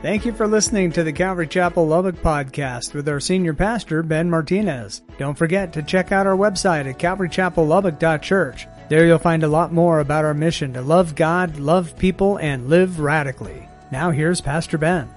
Thank 0.00 0.24
you 0.24 0.32
for 0.32 0.46
listening 0.46 0.92
to 0.92 1.02
the 1.02 1.12
Calvary 1.12 1.48
Chapel 1.48 1.84
Lubbock 1.84 2.14
podcast 2.22 2.94
with 2.94 3.08
our 3.08 3.18
senior 3.18 3.52
pastor, 3.52 4.04
Ben 4.04 4.30
Martinez. 4.30 5.02
Don't 5.18 5.36
forget 5.36 5.72
to 5.72 5.82
check 5.82 6.12
out 6.12 6.24
our 6.24 6.36
website 6.36 6.88
at 6.88 7.00
calvarychapellubbock.church. 7.00 8.68
There 8.88 9.04
you'll 9.04 9.18
find 9.18 9.42
a 9.42 9.48
lot 9.48 9.72
more 9.72 9.98
about 9.98 10.24
our 10.24 10.34
mission 10.34 10.72
to 10.74 10.82
love 10.82 11.16
God, 11.16 11.58
love 11.58 11.98
people, 11.98 12.36
and 12.36 12.68
live 12.68 13.00
radically. 13.00 13.68
Now 13.90 14.12
here's 14.12 14.40
Pastor 14.40 14.78
Ben. 14.78 15.10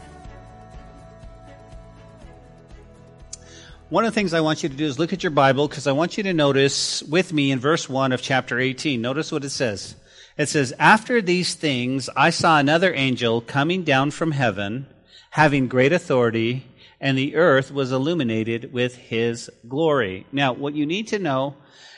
One 3.89 4.03
of 4.03 4.11
the 4.11 4.19
things 4.19 4.33
I 4.33 4.41
want 4.41 4.63
you 4.63 4.69
to 4.69 4.75
do 4.75 4.85
is 4.85 4.97
look 4.97 5.13
at 5.13 5.21
your 5.21 5.29
Bible 5.29 5.67
because 5.67 5.85
I 5.85 5.91
want 5.91 6.17
you 6.17 6.23
to 6.23 6.33
notice 6.33 7.03
with 7.03 7.31
me 7.31 7.51
in 7.51 7.59
verse 7.59 7.87
1 7.87 8.13
of 8.13 8.23
chapter 8.23 8.57
18. 8.57 8.99
Notice 8.99 9.31
what 9.31 9.45
it 9.45 9.51
says. 9.51 9.93
It 10.37 10.49
says, 10.49 10.73
After 10.79 11.21
these 11.21 11.53
things, 11.53 12.09
I 12.15 12.29
saw 12.29 12.57
another 12.57 12.93
angel 12.93 13.41
coming 13.41 13.83
down 13.83 14.11
from 14.11 14.31
heaven, 14.31 14.87
having 15.31 15.67
great 15.67 15.93
authority, 15.93 16.65
and 16.99 17.17
the 17.17 17.35
earth 17.35 17.71
was 17.71 17.91
illuminated 17.91 18.71
with 18.71 18.95
his 18.95 19.49
glory. 19.67 20.25
Now, 20.31 20.53
what 20.53 20.75
you 20.75 20.85
need 20.85 21.07
to 21.09 21.19
know 21.19 21.55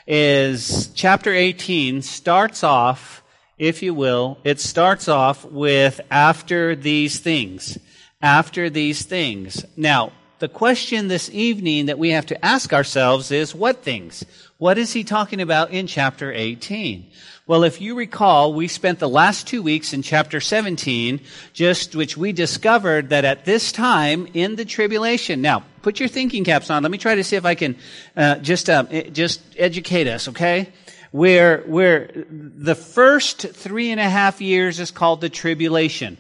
is 0.08 0.88
chapter 0.96 1.34
18 1.34 2.02
starts 2.02 2.64
off, 2.64 3.24
if 3.58 3.84
you 3.84 3.94
will, 3.94 4.40
it 4.44 4.60
starts 4.60 5.08
off 5.08 5.46
with 5.46 6.02
after 6.10 6.76
these 6.76 7.20
things. 7.20 7.78
After 8.22 8.70
these 8.70 9.04
things. 9.04 9.66
Now, 9.78 10.12
the 10.40 10.48
question 10.48 11.08
this 11.08 11.30
evening 11.32 11.86
that 11.88 12.00
we 12.00 12.10
have 12.10 12.26
to 12.28 12.46
ask 12.46 12.74
ourselves 12.74 13.32
is 13.32 13.56
what 13.56 13.84
things? 13.84 14.26
What 14.58 14.78
is 14.78 14.94
he 14.94 15.04
talking 15.04 15.42
about 15.42 15.72
in 15.72 15.88
chapter 15.88 16.32
18? 16.32 17.10
Well, 17.46 17.66
if 17.66 17.82
you 17.82 17.96
recall, 17.96 18.54
we 18.54 18.70
spent 18.70 19.00
the 19.00 19.10
last 19.10 19.48
two 19.48 19.62
weeks 19.62 19.92
in 19.92 20.02
chapter 20.02 20.40
17, 20.40 21.20
just 21.52 21.94
which 21.94 22.16
we 22.16 22.32
discovered 22.32 23.10
that 23.10 23.26
at 23.26 23.44
this 23.44 23.74
time 23.74 24.30
in 24.34 24.56
the 24.56 24.64
tribulation. 24.64 25.42
Now, 25.42 25.66
put 25.82 26.00
your 26.00 26.08
thinking 26.08 26.46
caps 26.46 26.70
on. 26.70 26.84
Let 26.84 26.92
me 26.92 26.98
try 26.98 27.16
to 27.16 27.24
see 27.24 27.36
if 27.36 27.46
I 27.46 27.56
can 27.56 27.76
uh, 28.16 28.36
just 28.36 28.70
uh, 28.70 28.84
just 29.12 29.42
educate 29.58 30.08
us, 30.08 30.30
okay? 30.30 30.72
Where 31.12 31.64
where 31.64 32.26
the 32.30 32.76
first 32.76 33.42
three 33.42 33.92
and 33.92 34.00
a 34.00 34.10
half 34.10 34.40
years 34.40 34.80
is 34.80 34.92
called 34.92 35.20
the 35.20 35.30
tribulation, 35.30 36.18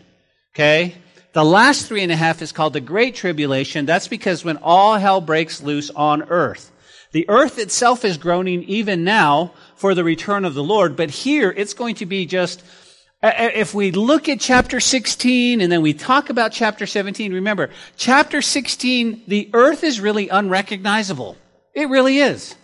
okay? 0.53 0.95
The 1.33 1.43
last 1.43 1.87
three 1.87 2.03
and 2.03 2.11
a 2.11 2.15
half 2.15 2.43
is 2.43 2.51
called 2.51 2.73
the 2.73 2.81
Great 2.81 3.15
Tribulation. 3.15 3.87
That's 3.87 4.07
because 4.07 4.45
when 4.45 4.57
all 4.57 4.97
hell 4.97 5.19
breaks 5.19 5.63
loose 5.63 5.89
on 5.89 6.21
earth. 6.29 6.71
The 7.11 7.27
earth 7.27 7.57
itself 7.57 8.05
is 8.05 8.17
groaning 8.17 8.63
even 8.63 9.03
now 9.03 9.53
for 9.75 9.95
the 9.95 10.03
return 10.03 10.45
of 10.45 10.53
the 10.53 10.63
Lord, 10.63 10.95
but 10.95 11.09
here 11.09 11.51
it's 11.55 11.73
going 11.73 11.95
to 11.95 12.05
be 12.05 12.27
just, 12.27 12.63
uh, 13.23 13.27
uh, 13.27 13.49
if 13.53 13.73
we 13.73 13.91
look 13.91 14.29
at 14.29 14.39
chapter 14.39 14.79
16 14.79 15.59
and 15.59 15.71
then 15.71 15.81
we 15.81 15.93
talk 15.93 16.29
about 16.29 16.51
chapter 16.51 16.85
17, 16.85 17.33
remember, 17.33 17.71
chapter 17.97 18.41
16, 18.41 19.23
the 19.27 19.49
earth 19.53 19.83
is 19.83 19.99
really 19.99 20.29
unrecognizable. 20.29 21.35
It 21.73 21.89
really 21.89 22.19
is. 22.19 22.55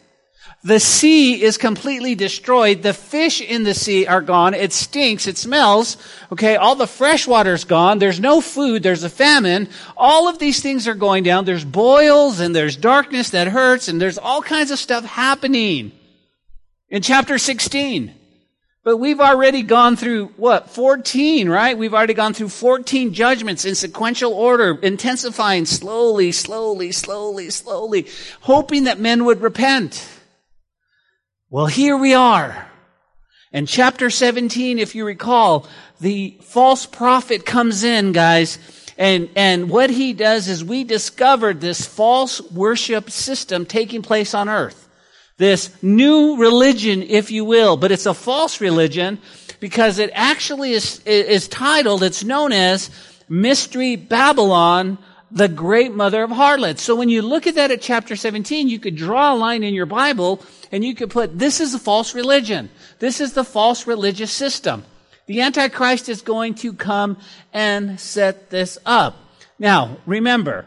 The 0.62 0.80
sea 0.82 1.42
is 1.42 1.58
completely 1.58 2.16
destroyed. 2.16 2.82
The 2.82 2.94
fish 2.94 3.40
in 3.40 3.64
the 3.64 3.74
sea 3.74 4.06
are 4.06 4.22
gone. 4.22 4.54
It 4.54 4.74
stinks. 4.74 5.26
It 5.26 5.38
smells. 5.38 5.96
Okay. 6.34 6.58
All 6.58 6.76
the 6.76 6.86
fresh 6.86 7.26
water's 7.26 7.64
gone. 7.64 8.00
There's 8.00 8.20
no 8.20 8.42
food. 8.42 8.84
There's 8.84 9.04
a 9.04 9.10
famine. 9.10 9.70
All 9.96 10.28
of 10.28 10.38
these 10.38 10.62
things 10.62 10.86
are 10.86 10.96
going 10.96 11.24
down. 11.24 11.46
There's 11.46 11.64
boils 11.64 12.42
and 12.42 12.54
there's 12.54 12.76
darkness 12.76 13.30
that 13.30 13.48
hurts 13.48 13.88
and 13.88 14.02
there's 14.02 14.18
all 14.18 14.42
kinds 14.42 14.70
of 14.72 14.80
stuff 14.80 15.06
happening 15.06 15.94
in 16.90 17.02
chapter 17.02 17.38
16. 17.38 18.16
But 18.84 18.98
we've 18.98 19.22
already 19.22 19.62
gone 19.62 19.96
through 19.96 20.28
what? 20.36 20.70
14, 20.72 21.48
right? 21.50 21.78
We've 21.78 21.94
already 21.94 22.14
gone 22.14 22.34
through 22.34 22.50
14 22.50 23.14
judgments 23.14 23.64
in 23.64 23.76
sequential 23.76 24.34
order, 24.34 24.78
intensifying 24.82 25.66
slowly, 25.66 26.32
slowly, 26.32 26.92
slowly, 26.92 27.50
slowly, 27.50 28.08
hoping 28.42 28.86
that 28.86 29.00
men 29.00 29.26
would 29.26 29.42
repent. 29.42 30.19
Well, 31.52 31.66
here 31.66 31.98
we 31.98 32.14
are. 32.14 32.68
In 33.52 33.66
chapter 33.66 34.12
17, 34.12 34.78
if 34.78 34.94
you 34.94 35.04
recall, 35.04 35.66
the 36.00 36.38
false 36.44 36.86
prophet 36.86 37.44
comes 37.44 37.84
in, 37.84 38.12
guys, 38.12 38.60
and, 39.00 39.32
and 39.36 39.68
what 39.68 39.90
he 39.90 40.14
does 40.14 40.48
is 40.48 40.64
we 40.64 40.84
discovered 40.84 41.60
this 41.60 41.88
false 41.88 42.40
worship 42.52 43.10
system 43.10 43.66
taking 43.66 44.04
place 44.04 44.36
on 44.36 44.48
earth. 44.48 44.88
This 45.38 45.72
new 45.82 46.38
religion, 46.38 47.02
if 47.02 47.32
you 47.32 47.46
will, 47.46 47.78
but 47.78 47.92
it's 47.92 48.06
a 48.06 48.14
false 48.14 48.62
religion 48.62 49.18
because 49.60 49.98
it 49.98 50.12
actually 50.14 50.74
is, 50.74 51.00
is 51.08 51.48
titled, 51.48 52.04
it's 52.04 52.24
known 52.24 52.52
as 52.52 52.92
Mystery 53.28 53.96
Babylon 53.96 55.00
the 55.32 55.48
great 55.48 55.94
mother 55.94 56.24
of 56.24 56.32
harlots. 56.32 56.82
So 56.82 56.96
when 56.96 57.10
you 57.10 57.22
look 57.22 57.48
at 57.48 57.56
that 57.56 57.72
at 57.72 57.82
chapter 57.82 58.16
17, 58.16 58.68
you 58.68 58.80
could 58.80 58.96
draw 58.96 59.34
a 59.34 59.36
line 59.36 59.64
in 59.64 59.74
your 59.74 59.86
Bible 59.86 60.44
and 60.72 60.84
you 60.84 60.96
could 60.96 61.10
put, 61.10 61.38
this 61.38 61.60
is 61.60 61.74
a 61.74 61.80
false 61.80 62.16
religion. 62.16 62.70
This 63.00 63.22
is 63.22 63.34
the 63.34 63.44
false 63.44 63.86
religious 63.86 64.32
system. 64.32 64.84
The 65.28 65.42
Antichrist 65.42 66.10
is 66.10 66.22
going 66.22 66.56
to 66.56 66.74
come 66.74 67.18
and 67.54 68.00
set 68.00 68.50
this 68.50 68.78
up. 68.86 69.16
Now, 69.60 69.98
remember, 70.06 70.66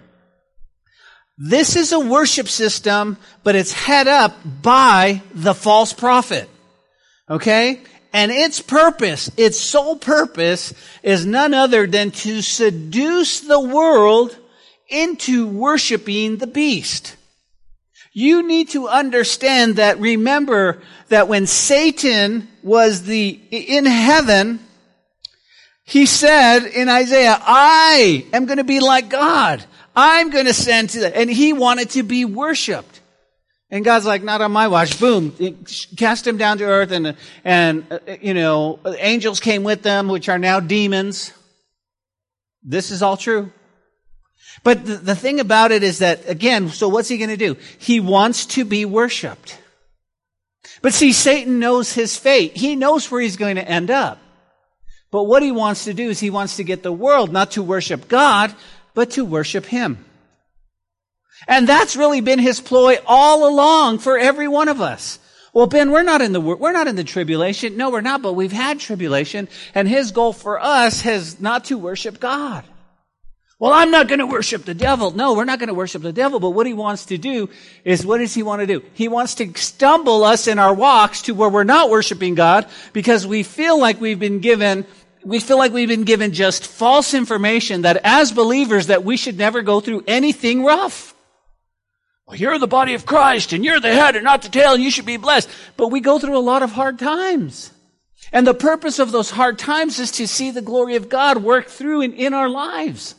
this 1.37 1.75
is 1.75 1.93
a 1.93 1.99
worship 1.99 2.47
system, 2.47 3.17
but 3.43 3.57
it's 3.57 3.73
head 3.73 4.07
up 4.07 4.37
by 4.63 5.23
the 5.35 5.55
false 5.55 5.93
prophet. 5.93 6.49
Okay? 7.29 7.81
And 8.13 8.31
its 8.31 8.61
purpose, 8.61 9.31
its 9.37 9.59
sole 9.59 9.97
purpose, 9.97 10.75
is 11.03 11.25
none 11.27 11.55
other 11.55 11.87
than 11.87 12.11
to 12.11 12.43
seduce 12.43 13.41
the 13.41 13.59
world 13.59 14.37
into 14.93 15.49
worshiping 15.49 16.37
the 16.37 16.47
beast. 16.47 17.17
You 18.13 18.47
need 18.47 18.69
to 18.71 18.89
understand 18.89 19.77
that 19.77 19.99
remember 19.99 20.83
that 21.09 21.29
when 21.29 21.47
Satan 21.47 22.49
was 22.63 23.05
the, 23.05 23.41
in 23.51 23.87
heaven, 23.87 24.61
he 25.85 26.05
said 26.07 26.67
in 26.67 26.89
Isaiah, 26.89 27.39
I 27.41 28.27
am 28.33 28.45
going 28.45 28.59
to 28.59 28.65
be 28.65 28.81
like 28.81 29.09
God. 29.09 29.65
I'm 29.97 30.31
going 30.31 30.45
to 30.45 30.55
send 30.55 30.91
to 30.91 31.01
that. 31.01 31.17
And 31.17 31.31
he 31.31 31.53
wanted 31.53 31.91
to 31.91 32.03
be 32.03 32.25
worshiped. 32.25 33.01
And 33.71 33.85
God's 33.85 34.05
like, 34.05 34.23
not 34.23 34.43
on 34.43 34.53
my 34.53 34.69
watch. 34.69 35.01
Boom. 35.01 35.35
Cast 35.97 36.27
him 36.27 36.37
down 36.37 36.59
to 36.59 36.65
earth 36.65 36.93
and, 36.93 37.17
and, 37.43 37.87
uh, 37.91 37.99
you 38.21 38.35
know, 38.35 38.79
angels 38.99 39.41
came 39.41 39.65
with 39.65 39.83
them, 39.83 40.09
which 40.09 40.29
are 40.29 40.39
now 40.39 40.61
demons. 40.61 41.33
This 42.63 42.91
is 42.91 43.03
all 43.03 43.17
true. 43.17 43.51
But 44.63 44.85
the, 44.85 44.97
the 44.97 45.17
thing 45.17 45.41
about 45.41 45.73
it 45.73 45.83
is 45.83 45.99
that, 45.99 46.29
again, 46.29 46.69
so 46.69 46.89
what's 46.89 47.09
he 47.09 47.19
going 47.19 47.31
to 47.31 47.37
do? 47.37 47.57
He 47.79 48.01
wants 48.01 48.47
to 48.47 48.65
be 48.65 48.85
worshiped. 48.85 49.59
But 50.83 50.95
see, 50.95 51.13
Satan 51.13 51.59
knows 51.59 51.93
his 51.93 52.17
fate. 52.17 52.57
He 52.57 52.77
knows 52.77 53.11
where 53.11 53.21
he's 53.21 53.37
going 53.37 53.57
to 53.57 53.69
end 53.69 53.91
up. 53.91 54.19
But 55.11 55.25
what 55.25 55.43
he 55.43 55.53
wants 55.53 55.85
to 55.85 55.95
do 55.95 56.09
is 56.11 56.21
he 56.21 56.31
wants 56.31 56.57
to 56.57 56.65
get 56.65 56.83
the 56.83 56.93
world 56.93 57.33
not 57.33 57.53
to 57.53 57.63
worship 57.63 58.09
God, 58.09 58.55
but 58.95 59.13
to 59.13 59.25
worship 59.25 59.67
him. 59.67 60.05
And 61.47 61.69
that's 61.69 61.97
really 61.97 62.21
been 62.21 62.39
his 62.39 62.61
ploy 62.61 62.99
all 63.07 63.49
along 63.49 63.99
for 63.99 64.19
every 64.19 64.49
one 64.49 64.69
of 64.69 64.81
us. 64.81 65.19
Well, 65.53 65.67
Ben, 65.67 65.91
we're 65.91 66.03
not 66.03 66.23
in 66.23 66.33
the, 66.33 66.41
we're 66.41 66.73
not 66.73 66.89
in 66.89 66.97
the 66.97 67.05
tribulation. 67.05 67.77
No, 67.77 67.91
we're 67.91 68.01
not, 68.01 68.23
but 68.23 68.33
we've 68.33 68.53
had 68.53 68.81
tribulation. 68.81 69.49
And 69.75 69.87
his 69.87 70.13
goal 70.13 70.33
for 70.33 70.59
us 70.59 71.03
has 71.03 71.41
not 71.41 71.67
to 71.67 71.77
worship 71.77 72.19
God. 72.21 72.65
Well, 73.63 73.73
I'm 73.73 73.93
not 73.93 74.09
going 74.09 74.19
to 74.19 74.27
worship 74.27 74.65
the 74.65 74.75
devil. 74.75 75.13
No, 75.13 75.35
we're 75.35 75.45
not 75.45 75.61
going 75.61 75.69
to 75.69 75.75
worship 75.75 76.03
the 76.03 76.13
devil. 76.13 76.41
But 76.41 76.51
what 76.51 76.67
he 76.67 76.73
wants 76.73 77.05
to 77.07 77.17
do 77.17 77.49
is 77.85 78.05
what 78.05 78.19
does 78.19 78.35
he 78.35 78.43
want 78.43 78.59
to 78.59 78.67
do? 78.67 78.83
He 78.93 79.07
wants 79.07 79.37
to 79.37 79.57
stumble 79.57 80.25
us 80.25 80.49
in 80.49 80.59
our 80.59 80.75
walks 80.75 81.23
to 81.23 81.33
where 81.33 81.49
we're 81.49 81.63
not 81.63 81.89
worshiping 81.89 82.35
God 82.35 82.67
because 82.93 83.25
we 83.25 83.45
feel 83.45 83.79
like 83.79 84.01
we've 84.01 84.19
been 84.19 84.41
given 84.41 84.85
we 85.25 85.39
feel 85.39 85.59
like 85.59 85.73
we've 85.73 85.89
been 85.89 86.03
given 86.03 86.33
just 86.33 86.67
false 86.67 87.15
information 87.15 87.83
that 87.83 88.01
as 88.03 88.33
believers 88.33 88.89
that 88.89 89.05
we 89.05 89.17
should 89.17 89.39
never 89.39 89.63
go 89.63 89.79
through 89.79 90.03
anything 90.09 90.65
rough. 90.65 91.15
Well, 92.27 92.37
you're 92.37 92.59
the 92.59 92.67
body 92.67 92.95
of 92.95 93.07
Christ 93.07 93.53
and 93.53 93.65
you're 93.65 93.79
the 93.79 93.95
head 93.95 94.17
and 94.17 94.25
not 94.25 94.43
the 94.43 94.49
tail 94.49 94.75
and 94.75 94.83
you 94.83 94.91
should 94.91 95.07
be 95.07 95.19
blessed. 95.19 95.49
But 95.77 95.93
we 95.93 96.01
go 96.01 96.19
through 96.19 96.37
a 96.37 96.41
lot 96.41 96.65
of 96.65 96.73
hard 96.73 96.99
times. 96.99 97.71
And 98.33 98.45
the 98.45 98.55
purpose 98.55 98.99
of 98.99 99.13
those 99.13 99.31
hard 99.31 99.57
times 99.57 100.01
is 100.01 100.11
to 100.13 100.27
see 100.27 100.51
the 100.51 100.63
glory 100.63 100.97
of 100.97 101.09
God 101.09 101.45
work 101.45 101.69
through 101.69 102.03
and 102.03 102.15
in 102.15 102.35
our 102.35 102.49
lives. 102.49 103.15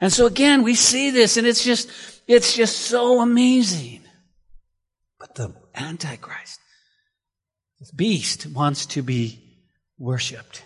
And 0.00 0.12
so 0.12 0.26
again, 0.26 0.62
we 0.62 0.74
see 0.74 1.10
this 1.10 1.36
and 1.36 1.46
it's 1.46 1.64
just, 1.64 1.90
it's 2.26 2.54
just 2.54 2.76
so 2.78 3.20
amazing. 3.20 4.00
But 5.18 5.34
the 5.34 5.54
Antichrist, 5.74 6.60
the 7.80 7.90
beast 7.94 8.46
wants 8.46 8.86
to 8.86 9.02
be 9.02 9.40
worshiped. 9.98 10.62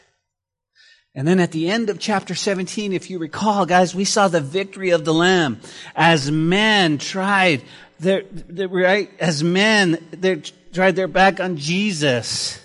And 1.14 1.28
then 1.28 1.40
at 1.40 1.52
the 1.52 1.70
end 1.70 1.90
of 1.90 1.98
chapter 1.98 2.34
17, 2.34 2.92
if 2.92 3.10
you 3.10 3.18
recall, 3.18 3.66
guys, 3.66 3.94
we 3.94 4.04
saw 4.04 4.28
the 4.28 4.40
victory 4.40 4.90
of 4.90 5.04
the 5.04 5.12
Lamb 5.12 5.60
as 5.94 6.30
men 6.30 6.96
tried 6.96 7.62
their, 8.00 8.22
their 8.22 8.68
right, 8.68 9.10
as 9.20 9.44
men, 9.44 10.04
they 10.10 10.36
tried 10.72 10.96
their 10.96 11.08
back 11.08 11.38
on 11.38 11.56
Jesus. 11.56 12.58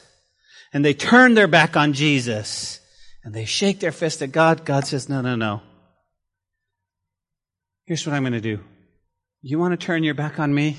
And 0.74 0.84
they 0.84 0.94
turned 0.94 1.38
their 1.38 1.48
back 1.48 1.75
on 1.78 1.94
Jesus. 1.94 2.80
And 3.24 3.34
they 3.34 3.46
shake 3.46 3.80
their 3.80 3.92
fist 3.92 4.22
at 4.22 4.31
God. 4.31 4.66
God 4.66 4.86
says, 4.88 5.10
no, 5.10 5.22
no, 5.22 5.36
no. 5.36 5.62
Here's 7.88 8.06
what 8.06 8.13
I'm 8.13 8.24
going 8.24 8.34
to 8.34 8.42
do. 8.42 8.60
You 9.42 9.60
want 9.60 9.72
to 9.72 9.84
turn 9.84 10.04
your 10.04 10.13
back 10.13 10.39
on 10.39 10.54
me? 10.54 10.75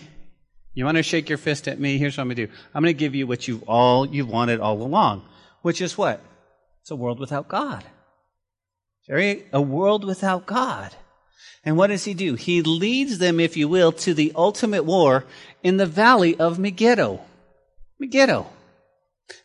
You 0.75 0.85
want 0.85 0.99
to 0.99 1.03
shake 1.03 1.31
your 1.31 1.39
fist 1.39 1.67
at 1.67 1.81
me? 1.81 1.97
Here's 1.97 2.19
what 2.19 2.21
I'm 2.21 2.29
going 2.29 2.37
to 2.37 2.47
do. 2.47 2.53
I'm 2.75 2.83
going 2.83 2.95
to 2.95 2.99
give 2.99 3.15
you 3.15 3.27
what 3.27 3.49
you've 3.49 3.63
all 3.63 4.07
you've 4.07 4.29
wanted 4.29 4.61
all 4.61 4.83
along, 4.83 5.25
which 5.63 5.81
is 5.81 5.97
what? 5.97 6.23
It's 6.83 6.91
a 6.91 6.97
world 6.97 7.19
without 7.19 7.49
God. 7.49 7.83
Very 9.09 9.47
a 9.55 9.61
world 9.61 10.05
without 10.05 10.45
God. 10.45 10.95
And 11.65 11.79
what 11.79 11.87
does 11.87 12.05
he 12.05 12.13
do? 12.13 12.35
He 12.35 12.61
leads 12.61 13.17
them, 13.17 13.41
if 13.41 13.57
you 13.57 13.69
will, 13.69 13.91
to 13.93 14.13
the 14.13 14.33
ultimate 14.37 14.85
war 14.85 15.25
in 15.63 15.79
the 15.79 15.87
valley 15.87 16.39
of 16.39 16.59
Megiddo. 16.59 17.21
Megiddo. 17.99 18.47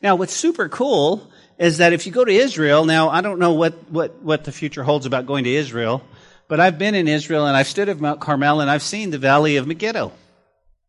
Now, 0.02 0.16
what's 0.16 0.34
super 0.34 0.68
cool 0.68 1.32
is 1.58 1.78
that 1.78 1.94
if 1.94 2.06
you 2.06 2.12
go 2.12 2.26
to 2.26 2.32
Israel, 2.32 2.84
now 2.84 3.10
I 3.10 3.22
don't 3.22 3.40
know 3.40 3.54
what, 3.54 3.90
what, 3.90 4.22
what 4.22 4.44
the 4.44 4.52
future 4.52 4.84
holds 4.84 5.06
about 5.06 5.26
going 5.26 5.46
to 5.46 5.54
Israel, 5.54 6.04
but 6.54 6.60
I've 6.60 6.78
been 6.78 6.94
in 6.94 7.08
Israel 7.08 7.48
and 7.48 7.58
I've 7.58 7.66
stood 7.66 7.90
at 7.90 8.00
Mount 8.00 8.20
Carmel 8.20 8.62
and 8.62 8.70
I've 8.70 8.84
seen 8.84 9.10
the 9.10 9.18
valley 9.18 9.58
of 9.58 9.66
Megiddo. 9.66 10.12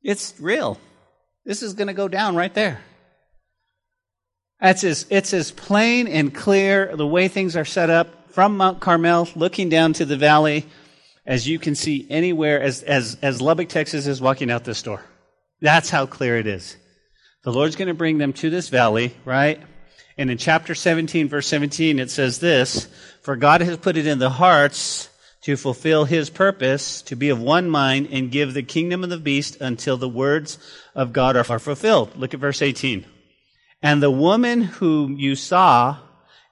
It's 0.02 0.34
real. 0.38 0.78
This 1.46 1.62
is 1.62 1.72
going 1.72 1.86
to 1.86 1.94
go 1.94 2.06
down 2.06 2.36
right 2.36 2.52
there. 2.52 2.82
It's 4.60 4.84
as, 4.84 5.06
it's 5.08 5.32
as 5.32 5.52
plain 5.52 6.06
and 6.06 6.34
clear 6.34 6.94
the 6.94 7.06
way 7.06 7.28
things 7.28 7.56
are 7.56 7.64
set 7.64 7.88
up 7.88 8.30
from 8.30 8.58
Mount 8.58 8.80
Carmel, 8.80 9.26
looking 9.36 9.70
down 9.70 9.94
to 9.94 10.04
the 10.04 10.18
valley, 10.18 10.66
as 11.24 11.48
you 11.48 11.58
can 11.58 11.74
see 11.74 12.06
anywhere 12.10 12.60
as, 12.60 12.82
as, 12.82 13.16
as 13.22 13.40
Lubbock, 13.40 13.70
Texas 13.70 14.06
is 14.06 14.20
walking 14.20 14.50
out 14.50 14.64
this 14.64 14.82
door. 14.82 15.00
That's 15.62 15.88
how 15.88 16.04
clear 16.04 16.36
it 16.36 16.46
is. 16.46 16.76
The 17.42 17.52
Lord's 17.52 17.76
going 17.76 17.88
to 17.88 17.94
bring 17.94 18.18
them 18.18 18.34
to 18.34 18.50
this 18.50 18.68
valley, 18.68 19.14
right? 19.24 19.62
And 20.18 20.30
in 20.30 20.36
chapter 20.36 20.74
17, 20.74 21.30
verse 21.30 21.46
17, 21.46 22.00
it 22.00 22.10
says 22.10 22.38
this, 22.38 22.86
For 23.22 23.34
God 23.34 23.62
has 23.62 23.78
put 23.78 23.96
it 23.96 24.06
in 24.06 24.18
the 24.18 24.28
hearts 24.28 25.08
to 25.44 25.56
fulfill 25.56 26.06
his 26.06 26.30
purpose, 26.30 27.02
to 27.02 27.14
be 27.14 27.28
of 27.28 27.40
one 27.40 27.68
mind, 27.68 28.08
and 28.10 28.30
give 28.30 28.54
the 28.54 28.62
kingdom 28.62 29.04
of 29.04 29.10
the 29.10 29.18
beast 29.18 29.60
until 29.60 29.98
the 29.98 30.08
words 30.08 30.58
of 30.94 31.12
God 31.12 31.36
are 31.36 31.44
fulfilled. 31.44 32.16
Look 32.16 32.32
at 32.32 32.40
verse 32.40 32.62
18. 32.62 33.04
And 33.82 34.02
the 34.02 34.10
woman 34.10 34.62
whom 34.62 35.18
you 35.18 35.36
saw 35.36 35.98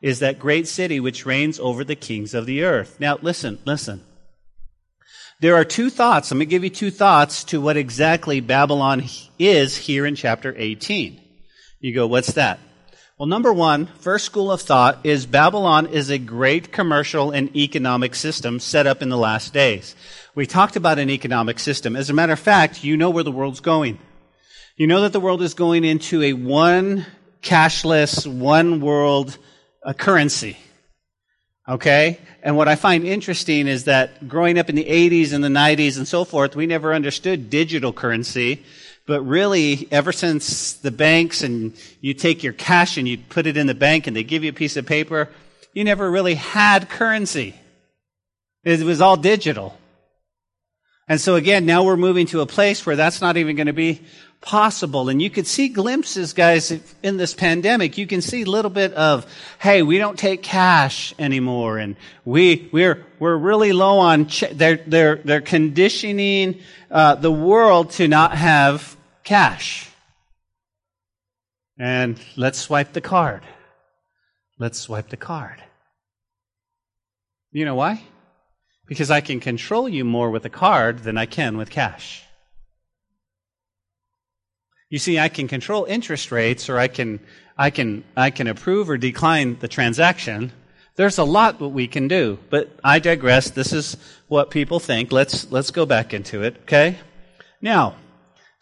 is 0.03 0.19
that 0.19 0.39
great 0.39 0.69
city 0.69 1.00
which 1.00 1.25
reigns 1.25 1.59
over 1.59 1.85
the 1.85 1.97
kings 1.97 2.35
of 2.35 2.44
the 2.44 2.65
earth. 2.65 3.00
Now, 3.00 3.19
listen, 3.23 3.59
listen. 3.65 4.05
There 5.41 5.55
are 5.55 5.65
two 5.65 5.89
thoughts. 5.89 6.31
Going 6.31 6.41
to 6.41 6.47
give 6.47 6.62
you 6.62 6.71
two 6.71 6.91
thoughts 6.91 7.44
to 7.44 7.62
what 7.62 7.79
exactly 7.79 8.41
Babylon 8.41 9.05
is 9.39 9.75
here 9.75 10.05
in 10.05 10.17
chapter 10.17 10.55
18. 10.55 11.19
You 11.81 11.94
go, 11.94 12.06
what's 12.06 12.35
that? 12.35 12.61
Well, 13.23 13.29
number 13.29 13.53
one, 13.53 13.87
first 14.01 14.25
school 14.25 14.51
of 14.51 14.63
thought 14.63 14.99
is 15.07 15.27
Babylon 15.27 15.87
is 15.87 16.11
a 16.11 16.19
great 16.19 16.73
commercial 16.73 17.31
and 17.31 17.55
economic 17.57 18.17
system 18.17 18.59
set 18.59 18.85
up 18.89 19.01
in 19.01 19.11
the 19.11 19.17
last 19.17 19.53
days. 19.55 19.95
We 20.35 20.45
talked 20.45 20.75
about 20.75 20.99
an 20.99 21.09
economic 21.09 21.61
system. 21.61 21.95
As 21.95 22.11
a 22.11 22.15
matter 22.15 22.33
of 22.33 22.41
fact, 22.41 22.83
you 22.83 22.97
know 22.97 23.11
where 23.11 23.23
the 23.23 23.31
world's 23.31 23.61
going. 23.61 24.01
You 24.77 24.89
know 24.89 25.03
that 25.03 25.13
the 25.13 25.21
world 25.21 25.41
is 25.41 25.55
going 25.55 25.85
into 25.85 26.21
a 26.21 26.33
one 26.33 27.07
cashless, 27.43 28.27
one 28.27 28.81
world 28.81 29.39
uh, 29.85 29.93
currency. 29.93 30.57
Okay? 31.69 32.19
And 32.43 32.57
what 32.57 32.67
I 32.67 32.75
find 32.75 33.05
interesting 33.05 33.69
is 33.69 33.85
that 33.85 34.27
growing 34.27 34.59
up 34.59 34.69
in 34.69 34.75
the 34.75 34.85
80s 34.85 35.33
and 35.33 35.45
the 35.45 35.49
90s 35.49 35.97
and 35.97 36.09
so 36.09 36.25
forth, 36.25 36.57
we 36.57 36.67
never 36.67 36.93
understood 36.93 37.51
digital 37.51 37.93
currency. 37.93 38.65
But 39.12 39.26
really, 39.26 39.87
ever 39.91 40.11
since 40.11 40.73
the 40.73 40.91
banks 40.91 41.43
and 41.43 41.75
you 42.00 42.14
take 42.14 42.43
your 42.43 42.55
cash 42.55 42.97
and 42.97 43.06
you 43.06 43.19
put 43.19 43.47
it 43.47 43.59
in 43.59 43.67
the 43.67 43.75
bank 43.75 44.06
and 44.06 44.17
they 44.17 44.25
give 44.25 44.43
you 44.43 44.49
a 44.49 44.55
piece 44.55 44.79
of 44.79 44.87
paper, 44.87 45.29
you 45.75 45.85
never 45.85 46.11
really 46.11 46.35
had 46.35 46.88
currency. 46.88 47.55
It 48.64 48.82
was 48.82 49.03
all 49.03 49.19
digital. 49.19 49.76
And 51.09 51.20
so 51.20 51.35
again, 51.35 51.67
now 51.67 51.85
we're 51.85 51.99
moving 51.99 52.25
to 52.29 52.41
a 52.41 52.47
place 52.47 52.87
where 52.87 52.97
that's 52.97 53.20
not 53.20 53.37
even 53.37 53.55
going 53.55 53.67
to 53.67 53.75
be 53.75 54.00
possible. 54.41 55.11
And 55.11 55.20
you 55.20 55.29
could 55.29 55.47
see 55.47 55.69
glimpses, 55.69 56.32
guys, 56.32 56.73
in 57.03 57.19
this 57.19 57.35
pandemic. 57.35 57.99
You 57.99 58.06
can 58.06 58.23
see 58.23 58.44
a 58.44 58.50
little 58.50 58.70
bit 58.70 58.94
of, 58.94 59.26
hey, 59.58 59.82
we 59.82 59.99
don't 59.99 60.19
take 60.19 60.43
cash 60.43 61.12
anymore. 61.19 61.76
And 61.76 61.97
we, 62.25 62.70
we're, 62.73 63.05
we're 63.19 63.37
really 63.37 63.75
low 63.75 63.99
on, 63.99 64.29
ch- 64.29 64.50
they're, 64.53 64.81
they're, 64.87 65.17
they're 65.17 65.43
conditioning 65.43 66.61
uh, 66.91 67.17
the 67.17 67.31
world 67.31 67.91
to 67.91 68.08
not 68.08 68.35
have 68.35 68.97
cash. 69.25 69.89
And 71.79 72.21
let's 72.37 72.59
swipe 72.59 72.93
the 72.93 73.01
card. 73.01 73.43
Let's 74.59 74.79
swipe 74.79 75.09
the 75.09 75.17
card. 75.17 75.63
You 77.51 77.65
know 77.65 77.75
why? 77.75 78.03
Because 78.87 79.11
I 79.11 79.21
can 79.21 79.41
control 79.41 79.89
you 79.89 80.05
more 80.05 80.31
with 80.31 80.45
a 80.45 80.51
card 80.51 81.01
than 81.01 81.19
I 81.19 81.27
can 81.27 81.57
with 81.57 81.71
cash. 81.71 82.23
You 84.91 84.99
see, 84.99 85.19
I 85.19 85.29
can 85.29 85.49
control 85.49 85.85
interest 85.87 86.31
rates 86.31 86.69
or 86.69 86.79
I 86.79 86.89
can, 86.89 87.21
I 87.57 87.71
can, 87.71 88.05
I 88.17 88.31
can 88.31 88.47
approve 88.47 88.91
or 88.91 88.99
decline 88.99 89.59
the 89.59 89.69
transaction. 89.69 90.53
There's 90.97 91.17
a 91.17 91.25
lot 91.25 91.59
that 91.59 91.69
we 91.69 91.89
can 91.89 92.09
do, 92.09 92.39
but 92.51 92.71
I 92.85 92.99
digress. 92.99 93.51
This 93.51 93.73
is 93.73 93.97
what 94.29 94.51
people 94.51 94.81
think. 94.81 95.11
Let's, 95.11 95.51
let's 95.51 95.71
go 95.71 95.87
back 95.87 96.13
into 96.13 96.43
it, 96.43 96.57
okay? 96.63 96.99
Now, 97.63 97.97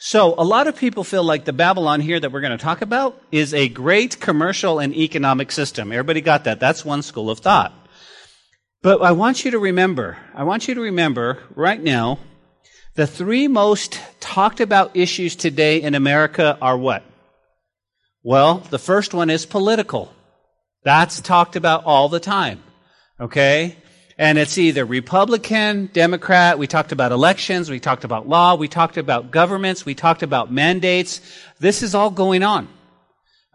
so 0.00 0.34
a 0.38 0.44
lot 0.44 0.66
of 0.66 0.76
people 0.76 1.04
feel 1.04 1.22
like 1.22 1.44
the 1.44 1.52
Babylon 1.52 2.00
here 2.00 2.18
that 2.18 2.32
we're 2.32 2.40
going 2.40 2.56
to 2.56 2.64
talk 2.64 2.80
about 2.80 3.20
is 3.30 3.52
a 3.52 3.68
great 3.68 4.18
commercial 4.18 4.80
and 4.80 4.94
economic 4.94 5.52
system. 5.52 5.92
Everybody 5.92 6.22
got 6.22 6.44
that? 6.44 6.58
That's 6.58 6.86
one 6.86 7.02
school 7.02 7.28
of 7.28 7.40
thought. 7.40 7.74
But 8.82 9.02
I 9.02 9.12
want 9.12 9.44
you 9.44 9.50
to 9.50 9.58
remember, 9.58 10.16
I 10.34 10.44
want 10.44 10.66
you 10.66 10.74
to 10.74 10.80
remember 10.80 11.42
right 11.54 11.78
now, 11.78 12.18
the 12.94 13.06
three 13.06 13.46
most 13.46 14.00
talked 14.20 14.60
about 14.60 14.96
issues 14.96 15.36
today 15.36 15.82
in 15.82 15.94
America 15.94 16.56
are 16.62 16.78
what? 16.78 17.02
Well, 18.22 18.60
the 18.70 18.78
first 18.78 19.12
one 19.12 19.28
is 19.28 19.44
political. 19.44 20.10
That's 20.82 21.20
talked 21.20 21.56
about 21.56 21.84
all 21.84 22.08
the 22.08 22.20
time. 22.20 22.62
Okay? 23.20 23.76
And 24.20 24.36
it's 24.36 24.58
either 24.58 24.84
Republican, 24.84 25.88
Democrat, 25.94 26.58
we 26.58 26.66
talked 26.66 26.92
about 26.92 27.10
elections, 27.10 27.70
we 27.70 27.80
talked 27.80 28.04
about 28.04 28.28
law, 28.28 28.54
we 28.54 28.68
talked 28.68 28.98
about 28.98 29.30
governments, 29.30 29.86
we 29.86 29.94
talked 29.94 30.22
about 30.22 30.52
mandates. 30.52 31.22
This 31.58 31.82
is 31.82 31.94
all 31.94 32.10
going 32.10 32.42
on. 32.42 32.68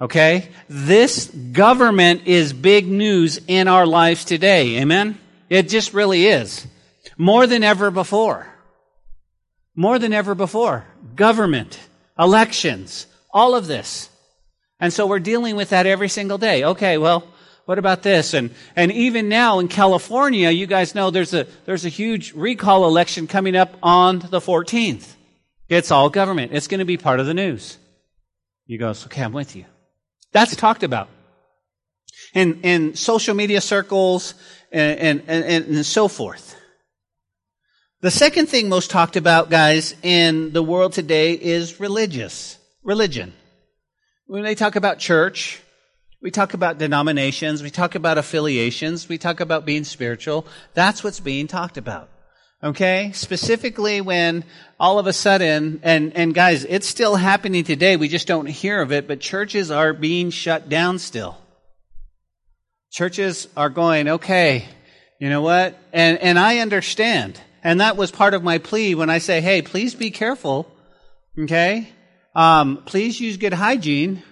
Okay? 0.02 0.50
This 0.68 1.28
government 1.28 2.24
is 2.26 2.52
big 2.52 2.88
news 2.88 3.40
in 3.48 3.68
our 3.68 3.86
lives 3.86 4.26
today. 4.26 4.82
Amen? 4.82 5.20
It 5.52 5.70
just 5.70 5.94
really 5.94 6.26
is. 6.26 6.66
More 7.16 7.46
than 7.46 7.64
ever 7.64 7.92
before. 7.92 8.48
More 9.76 10.00
than 10.00 10.14
ever 10.14 10.34
before. 10.34 10.84
Government, 11.16 11.80
elections, 12.18 13.06
all 13.30 13.54
of 13.54 13.68
this. 13.68 14.10
And 14.80 14.92
so 14.92 15.06
we're 15.06 15.20
dealing 15.20 15.58
with 15.58 15.70
that 15.70 15.86
every 15.86 16.10
single 16.10 16.40
day. 16.40 16.64
Okay, 16.64 16.98
well, 16.98 17.24
what 17.66 17.80
about 17.80 18.04
this? 18.04 18.34
And, 18.34 18.52
and 18.76 18.92
even 18.92 19.28
now 19.28 19.60
in 19.60 19.68
California, 19.68 20.52
you 20.52 20.68
guys 20.68 20.94
know 20.94 21.10
there's 21.10 21.34
a, 21.34 21.48
there's 21.66 21.84
a 21.84 21.90
huge 21.90 22.34
recall 22.34 22.86
election 22.86 23.28
coming 23.28 23.56
up 23.56 23.76
on 23.82 24.20
the 24.20 24.40
14th. 24.40 25.14
It's 25.68 25.90
all 25.90 26.10
government. 26.10 26.52
It's 26.54 26.68
going 26.68 26.80
to 26.80 26.86
be 26.86 26.98
part 26.98 27.20
of 27.20 27.26
the 27.26 27.34
news. 27.34 27.78
You 28.68 28.78
go, 28.78 28.90
okay, 28.90 29.24
I'm 29.24 29.34
with 29.34 29.56
you. 29.56 29.66
That's 30.32 30.56
talked 30.56 30.84
about. 30.84 31.10
In, 32.34 32.62
in 32.62 32.96
social 32.96 33.34
media 33.34 33.62
circles 33.62 34.36
and, 34.72 35.00
and, 35.00 35.24
and, 35.28 35.66
and 35.66 35.86
so 35.86 36.08
forth. 36.08 36.56
The 38.02 38.12
second 38.12 38.48
thing 38.48 38.70
most 38.70 38.92
talked 38.92 39.16
about, 39.16 39.50
guys, 39.50 39.96
in 40.04 40.52
the 40.52 40.62
world 40.62 40.94
today 40.94 41.34
is 41.34 41.80
religious. 41.80 42.60
Religion. 42.84 43.34
When 44.28 44.44
they 44.44 44.54
talk 44.54 44.76
about 44.76 45.00
church, 45.00 45.62
we 46.26 46.32
talk 46.32 46.56
about 46.56 46.80
denominations, 46.80 47.62
we 47.62 47.70
talk 47.70 47.94
about 47.94 48.18
affiliations, 48.18 49.08
we 49.08 49.20
talk 49.20 49.42
about 49.42 49.64
being 49.64 49.84
spiritual. 49.84 50.48
That's 50.74 51.04
what's 51.04 51.20
being 51.20 51.46
talked 51.46 51.78
about. 51.78 52.10
Okay? 52.64 53.12
Specifically 53.14 54.02
when 54.02 54.44
all 54.80 54.98
of 54.98 55.06
a 55.06 55.14
sudden, 55.14 55.82
and, 55.84 56.18
and 56.18 56.34
guys, 56.34 56.66
it's 56.66 56.88
still 56.88 57.16
happening 57.16 57.64
today, 57.64 57.96
we 57.96 58.08
just 58.08 58.26
don't 58.26 58.48
hear 58.48 58.82
of 58.82 58.92
it, 58.92 59.08
but 59.08 59.20
churches 59.20 59.70
are 59.70 59.94
being 59.94 60.32
shut 60.32 60.68
down 60.68 60.98
still. 60.98 61.38
Churches 62.92 63.48
are 63.56 63.70
going, 63.70 64.08
okay, 64.08 64.66
you 65.20 65.30
know 65.30 65.44
what? 65.44 65.78
And, 65.94 66.18
and 66.18 66.40
I 66.40 66.58
understand. 66.58 67.40
And 67.64 67.82
that 67.82 67.98
was 67.98 68.10
part 68.10 68.34
of 68.34 68.42
my 68.42 68.58
plea 68.58 68.96
when 68.96 69.12
I 69.12 69.20
say, 69.20 69.42
hey, 69.42 69.62
please 69.62 69.94
be 69.94 70.10
careful. 70.10 70.66
Okay? 71.38 71.88
Um, 72.34 72.78
please 72.84 73.22
use 73.22 73.38
good 73.38 73.54
hygiene 73.54 74.24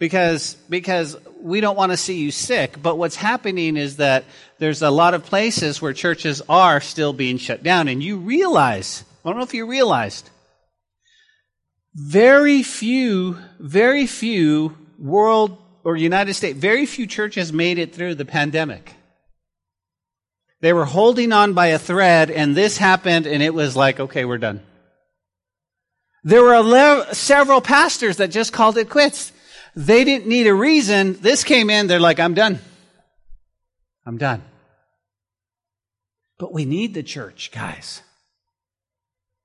because, 0.00 0.54
because 0.68 1.14
we 1.40 1.60
don't 1.60 1.76
want 1.76 1.92
to 1.92 1.96
see 1.96 2.18
you 2.18 2.32
sick. 2.32 2.82
But 2.82 2.98
what's 2.98 3.14
happening 3.14 3.76
is 3.76 3.98
that 3.98 4.24
there's 4.58 4.82
a 4.82 4.90
lot 4.90 5.14
of 5.14 5.24
places 5.24 5.80
where 5.80 5.92
churches 5.92 6.42
are 6.48 6.80
still 6.80 7.12
being 7.12 7.36
shut 7.36 7.62
down. 7.62 7.86
And 7.86 8.02
you 8.02 8.16
realize, 8.16 9.04
I 9.24 9.28
don't 9.28 9.36
know 9.36 9.44
if 9.44 9.54
you 9.54 9.66
realized, 9.66 10.28
very 11.94 12.62
few, 12.62 13.36
very 13.58 14.06
few 14.06 14.76
world 14.98 15.58
or 15.84 15.96
United 15.96 16.34
States, 16.34 16.58
very 16.58 16.86
few 16.86 17.06
churches 17.06 17.52
made 17.52 17.78
it 17.78 17.94
through 17.94 18.14
the 18.14 18.24
pandemic. 18.24 18.94
They 20.62 20.72
were 20.72 20.86
holding 20.86 21.32
on 21.32 21.52
by 21.52 21.68
a 21.68 21.78
thread, 21.78 22.30
and 22.30 22.54
this 22.54 22.76
happened, 22.76 23.26
and 23.26 23.42
it 23.42 23.54
was 23.54 23.76
like, 23.76 24.00
okay, 24.00 24.24
we're 24.24 24.38
done. 24.38 24.60
There 26.22 26.42
were 26.42 27.06
several 27.12 27.60
pastors 27.60 28.18
that 28.18 28.30
just 28.30 28.52
called 28.52 28.76
it 28.76 28.90
quits. 28.90 29.32
They 29.80 30.04
didn't 30.04 30.28
need 30.28 30.46
a 30.46 30.52
reason. 30.52 31.14
This 31.22 31.42
came 31.42 31.70
in, 31.70 31.86
they're 31.86 31.98
like, 31.98 32.20
I'm 32.20 32.34
done. 32.34 32.58
I'm 34.04 34.18
done. 34.18 34.42
But 36.38 36.52
we 36.52 36.66
need 36.66 36.92
the 36.92 37.02
church, 37.02 37.50
guys. 37.50 38.02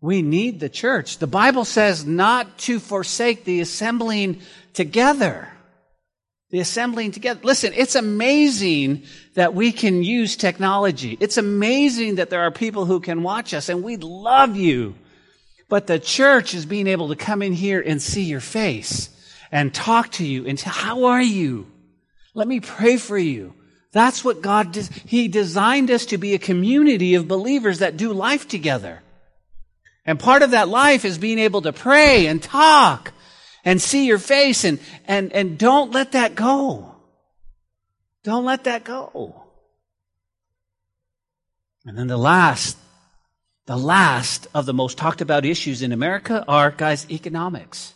We 0.01 0.21
need 0.21 0.59
the 0.59 0.67
church. 0.67 1.19
The 1.19 1.27
Bible 1.27 1.63
says 1.63 2.05
not 2.05 2.57
to 2.59 2.81
forsake 2.81 3.45
the 3.45 3.61
assembling 3.61 4.41
together. 4.73 5.47
The 6.49 6.59
assembling 6.59 7.13
together. 7.13 7.39
Listen, 7.43 7.71
it's 7.73 7.95
amazing 7.95 9.03
that 9.35 9.53
we 9.55 9.71
can 9.71 10.03
use 10.03 10.35
technology. 10.35 11.17
It's 11.21 11.37
amazing 11.37 12.15
that 12.15 12.29
there 12.29 12.41
are 12.41 12.51
people 12.51 12.83
who 12.83 12.99
can 12.99 13.23
watch 13.23 13.53
us 13.53 13.69
and 13.69 13.83
we 13.83 13.95
love 13.95 14.57
you. 14.57 14.95
But 15.69 15.87
the 15.87 15.97
church 15.97 16.53
is 16.53 16.65
being 16.65 16.87
able 16.87 17.07
to 17.07 17.15
come 17.15 17.41
in 17.41 17.53
here 17.53 17.79
and 17.79 18.01
see 18.01 18.23
your 18.23 18.41
face 18.41 19.14
and 19.55 19.73
talk 19.73 20.11
to 20.11 20.25
you 20.25 20.45
and 20.45 20.59
say, 20.59 20.69
how 20.69 21.05
are 21.05 21.21
you? 21.21 21.65
Let 22.33 22.45
me 22.45 22.59
pray 22.59 22.97
for 22.97 23.17
you. 23.17 23.53
That's 23.93 24.21
what 24.21 24.41
God 24.41 24.73
did. 24.73 24.89
He 25.07 25.29
designed 25.29 25.89
us 25.89 26.07
to 26.07 26.17
be 26.17 26.33
a 26.33 26.39
community 26.39 27.15
of 27.15 27.29
believers 27.29 27.79
that 27.79 27.95
do 27.95 28.11
life 28.11 28.49
together. 28.49 29.01
And 30.05 30.19
part 30.19 30.41
of 30.41 30.51
that 30.51 30.67
life 30.67 31.05
is 31.05 31.17
being 31.17 31.39
able 31.39 31.61
to 31.61 31.71
pray 31.71 32.27
and 32.27 32.43
talk 32.43 33.13
and 33.63 33.81
see 33.81 34.05
your 34.05 34.17
face 34.17 34.65
and, 34.65 34.77
and, 35.05 35.31
and 35.31 35.57
don't 35.57 35.93
let 35.93 36.11
that 36.11 36.35
go. 36.35 36.93
Don't 38.25 38.43
let 38.43 38.65
that 38.65 38.83
go. 38.83 39.41
And 41.85 41.97
then 41.97 42.07
the 42.07 42.17
last, 42.17 42.77
the 43.67 43.77
last 43.77 44.47
of 44.53 44.65
the 44.65 44.73
most 44.73 44.97
talked 44.97 45.21
about 45.21 45.45
issues 45.45 45.81
in 45.81 45.93
America 45.93 46.43
are, 46.45 46.71
guys, 46.71 47.09
economics. 47.09 47.94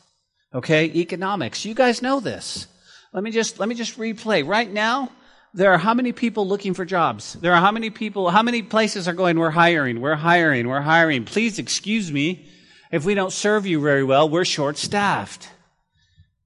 Okay, 0.53 0.86
economics. 0.86 1.65
You 1.65 1.75
guys 1.75 2.01
know 2.01 2.20
this. 2.20 2.68
Let 3.13 3.24
me 3.24 3.32
just, 3.32 3.60
let 3.60 3.70
me 3.70 3.75
just 3.75 3.98
replay. 3.98 4.46
Right 4.46 4.72
now, 4.72 5.12
there 5.53 5.72
are 5.72 5.77
how 5.77 5.94
many 5.94 6.12
people 6.12 6.48
looking 6.48 6.74
for 6.74 6.86
jobs? 6.86 7.34
There 7.34 7.53
are 7.53 7.62
how 7.62 7.72
many 7.72 7.89
people, 7.89 8.29
how 8.29 8.44
many 8.44 8.62
places 8.62 9.08
are 9.08 9.13
going, 9.13 9.38
we're 9.38 9.50
hiring, 9.50 10.01
we're 10.01 10.15
hiring, 10.15 10.68
we're 10.68 10.82
hiring. 10.82 11.25
Please 11.25 11.60
excuse 11.60 12.12
me 12.12 12.48
if 12.91 13.06
we 13.06 13.13
don't 13.13 13.32
serve 13.32 13.65
you 13.65 13.79
very 13.79 14.03
well, 14.03 14.27
we're 14.27 14.46
short 14.46 14.77
staffed. 14.77 15.50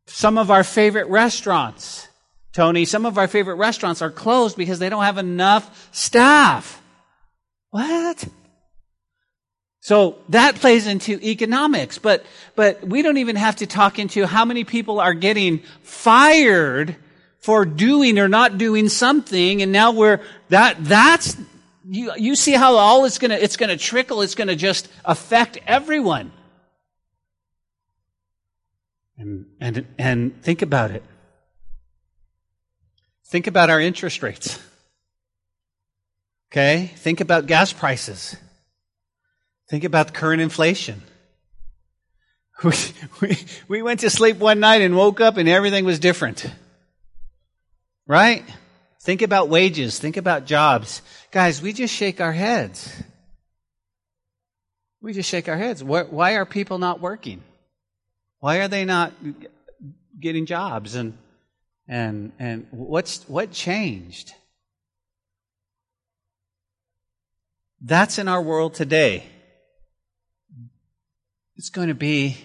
Some 0.05 0.37
of 0.37 0.51
our 0.51 0.63
favorite 0.63 1.07
restaurants, 1.07 2.07
Tony, 2.53 2.85
some 2.85 3.05
of 3.05 3.17
our 3.17 3.27
favorite 3.27 3.55
restaurants 3.55 4.01
are 4.01 4.11
closed 4.11 4.57
because 4.57 4.79
they 4.79 4.89
don't 4.89 5.03
have 5.03 5.17
enough 5.17 5.89
staff. 5.93 6.81
What? 7.71 8.25
So 9.83 10.17
that 10.29 10.55
plays 10.55 10.87
into 10.87 11.19
economics, 11.21 11.97
but, 11.97 12.25
but 12.55 12.87
we 12.87 13.01
don't 13.01 13.17
even 13.17 13.35
have 13.35 13.57
to 13.57 13.67
talk 13.67 13.99
into 13.99 14.25
how 14.25 14.45
many 14.45 14.63
people 14.63 15.01
are 15.01 15.13
getting 15.13 15.59
fired 15.81 16.95
for 17.39 17.65
doing 17.65 18.17
or 18.17 18.29
not 18.29 18.57
doing 18.57 18.87
something. 18.87 19.61
And 19.61 19.73
now 19.73 19.91
we're, 19.91 20.21
that, 20.47 20.81
that's, 20.85 21.35
you, 21.83 22.13
you 22.15 22.37
see 22.37 22.53
how 22.53 22.75
all 22.75 23.03
it's 23.03 23.17
gonna, 23.17 23.35
it's 23.35 23.57
gonna 23.57 23.75
trickle, 23.75 24.21
it's 24.21 24.35
gonna 24.35 24.55
just 24.55 24.87
affect 25.03 25.59
everyone. 25.67 26.31
And, 29.17 29.47
and, 29.59 29.85
and 29.97 30.41
think 30.43 30.61
about 30.61 30.91
it. 30.91 31.03
Think 33.25 33.47
about 33.47 33.69
our 33.69 33.81
interest 33.81 34.23
rates. 34.23 34.65
Okay? 36.53 36.89
Think 36.95 37.19
about 37.19 37.47
gas 37.47 37.73
prices. 37.73 38.37
Think 39.69 39.83
about 39.83 40.07
the 40.07 40.13
current 40.13 40.41
inflation. 40.41 41.01
We, 42.63 42.71
we, 43.19 43.37
we 43.67 43.81
went 43.81 44.01
to 44.01 44.09
sleep 44.09 44.37
one 44.37 44.61
night 44.61 44.81
and 44.81 44.95
woke 44.95 45.19
up 45.19 45.35
and 45.35 45.49
everything 45.49 45.83
was 45.83 45.99
different. 45.99 46.45
Right? 48.07 48.45
Think 49.01 49.21
about 49.21 49.49
wages. 49.49 49.99
Think 49.99 50.15
about 50.15 50.45
jobs. 50.45 51.01
Guys, 51.31 51.61
we 51.61 51.73
just 51.73 51.93
shake 51.93 52.21
our 52.21 52.31
heads. 52.31 53.03
We 55.01 55.11
just 55.11 55.29
shake 55.29 55.49
our 55.49 55.57
heads. 55.57 55.83
Why 55.83 56.35
are 56.35 56.45
people 56.45 56.77
not 56.77 57.01
working? 57.01 57.43
Why 58.39 58.59
are 58.59 58.69
they 58.69 58.85
not 58.85 59.11
getting 60.17 60.45
jobs? 60.45 60.95
And, 60.95 61.17
and, 61.85 62.31
and 62.39 62.67
what's, 62.71 63.27
what 63.27 63.51
changed? 63.51 64.31
That's 67.81 68.17
in 68.17 68.29
our 68.29 68.41
world 68.41 68.75
today. 68.75 69.25
It's 71.55 71.69
going 71.69 71.89
to 71.89 71.95
be 71.95 72.37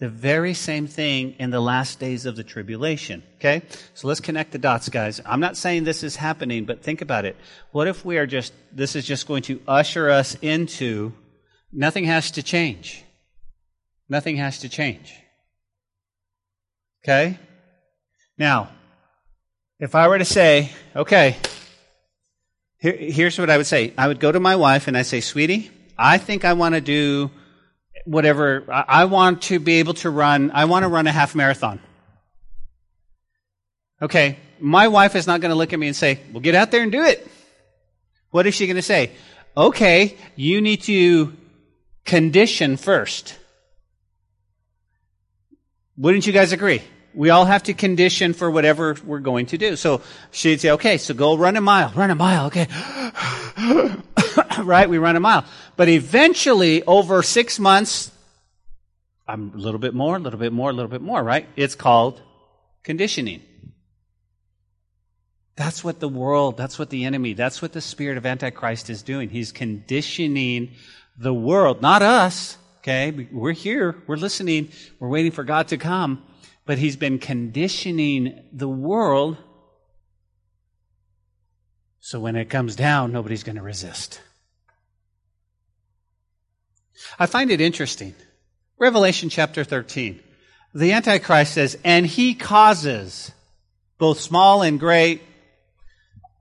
the 0.00 0.08
very 0.08 0.54
same 0.54 0.86
thing 0.86 1.36
in 1.38 1.50
the 1.50 1.60
last 1.60 2.00
days 2.00 2.26
of 2.26 2.36
the 2.36 2.42
tribulation. 2.42 3.22
Okay? 3.36 3.62
So 3.94 4.08
let's 4.08 4.20
connect 4.20 4.52
the 4.52 4.58
dots, 4.58 4.88
guys. 4.88 5.20
I'm 5.24 5.40
not 5.40 5.56
saying 5.56 5.84
this 5.84 6.02
is 6.02 6.16
happening, 6.16 6.64
but 6.64 6.82
think 6.82 7.00
about 7.00 7.24
it. 7.24 7.36
What 7.70 7.86
if 7.86 8.04
we 8.04 8.18
are 8.18 8.26
just, 8.26 8.52
this 8.72 8.96
is 8.96 9.06
just 9.06 9.28
going 9.28 9.42
to 9.44 9.60
usher 9.68 10.10
us 10.10 10.36
into, 10.42 11.12
nothing 11.72 12.04
has 12.04 12.32
to 12.32 12.42
change. 12.42 13.04
Nothing 14.08 14.36
has 14.36 14.58
to 14.60 14.68
change. 14.68 15.14
Okay? 17.04 17.38
Now, 18.36 18.70
if 19.78 19.94
I 19.94 20.08
were 20.08 20.18
to 20.18 20.24
say, 20.24 20.72
okay, 20.96 21.36
here, 22.78 22.96
here's 22.96 23.38
what 23.38 23.48
I 23.48 23.56
would 23.56 23.66
say. 23.66 23.92
I 23.96 24.08
would 24.08 24.18
go 24.18 24.32
to 24.32 24.40
my 24.40 24.56
wife 24.56 24.88
and 24.88 24.96
I 24.96 25.02
say, 25.02 25.20
sweetie, 25.20 25.70
I 25.96 26.18
think 26.18 26.44
I 26.44 26.54
want 26.54 26.74
to 26.74 26.80
do 26.80 27.30
whatever, 28.04 28.64
I 28.70 29.06
want 29.06 29.42
to 29.42 29.58
be 29.58 29.74
able 29.74 29.94
to 29.94 30.10
run, 30.10 30.50
I 30.52 30.66
want 30.66 30.84
to 30.84 30.88
run 30.88 31.06
a 31.06 31.12
half 31.12 31.34
marathon. 31.34 31.80
Okay, 34.00 34.38
my 34.60 34.88
wife 34.88 35.16
is 35.16 35.26
not 35.26 35.40
going 35.40 35.50
to 35.50 35.56
look 35.56 35.72
at 35.72 35.78
me 35.78 35.86
and 35.86 35.96
say, 35.96 36.20
well, 36.32 36.40
get 36.40 36.54
out 36.54 36.70
there 36.70 36.82
and 36.82 36.92
do 36.92 37.02
it. 37.02 37.26
What 38.30 38.46
is 38.46 38.54
she 38.54 38.66
going 38.66 38.76
to 38.76 38.82
say? 38.82 39.12
Okay, 39.56 40.16
you 40.36 40.60
need 40.60 40.82
to 40.82 41.32
condition 42.04 42.76
first. 42.76 43.38
Wouldn't 45.96 46.26
you 46.26 46.32
guys 46.32 46.52
agree? 46.52 46.82
We 47.14 47.30
all 47.30 47.44
have 47.44 47.62
to 47.64 47.74
condition 47.74 48.32
for 48.32 48.50
whatever 48.50 48.96
we're 49.04 49.20
going 49.20 49.46
to 49.46 49.58
do. 49.58 49.76
So 49.76 50.02
she'd 50.32 50.60
say, 50.60 50.72
okay, 50.72 50.98
so 50.98 51.14
go 51.14 51.36
run 51.36 51.56
a 51.56 51.60
mile, 51.60 51.92
run 51.94 52.10
a 52.10 52.16
mile, 52.16 52.46
okay. 52.46 52.66
right? 54.62 54.90
We 54.90 54.98
run 54.98 55.14
a 55.14 55.20
mile. 55.20 55.44
But 55.76 55.88
eventually, 55.88 56.82
over 56.84 57.22
six 57.22 57.58
months, 57.58 58.10
I'm 59.26 59.52
a 59.54 59.58
little 59.58 59.80
bit 59.80 59.94
more, 59.94 60.16
a 60.16 60.18
little 60.18 60.38
bit 60.38 60.52
more, 60.52 60.70
a 60.70 60.72
little 60.72 60.90
bit 60.90 61.00
more, 61.00 61.22
right? 61.22 61.46
It's 61.56 61.74
called 61.74 62.20
conditioning. 62.82 63.42
That's 65.56 65.84
what 65.84 66.00
the 66.00 66.08
world, 66.08 66.56
that's 66.56 66.78
what 66.78 66.90
the 66.90 67.04
enemy, 67.04 67.32
that's 67.32 67.62
what 67.62 67.72
the 67.72 67.80
spirit 67.80 68.18
of 68.18 68.26
Antichrist 68.26 68.90
is 68.90 69.02
doing. 69.02 69.28
He's 69.28 69.52
conditioning 69.52 70.72
the 71.16 71.32
world, 71.32 71.80
not 71.80 72.02
us, 72.02 72.58
okay? 72.78 73.28
We're 73.30 73.52
here, 73.52 73.96
we're 74.06 74.16
listening, 74.16 74.70
we're 74.98 75.08
waiting 75.08 75.30
for 75.30 75.44
God 75.44 75.68
to 75.68 75.76
come, 75.76 76.24
but 76.66 76.78
he's 76.78 76.96
been 76.96 77.18
conditioning 77.18 78.42
the 78.52 78.68
world 78.68 79.36
so 82.04 82.20
when 82.20 82.36
it 82.36 82.50
comes 82.50 82.76
down, 82.76 83.12
nobody's 83.12 83.44
going 83.44 83.56
to 83.56 83.62
resist. 83.62 84.20
I 87.18 87.26
find 87.26 87.50
it 87.50 87.60
interesting. 87.60 88.14
Revelation 88.78 89.28
chapter 89.28 89.64
13. 89.64 90.20
The 90.74 90.92
Antichrist 90.92 91.54
says, 91.54 91.78
and 91.84 92.04
he 92.04 92.34
causes 92.34 93.30
both 93.98 94.20
small 94.20 94.62
and 94.62 94.80
great, 94.80 95.22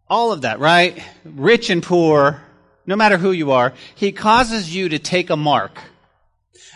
all 0.09 0.31
of 0.31 0.41
that, 0.41 0.59
right? 0.59 1.01
Rich 1.23 1.69
and 1.69 1.83
poor, 1.83 2.41
no 2.85 2.95
matter 2.95 3.17
who 3.17 3.31
you 3.31 3.51
are, 3.51 3.73
he 3.95 4.11
causes 4.11 4.75
you 4.75 4.89
to 4.89 4.99
take 4.99 5.29
a 5.29 5.37
mark. 5.37 5.77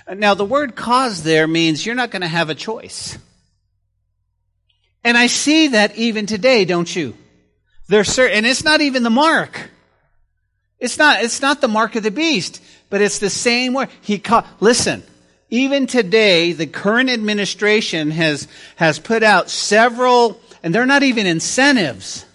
Now, 0.09 0.35
the 0.35 0.45
word 0.45 0.75
cause 0.75 1.23
there 1.23 1.47
means 1.47 1.85
you're 1.85 1.95
not 1.95 2.11
going 2.11 2.21
to 2.21 2.27
have 2.27 2.49
a 2.49 2.55
choice. 2.55 3.17
And 5.03 5.17
I 5.17 5.27
see 5.27 5.69
that 5.69 5.95
even 5.97 6.25
today, 6.25 6.65
don't 6.65 6.93
you? 6.95 7.15
There's 7.87 8.09
certain, 8.09 8.37
and 8.37 8.45
it's 8.45 8.63
not 8.63 8.81
even 8.81 9.03
the 9.03 9.09
mark. 9.09 9.69
It's 10.79 10.97
not, 10.97 11.23
it's 11.23 11.41
not 11.41 11.59
the 11.59 11.67
mark 11.67 11.95
of 11.95 12.03
the 12.03 12.11
beast, 12.11 12.61
but 12.89 13.01
it's 13.01 13.19
the 13.19 13.29
same 13.29 13.73
word. 13.73 13.89
He 14.01 14.19
called, 14.19 14.45
listen, 14.59 15.03
even 15.49 15.87
today, 15.87 16.51
the 16.51 16.67
current 16.67 17.09
administration 17.09 18.11
has, 18.11 18.47
has 18.75 18.99
put 18.99 19.23
out 19.23 19.49
several, 19.49 20.41
and 20.61 20.75
they're 20.75 20.85
not 20.85 21.03
even 21.03 21.25
incentives. 21.25 22.25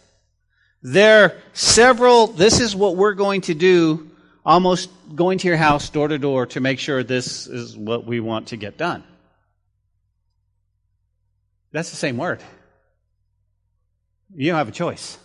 They're 0.82 1.40
several, 1.52 2.26
this 2.26 2.60
is 2.60 2.74
what 2.74 2.96
we're 2.96 3.14
going 3.14 3.42
to 3.42 3.54
do, 3.54 4.10
almost 4.44 4.90
going 5.14 5.38
to 5.38 5.48
your 5.48 5.56
house 5.56 5.90
door 5.90 6.08
to 6.08 6.18
door 6.18 6.46
to 6.46 6.60
make 6.60 6.78
sure 6.78 7.02
this 7.02 7.46
is 7.46 7.76
what 7.76 8.06
we 8.06 8.20
want 8.20 8.48
to 8.48 8.56
get 8.56 8.78
done. 8.78 9.04
That's 11.70 11.90
the 11.90 11.96
same 11.96 12.16
word. 12.16 12.42
You 14.34 14.50
don't 14.50 14.58
have 14.58 14.68
a 14.68 14.72
choice. 14.72 15.18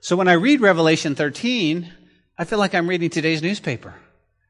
So 0.00 0.16
when 0.16 0.28
I 0.28 0.32
read 0.32 0.60
Revelation 0.60 1.14
13, 1.14 1.92
I 2.38 2.44
feel 2.44 2.58
like 2.58 2.74
I'm 2.74 2.88
reading 2.88 3.10
today's 3.10 3.42
newspaper. 3.42 3.94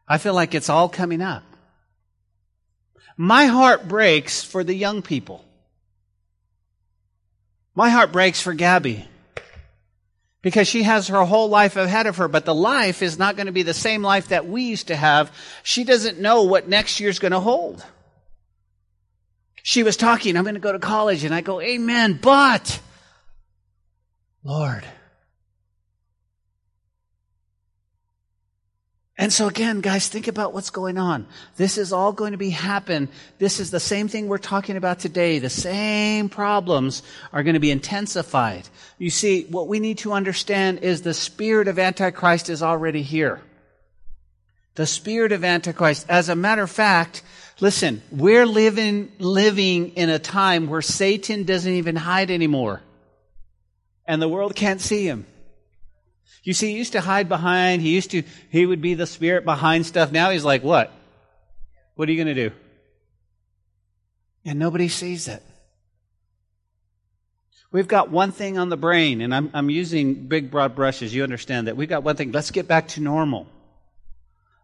I 0.07 0.19
feel 0.19 0.35
like 0.35 0.55
it's 0.55 0.69
all 0.69 0.89
coming 0.89 1.23
up. 1.23 1.43
My 3.17 3.47
heart 3.47 3.89
breaks 3.89 4.43
for 4.43 4.65
the 4.65 4.75
young 4.75 5.03
people. 5.03 5.45
My 7.75 7.91
heart 7.91 8.13
breaks 8.13 8.41
for 8.41 8.53
Gabby 8.53 9.09
because 10.43 10.67
she 10.69 10.83
has 10.83 11.09
her 11.09 11.25
whole 11.25 11.49
life 11.49 11.77
ahead 11.77 12.07
of 12.07 12.17
her, 12.17 12.29
but 12.29 12.45
the 12.45 12.55
life 12.55 13.01
is 13.01 13.19
not 13.19 13.37
going 13.37 13.47
to 13.47 13.53
be 13.53 13.63
the 13.63 13.73
same 13.73 14.03
life 14.03 14.29
that 14.29 14.47
we 14.47 14.65
used 14.65 14.89
to 14.89 14.97
have. 14.97 15.33
She 15.63 15.85
doesn't 15.85 16.19
know 16.19 16.43
what 16.43 16.69
next 16.69 17.01
year's 17.01 17.19
going 17.19 17.33
to 17.33 17.41
hold. 17.41 17.85
She 19.63 19.85
was 19.85 19.97
talking, 19.97 20.37
I'm 20.37 20.43
going 20.43 20.55
to 20.55 20.61
go 20.61 20.73
to 20.73 20.81
college, 20.81 21.23
and 21.23 21.33
I 21.33 21.41
go, 21.41 21.61
Amen, 21.61 22.19
but, 22.21 22.81
Lord, 24.43 24.85
And 29.23 29.33
so 29.33 29.47
again, 29.47 29.83
guys, 29.83 30.09
think 30.09 30.27
about 30.27 30.53
what's 30.53 30.71
going 30.71 30.99
on. 30.99 31.29
This 31.57 31.79
is 31.79 31.93
all 31.93 32.13
going 32.13 32.33
to 32.33 32.39
be 32.39 32.51
happen. 32.51 33.09
This 33.39 33.61
is 33.61 33.71
the 33.71 33.79
same 33.79 34.09
thing 34.09 34.27
we're 34.27 34.39
talking 34.39 34.77
about 34.77 34.99
today. 34.99 35.39
The 35.39 35.49
same 35.49 36.29
problems 36.29 37.05
are 37.33 37.45
going 37.45 37.55
to 37.55 37.61
be 37.61 37.71
intensified. 37.71 38.69
You 38.99 39.11
see, 39.11 39.45
what 39.45 39.69
we 39.69 39.79
need 39.79 39.99
to 39.99 40.13
understand 40.13 40.81
is 40.81 41.03
the 41.03 41.15
spirit 41.15 41.69
of 41.69 41.79
Antichrist 41.79 42.51
is 42.51 42.65
already 42.65 43.03
here. 43.03 43.41
The 44.75 44.87
spirit 44.87 45.31
of 45.31 45.45
Antichrist. 45.45 46.07
As 46.09 46.29
a 46.29 46.35
matter 46.35 46.65
of 46.65 46.71
fact, 46.73 47.23
listen, 47.61 48.03
we're 48.11 48.45
living, 48.45 49.13
living 49.21 49.91
in 49.91 50.11
a 50.11 50.19
time 50.19 50.67
where 50.67 50.83
Satan 50.83 51.45
doesn't 51.45 51.73
even 51.73 51.95
hide 51.95 52.33
anymore. 52.33 52.83
And 54.05 54.21
the 54.21 54.29
world 54.29 54.57
can't 54.57 54.81
see 54.81 55.07
him. 55.07 55.27
You 56.43 56.55
see, 56.55 56.73
he 56.73 56.79
used 56.79 56.93
to 56.93 57.01
hide 57.01 57.29
behind, 57.29 57.83
he 57.83 57.95
used 57.95 58.11
to, 58.13 58.23
he 58.51 58.67
would 58.67 58.83
be 58.83 58.95
the 58.95 59.07
spirit 59.07 59.45
behind 59.45 59.87
stuff. 59.87 60.11
Now 60.11 60.31
he's 60.31 60.45
like, 60.45 60.63
what? 60.65 60.93
What 61.95 62.09
are 62.09 62.13
you 62.13 62.23
going 62.23 62.35
to 62.35 62.49
do? 62.49 62.55
And 64.45 64.59
nobody 64.59 64.89
sees 64.89 65.29
it. 65.29 65.43
We've 67.71 67.89
got 67.89 68.11
one 68.11 68.33
thing 68.33 68.59
on 68.59 68.69
the 68.69 68.77
brain, 68.77 69.21
and 69.23 69.35
I'm, 69.35 69.51
I'm 69.55 69.71
using 69.71 70.15
big, 70.27 70.51
broad 70.51 70.75
brushes. 70.75 71.15
You 71.15 71.23
understand 71.23 71.69
that. 71.69 71.77
We've 71.77 71.89
got 71.89 72.03
one 72.03 72.17
thing. 72.17 72.33
Let's 72.33 72.51
get 72.51 72.69
back 72.69 72.89
to 72.89 73.01
normal. 73.01 73.47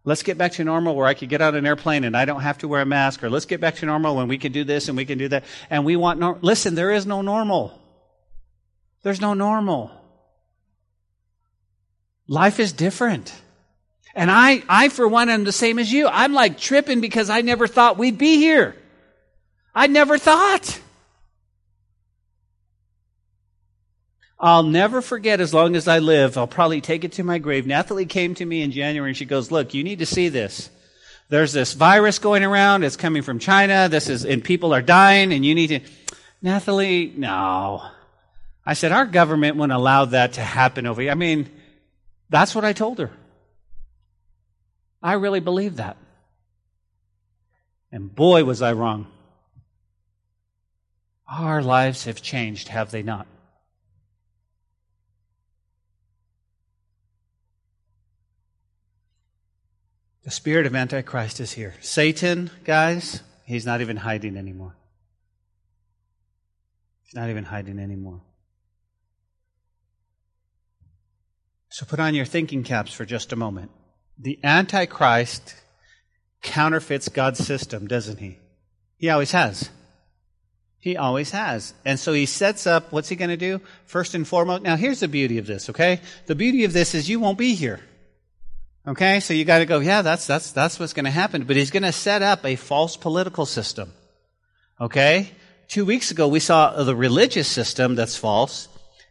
Let's 0.05 0.23
get 0.23 0.37
back 0.37 0.53
to 0.53 0.65
normal 0.65 0.95
where 0.95 1.07
I 1.07 1.15
could 1.15 1.29
get 1.29 1.41
on 1.41 1.55
an 1.55 1.67
airplane 1.67 2.05
and 2.05 2.17
I 2.17 2.25
don't 2.25 2.41
have 2.41 2.59
to 2.59 2.69
wear 2.69 2.83
a 2.83 2.87
mask, 2.87 3.23
or 3.23 3.31
let's 3.31 3.47
get 3.47 3.61
back 3.61 3.77
to 3.77 3.87
normal 3.87 4.17
when 4.17 4.29
we 4.29 4.37
can 4.37 4.53
do 4.53 4.65
this 4.65 4.89
and 4.89 4.97
we 4.97 5.05
can 5.05 5.17
do 5.17 5.29
that. 5.29 5.45
And 5.71 5.85
we 5.85 5.97
want, 5.97 6.19
no- 6.19 6.39
listen, 6.43 6.75
there 6.75 6.91
is 6.91 7.07
no 7.07 7.23
normal. 7.23 7.79
There's 9.03 9.21
no 9.21 9.33
normal. 9.35 9.91
Life 12.29 12.61
is 12.61 12.73
different. 12.73 13.35
And 14.15 14.31
I, 14.31 14.63
I 14.69 14.91
for 14.91 15.09
one 15.09 15.29
am 15.31 15.45
the 15.45 15.53
same 15.53 15.79
as 15.79 15.93
you. 15.93 16.07
I'm 16.07 16.35
like 16.35 16.59
tripping 16.59 17.01
because 17.01 17.31
I 17.31 17.41
never 17.41 17.67
thought 17.67 17.99
we'd 17.99 18.19
be 18.19 18.37
here. 18.37 18.77
I 19.75 19.87
never 19.87 20.19
thought. 20.19 20.81
I'll 24.41 24.63
never 24.63 25.03
forget 25.03 25.41
as 25.41 25.53
long 25.53 25.75
as 25.75 25.89
I 25.89 25.99
live. 25.99 26.37
I'll 26.37 26.47
probably 26.47 26.81
take 26.81 27.05
it 27.05 27.13
to 27.13 27.25
my 27.25 27.39
grave. 27.39 27.67
Nathalie 27.67 28.07
came 28.07 28.35
to 28.35 28.45
me 28.45 28.63
in 28.63 28.71
January 28.71 29.11
and 29.11 29.17
she 29.17 29.25
goes, 29.25 29.51
look, 29.51 29.75
you 29.75 29.83
need 29.83 29.99
to 29.99 30.07
see 30.07 30.29
this. 30.29 30.71
There's 31.29 31.53
this 31.53 31.73
virus 31.73 32.19
going 32.19 32.45
around. 32.45 32.85
It's 32.85 32.97
coming 32.97 33.23
from 33.23 33.39
China. 33.39 33.89
This 33.89 34.09
is, 34.09 34.25
and 34.25 34.43
people 34.43 34.75
are 34.75 34.83
dying 34.83 35.33
and 35.33 35.45
you 35.45 35.55
need 35.55 35.67
to, 35.69 35.81
Nathalie, 36.41 37.13
no. 37.17 37.83
I 38.65 38.75
said, 38.75 38.93
our 38.93 39.07
government 39.07 39.57
wouldn't 39.57 39.77
allow 39.77 40.05
that 40.07 40.35
to 40.35 40.41
happen 40.41 40.87
over 40.87 41.03
here. 41.03 41.11
I 41.11 41.15
mean, 41.15 41.49
that's 42.29 42.55
what 42.55 42.65
I 42.65 42.73
told 42.73 42.99
her. 42.99 43.11
I 45.03 45.15
really 45.15 45.41
believe 45.41 45.77
that. 45.77 45.97
And 47.91 48.15
boy, 48.15 48.45
was 48.45 48.61
I 48.63 48.73
wrong. 48.73 49.07
Our 51.27 51.63
lives 51.63 52.05
have 52.05 52.23
changed, 52.23 52.69
have 52.69 52.91
they 52.91 53.03
not? 53.03 53.27
The 60.25 60.31
spirit 60.31 60.67
of 60.67 60.75
Antichrist 60.75 61.41
is 61.41 61.53
here. 61.53 61.75
Satan, 61.81 62.51
guys, 62.65 63.23
he's 63.47 63.65
not 63.65 63.81
even 63.81 63.97
hiding 63.97 64.37
anymore. 64.37 64.77
He's 67.05 67.15
not 67.15 67.31
even 67.31 67.45
hiding 67.45 67.79
anymore. 67.79 68.21
So 71.79 71.87
put 71.87 72.01
on 72.01 72.17
your 72.17 72.25
thinking 72.25 72.65
caps 72.65 72.93
for 72.93 73.05
just 73.05 73.33
a 73.33 73.37
moment. 73.37 73.71
The 74.19 74.41
Antichrist 74.43 75.55
counterfeits 76.43 77.09
God's 77.09 77.39
system, 77.39 77.87
doesn't 77.87 78.19
he? 78.19 78.37
He 78.97 79.11
always 79.11 79.31
has. 79.31 79.71
He 80.81 80.97
always 80.97 81.31
has. 81.31 81.75
And 81.85 82.01
so 82.01 82.13
he 82.13 82.27
sets 82.27 82.67
up, 82.67 82.91
what's 82.91 83.09
he 83.09 83.15
going 83.15 83.31
to 83.31 83.37
do? 83.37 83.61
First 83.85 84.17
and 84.17 84.27
foremost, 84.27 84.65
now 84.65 84.75
here's 84.75 84.99
the 84.99 85.07
beauty 85.07 85.39
of 85.39 85.47
this, 85.47 85.71
okay? 85.71 86.01
The 86.27 86.35
beauty 86.35 86.65
of 86.65 86.73
this 86.73 86.97
is 86.97 87.09
you 87.09 87.21
won't 87.21 87.39
be 87.39 87.55
here. 87.55 87.79
Okay? 88.85 89.21
So 89.21 89.33
you 89.33 89.45
got 89.45 89.61
to 89.61 89.65
go, 89.65 89.79
yeah, 89.79 90.03
that's, 90.03 90.27
that's, 90.27 90.51
that's 90.51 90.81
what's 90.81 90.95
going 90.95 91.05
to 91.05 91.13
happen. 91.13 91.45
But 91.45 91.55
he's 91.55 91.71
going 91.71 91.85
to 91.85 91.93
set 91.93 92.23
up 92.23 92.45
a 92.45 92.57
false 92.57 92.97
political 92.97 93.47
system. 93.47 93.93
Okay? 94.81 95.31
Two 95.69 95.85
weeks 95.85 96.11
ago, 96.11 96.27
we 96.27 96.41
saw 96.41 96.83
the 96.83 96.97
religious 96.97 97.47
system 97.47 97.95
that's 97.95 98.17
false. 98.17 98.67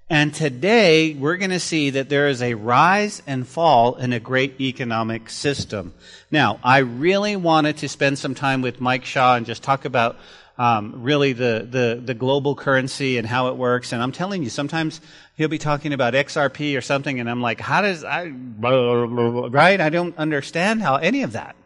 And 0.09 0.33
today, 0.33 1.13
we're 1.15 1.35
going 1.35 1.51
to 1.51 1.59
see 1.59 1.89
that 1.89 2.07
there 2.07 2.29
is 2.29 2.41
a 2.41 2.53
rise 2.53 3.21
and 3.27 3.45
fall 3.45 3.95
in 3.95 4.13
a 4.13 4.21
great 4.21 4.61
economic 4.61 5.29
system. 5.29 5.93
Now, 6.31 6.61
I 6.63 6.77
really 6.77 7.35
wanted 7.35 7.77
to 7.77 7.89
spend 7.89 8.17
some 8.17 8.33
time 8.33 8.61
with 8.61 8.79
Mike 8.79 9.03
Shaw 9.03 9.35
and 9.35 9.45
just 9.45 9.63
talk 9.63 9.83
about 9.83 10.15
um, 10.57 11.03
really 11.03 11.33
the, 11.33 11.67
the, 11.69 12.01
the 12.03 12.13
global 12.13 12.55
currency 12.55 13.17
and 13.17 13.27
how 13.27 13.49
it 13.49 13.57
works. 13.57 13.91
And 13.91 14.01
I'm 14.01 14.13
telling 14.13 14.43
you, 14.43 14.49
sometimes 14.49 15.01
he'll 15.35 15.49
be 15.49 15.57
talking 15.57 15.91
about 15.91 16.13
XRP 16.13 16.77
or 16.77 16.81
something, 16.81 17.19
and 17.19 17.29
I'm 17.29 17.41
like, 17.41 17.59
how 17.59 17.81
does 17.81 18.05
I, 18.05 18.31
right? 18.59 19.81
I 19.81 19.89
don't 19.89 20.17
understand 20.17 20.81
how 20.81 20.95
any 20.95 21.23
of 21.23 21.33
that. 21.33 21.57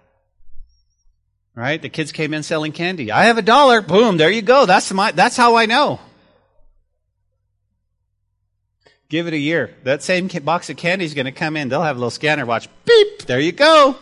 Right? 1.53 1.79
The 1.79 1.89
kids 1.89 2.11
came 2.11 2.33
in 2.33 2.41
selling 2.41 2.71
candy. 2.71 3.11
I 3.11 3.25
have 3.25 3.37
a 3.37 3.43
dollar. 3.43 3.81
Boom. 3.81 4.17
There 4.17 4.31
you 4.31 4.41
go. 4.41 4.65
That's 4.65 4.91
my, 4.91 5.11
that's 5.11 5.37
how 5.37 5.57
I 5.57 5.67
know. 5.67 5.99
Give 9.11 9.27
it 9.27 9.33
a 9.33 9.37
year. 9.37 9.75
That 9.83 10.01
same 10.01 10.29
box 10.29 10.69
of 10.69 10.77
candy 10.77 11.03
is 11.03 11.13
going 11.13 11.25
to 11.25 11.33
come 11.33 11.57
in. 11.57 11.67
They'll 11.67 11.83
have 11.83 11.97
a 11.97 11.99
little 11.99 12.09
scanner. 12.09 12.45
Watch. 12.45 12.69
Beep. 12.85 13.23
There 13.23 13.41
you 13.41 13.51
go. 13.51 13.97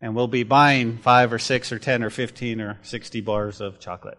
And 0.00 0.14
we'll 0.14 0.28
be 0.28 0.44
buying 0.44 0.98
five 0.98 1.32
or 1.32 1.40
six 1.40 1.72
or 1.72 1.80
ten 1.80 2.04
or 2.04 2.10
fifteen 2.10 2.60
or 2.60 2.78
sixty 2.82 3.20
bars 3.20 3.60
of 3.60 3.80
chocolate. 3.80 4.18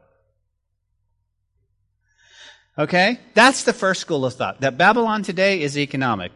Okay? 2.78 3.18
That's 3.34 3.64
the 3.64 3.72
first 3.72 4.02
school 4.02 4.26
of 4.26 4.34
thought. 4.34 4.60
That 4.60 4.78
Babylon 4.78 5.24
today 5.24 5.62
is 5.62 5.78
economic. 5.78 6.34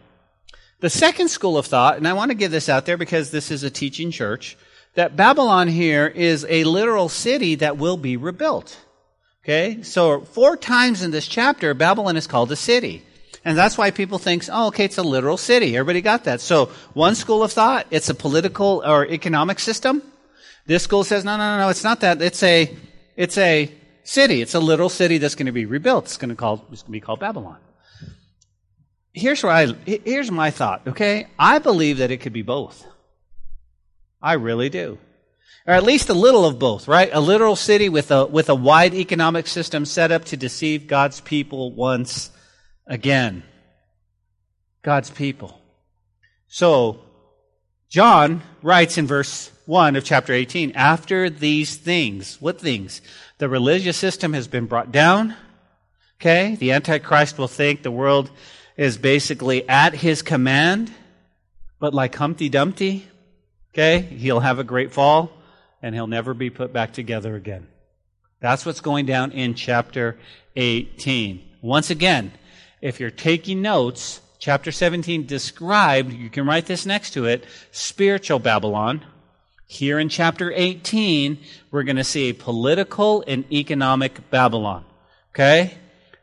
The 0.80 0.90
second 0.90 1.28
school 1.28 1.58
of 1.58 1.66
thought, 1.66 1.98
and 1.98 2.08
I 2.08 2.14
want 2.14 2.32
to 2.32 2.36
give 2.36 2.52
this 2.52 2.70
out 2.70 2.86
there 2.86 2.98
because 2.98 3.32
this 3.32 3.52
is 3.52 3.64
a 3.64 3.70
teaching 3.70 4.12
church, 4.12 4.58
that 4.94 5.18
Babylon 5.18 5.68
here 5.68 6.08
is 6.08 6.46
a 6.48 6.64
literal 6.64 7.10
city 7.10 7.56
that 7.56 7.78
will 7.78 7.98
be 7.98 8.16
rebuilt. 8.16 8.80
Okay? 9.44 9.84
So 9.84 10.22
four 10.22 10.56
times 10.56 11.02
in 11.04 11.12
this 11.12 11.28
chapter, 11.28 11.74
Babylon 11.74 12.16
is 12.16 12.28
called 12.28 12.50
a 12.54 12.56
city. 12.56 13.04
And 13.48 13.58
that's 13.58 13.78
why 13.78 13.92
people 13.92 14.18
think, 14.18 14.44
oh, 14.52 14.68
okay, 14.68 14.84
it's 14.84 14.98
a 14.98 15.04
literal 15.04 15.38
city. 15.38 15.78
Everybody 15.78 16.02
got 16.02 16.26
that. 16.26 16.42
So 16.42 16.66
one 16.94 17.16
school 17.16 17.44
of 17.44 17.54
thought, 17.54 17.88
it's 17.92 18.10
a 18.10 18.14
political 18.14 18.84
or 18.86 19.06
economic 19.06 19.60
system. 19.60 20.04
This 20.66 20.84
school 20.84 21.06
says, 21.06 21.24
no, 21.24 21.38
no, 21.38 21.56
no, 21.56 21.60
no, 21.60 21.70
it's 21.70 21.86
not 21.86 22.02
that. 22.02 22.22
It's 22.22 22.44
a, 22.44 22.76
it's 23.16 23.38
a 23.38 23.72
city. 24.04 24.42
It's 24.42 24.54
a 24.54 24.60
literal 24.60 24.90
city 24.90 25.18
that's 25.18 25.36
going 25.36 25.46
to 25.46 25.54
be 25.54 25.66
rebuilt. 25.66 26.04
It's 26.04 26.18
going 26.18 26.28
to, 26.28 26.36
call, 26.36 26.56
it's 26.74 26.82
going 26.82 26.88
to 26.88 26.92
be 26.92 27.00
called 27.00 27.22
Babylon. 27.22 27.56
Here's 29.14 29.42
where 29.42 29.54
I, 29.54 29.68
here's 29.86 30.30
my 30.30 30.52
thought, 30.52 30.86
okay? 30.86 31.28
I 31.40 31.60
believe 31.60 32.00
that 32.00 32.12
it 32.12 32.18
could 32.18 32.34
be 32.34 32.42
both. 32.42 32.86
I 34.22 34.34
really 34.34 34.68
do. 34.68 34.98
Or 35.66 35.74
at 35.74 35.84
least 35.84 36.10
a 36.10 36.14
little 36.14 36.44
of 36.44 36.60
both, 36.60 36.90
right? 36.90 37.10
A 37.14 37.22
literal 37.22 37.56
city 37.56 37.88
with 37.88 38.12
a, 38.12 38.26
with 38.26 38.50
a 38.50 38.56
wide 38.56 38.94
economic 38.94 39.48
system 39.48 39.86
set 39.86 40.12
up 40.12 40.26
to 40.26 40.36
deceive 40.36 40.86
God's 40.86 41.22
people 41.22 41.72
once 41.72 42.32
again. 42.88 43.44
God's 44.82 45.10
people. 45.10 45.60
So, 46.48 47.02
John 47.90 48.42
writes 48.62 48.98
in 48.98 49.06
verse 49.06 49.52
1 49.66 49.96
of 49.96 50.04
chapter 50.04 50.34
18, 50.34 50.72
after 50.72 51.30
these 51.30 51.76
things, 51.76 52.42
what 52.42 52.60
things? 52.60 53.02
The 53.38 53.50
religious 53.50 53.98
system 53.98 54.34
has 54.34 54.48
been 54.48 54.66
brought 54.66 54.92
down. 54.92 55.36
Okay? 56.20 56.56
The 56.56 56.72
Antichrist 56.72 57.38
will 57.38 57.48
think 57.48 57.84
the 57.84 57.92
world 57.92 58.32
is 58.78 58.98
basically 58.98 59.68
at 59.68 59.94
his 59.94 60.22
command, 60.22 60.92
but 61.80 61.94
like 61.94 62.16
Humpty 62.16 62.48
Dumpty, 62.48 63.08
okay? 63.74 64.02
He'll 64.02 64.40
have 64.40 64.60
a 64.60 64.64
great 64.64 64.94
fall 64.94 65.32
and 65.82 65.94
he'll 65.94 66.08
never 66.08 66.34
be 66.34 66.50
put 66.50 66.74
back 66.74 66.94
together 66.94 67.36
again. 67.36 67.68
That's 68.40 68.66
what's 68.66 68.82
going 68.82 69.06
down 69.06 69.32
in 69.32 69.56
chapter 69.56 70.18
18. 70.56 71.44
Once 71.62 71.90
again, 71.90 72.32
if 72.82 73.00
you're 73.00 73.12
taking 73.12 73.62
notes, 73.62 74.22
chapter 74.40 74.72
17 74.72 75.26
described, 75.26 76.14
you 76.14 76.30
can 76.30 76.46
write 76.46 76.66
this 76.66 76.86
next 76.86 77.12
to 77.12 77.26
it, 77.26 77.46
spiritual 77.72 78.40
Babylon. 78.40 79.04
Here 79.66 80.00
in 80.00 80.10
chapter 80.10 80.52
18, 80.52 81.40
we're 81.72 81.84
going 81.84 81.98
to 81.98 82.04
see 82.04 82.30
a 82.30 82.34
political 82.34 83.24
and 83.28 83.52
economic 83.52 84.30
Babylon. 84.30 84.86
Okay? 85.32 85.74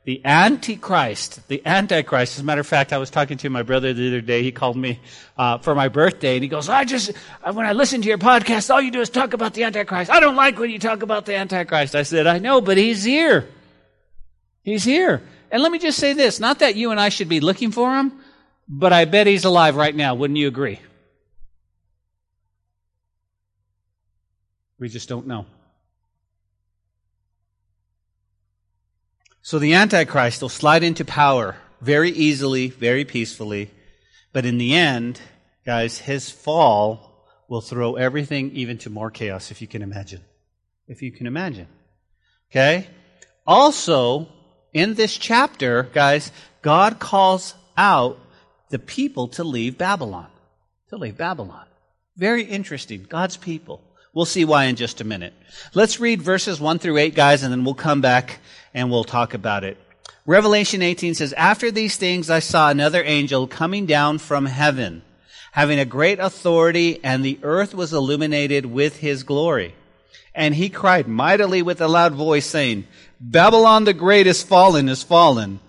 The 0.04 0.20
Antichrist, 0.24 1.48
the 1.48 1.62
Antichrist. 1.64 2.36
As 2.36 2.40
a 2.40 2.44
matter 2.44 2.60
of 2.60 2.66
fact, 2.66 2.92
I 2.92 2.98
was 2.98 3.08
talking 3.08 3.38
to 3.38 3.48
my 3.48 3.62
brother 3.62 3.94
the 3.94 4.08
other 4.08 4.20
day. 4.20 4.42
He 4.42 4.52
called 4.52 4.76
me 4.76 5.00
uh, 5.38 5.58
for 5.58 5.74
my 5.74 5.88
birthday, 5.88 6.34
and 6.34 6.42
he 6.42 6.48
goes, 6.48 6.68
"I 6.68 6.84
just 6.84 7.16
when 7.50 7.64
I 7.64 7.72
listen 7.72 8.02
to 8.02 8.08
your 8.08 8.18
podcast, 8.18 8.68
all 8.68 8.82
you 8.82 8.90
do 8.90 9.00
is 9.00 9.08
talk 9.08 9.32
about 9.32 9.54
the 9.54 9.64
Antichrist. 9.64 10.10
I 10.10 10.20
don't 10.20 10.36
like 10.36 10.58
when 10.58 10.68
you 10.68 10.78
talk 10.78 11.00
about 11.00 11.24
the 11.24 11.36
Antichrist." 11.36 11.94
I 11.94 12.02
said, 12.02 12.26
"I 12.26 12.38
know, 12.38 12.60
but 12.60 12.76
he's 12.76 13.02
here. 13.02 13.48
He's 14.62 14.84
here." 14.84 15.22
And 15.50 15.62
let 15.62 15.70
me 15.72 15.78
just 15.78 15.98
say 15.98 16.12
this: 16.12 16.40
not 16.40 16.59
that 16.61 16.76
you 16.76 16.90
and 16.90 17.00
I 17.00 17.09
should 17.09 17.28
be 17.28 17.40
looking 17.40 17.70
for 17.70 17.96
him, 17.96 18.12
but 18.68 18.92
I 18.92 19.04
bet 19.04 19.26
he's 19.26 19.44
alive 19.44 19.76
right 19.76 19.94
now. 19.94 20.14
Wouldn't 20.14 20.38
you 20.38 20.48
agree? 20.48 20.80
We 24.78 24.88
just 24.88 25.09
don't 25.09 25.26
know. 25.26 25.46
So 29.42 29.59
the 29.59 29.74
Antichrist 29.74 30.40
will 30.40 30.48
slide 30.48 30.83
into 30.83 31.04
power 31.04 31.57
very 31.80 32.11
easily, 32.11 32.68
very 32.68 33.04
peacefully. 33.04 33.70
But 34.33 34.46
in 34.46 34.59
the 34.59 34.74
end, 34.74 35.20
guys, 35.66 35.98
his 35.98 36.30
fall 36.30 37.26
will 37.48 37.61
throw 37.61 37.94
everything 37.94 38.52
even 38.52 38.78
to 38.78 38.90
more 38.90 39.11
chaos, 39.11 39.50
if 39.50 39.61
you 39.61 39.68
can 39.68 39.83
imagine. 39.83 40.22
If 40.88 41.02
you 41.02 41.12
can 41.12 41.26
imagine. 41.26 41.68
Okay? 42.50 42.88
Also, 43.46 44.28
in 44.74 44.94
this 44.94 45.16
chapter, 45.16 45.84
guys, 45.94 46.30
God 46.60 46.98
calls 46.98 47.54
out 47.76 48.18
the 48.68 48.78
people 48.78 49.28
to 49.28 49.44
leave 49.44 49.78
Babylon. 49.78 50.26
To 50.90 50.96
leave 50.96 51.16
Babylon. 51.16 51.64
Very 52.16 52.42
interesting. 52.42 53.06
God's 53.08 53.37
people. 53.37 53.80
We'll 54.12 54.26
see 54.26 54.44
why 54.44 54.64
in 54.64 54.76
just 54.76 55.00
a 55.00 55.04
minute. 55.04 55.32
Let's 55.74 55.98
read 55.98 56.22
verses 56.22 56.60
1 56.60 56.78
through 56.78 56.98
8, 56.98 57.14
guys, 57.14 57.42
and 57.42 57.52
then 57.52 57.64
we'll 57.64 57.74
come 57.74 58.00
back 58.00 58.40
and 58.72 58.90
we'll 58.90 59.04
talk 59.04 59.34
about 59.34 59.64
it. 59.64 59.78
Revelation 60.26 60.82
18 60.82 61.14
says, 61.14 61.32
After 61.32 61.70
these 61.70 61.96
things 61.96 62.30
I 62.30 62.38
saw 62.38 62.70
another 62.70 63.02
angel 63.04 63.46
coming 63.46 63.87
down 63.87 64.18
from 64.18 64.46
heaven, 64.46 65.02
having 65.52 65.78
a 65.78 65.84
great 65.84 66.18
authority, 66.18 67.02
and 67.04 67.24
the 67.24 67.38
earth 67.42 67.74
was 67.74 67.92
illuminated 67.92 68.66
with 68.66 68.98
his 68.98 69.22
glory. 69.22 69.74
And 70.34 70.54
he 70.54 70.68
cried 70.68 71.06
mightily 71.06 71.62
with 71.62 71.80
a 71.80 71.88
loud 71.88 72.14
voice, 72.14 72.46
saying, 72.46 72.86
Babylon 73.20 73.84
the 73.84 73.94
great 73.94 74.26
is 74.26 74.42
fallen, 74.42 74.88
is 74.88 75.02
fallen, 75.02 75.60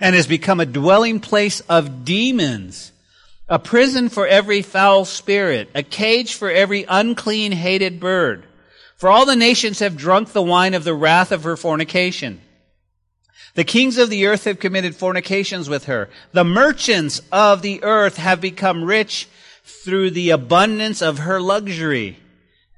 and 0.00 0.16
has 0.16 0.26
become 0.26 0.60
a 0.60 0.66
dwelling 0.66 1.20
place 1.20 1.60
of 1.60 2.04
demons 2.04 2.92
a 3.48 3.58
prison 3.58 4.08
for 4.08 4.26
every 4.26 4.62
foul 4.62 5.04
spirit, 5.04 5.70
a 5.74 5.82
cage 5.82 6.34
for 6.34 6.50
every 6.50 6.84
unclean, 6.88 7.52
hated 7.52 8.00
bird. 8.00 8.44
For 8.96 9.08
all 9.08 9.26
the 9.26 9.36
nations 9.36 9.78
have 9.78 9.96
drunk 9.96 10.32
the 10.32 10.42
wine 10.42 10.74
of 10.74 10.84
the 10.84 10.94
wrath 10.94 11.30
of 11.30 11.44
her 11.44 11.56
fornication. 11.56 12.40
The 13.54 13.64
kings 13.64 13.98
of 13.98 14.10
the 14.10 14.26
earth 14.26 14.44
have 14.44 14.58
committed 14.58 14.96
fornications 14.96 15.68
with 15.68 15.84
her. 15.84 16.10
The 16.32 16.44
merchants 16.44 17.22
of 17.30 17.62
the 17.62 17.82
earth 17.84 18.16
have 18.16 18.40
become 18.40 18.84
rich 18.84 19.28
through 19.64 20.10
the 20.10 20.30
abundance 20.30 21.00
of 21.00 21.20
her 21.20 21.40
luxury. 21.40 22.18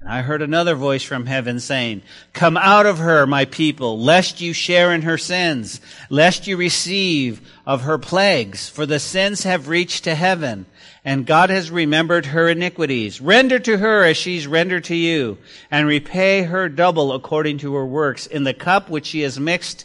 And 0.00 0.08
I 0.08 0.22
heard 0.22 0.42
another 0.42 0.76
voice 0.76 1.02
from 1.02 1.26
heaven 1.26 1.58
saying, 1.58 2.02
Come 2.32 2.56
out 2.56 2.86
of 2.86 2.98
her, 2.98 3.26
my 3.26 3.46
people, 3.46 3.98
lest 3.98 4.40
you 4.40 4.52
share 4.52 4.94
in 4.94 5.02
her 5.02 5.18
sins, 5.18 5.80
lest 6.08 6.46
you 6.46 6.56
receive 6.56 7.40
of 7.66 7.82
her 7.82 7.98
plagues, 7.98 8.68
for 8.68 8.86
the 8.86 9.00
sins 9.00 9.42
have 9.42 9.66
reached 9.66 10.04
to 10.04 10.14
heaven, 10.14 10.66
and 11.04 11.26
God 11.26 11.50
has 11.50 11.72
remembered 11.72 12.26
her 12.26 12.48
iniquities. 12.48 13.20
Render 13.20 13.58
to 13.58 13.78
her 13.78 14.04
as 14.04 14.16
she's 14.16 14.46
rendered 14.46 14.84
to 14.84 14.94
you, 14.94 15.38
and 15.68 15.84
repay 15.86 16.42
her 16.42 16.68
double 16.68 17.12
according 17.12 17.58
to 17.58 17.74
her 17.74 17.86
works. 17.86 18.26
In 18.26 18.44
the 18.44 18.54
cup 18.54 18.88
which 18.88 19.06
she 19.06 19.22
has 19.22 19.40
mixed, 19.40 19.84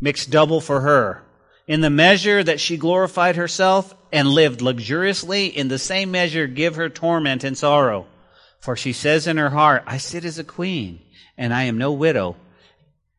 mix 0.00 0.26
double 0.26 0.60
for 0.60 0.80
her. 0.80 1.22
In 1.68 1.80
the 1.80 1.90
measure 1.90 2.42
that 2.42 2.60
she 2.60 2.76
glorified 2.76 3.36
herself 3.36 3.94
and 4.12 4.26
lived 4.28 4.62
luxuriously, 4.62 5.46
in 5.46 5.68
the 5.68 5.78
same 5.78 6.10
measure 6.10 6.48
give 6.48 6.74
her 6.74 6.88
torment 6.88 7.44
and 7.44 7.56
sorrow. 7.56 8.06
For 8.64 8.76
she 8.76 8.94
says 8.94 9.26
in 9.26 9.36
her 9.36 9.50
heart, 9.50 9.82
I 9.86 9.98
sit 9.98 10.24
as 10.24 10.38
a 10.38 10.42
queen, 10.42 11.00
and 11.36 11.52
I 11.52 11.64
am 11.64 11.76
no 11.76 11.92
widow, 11.92 12.36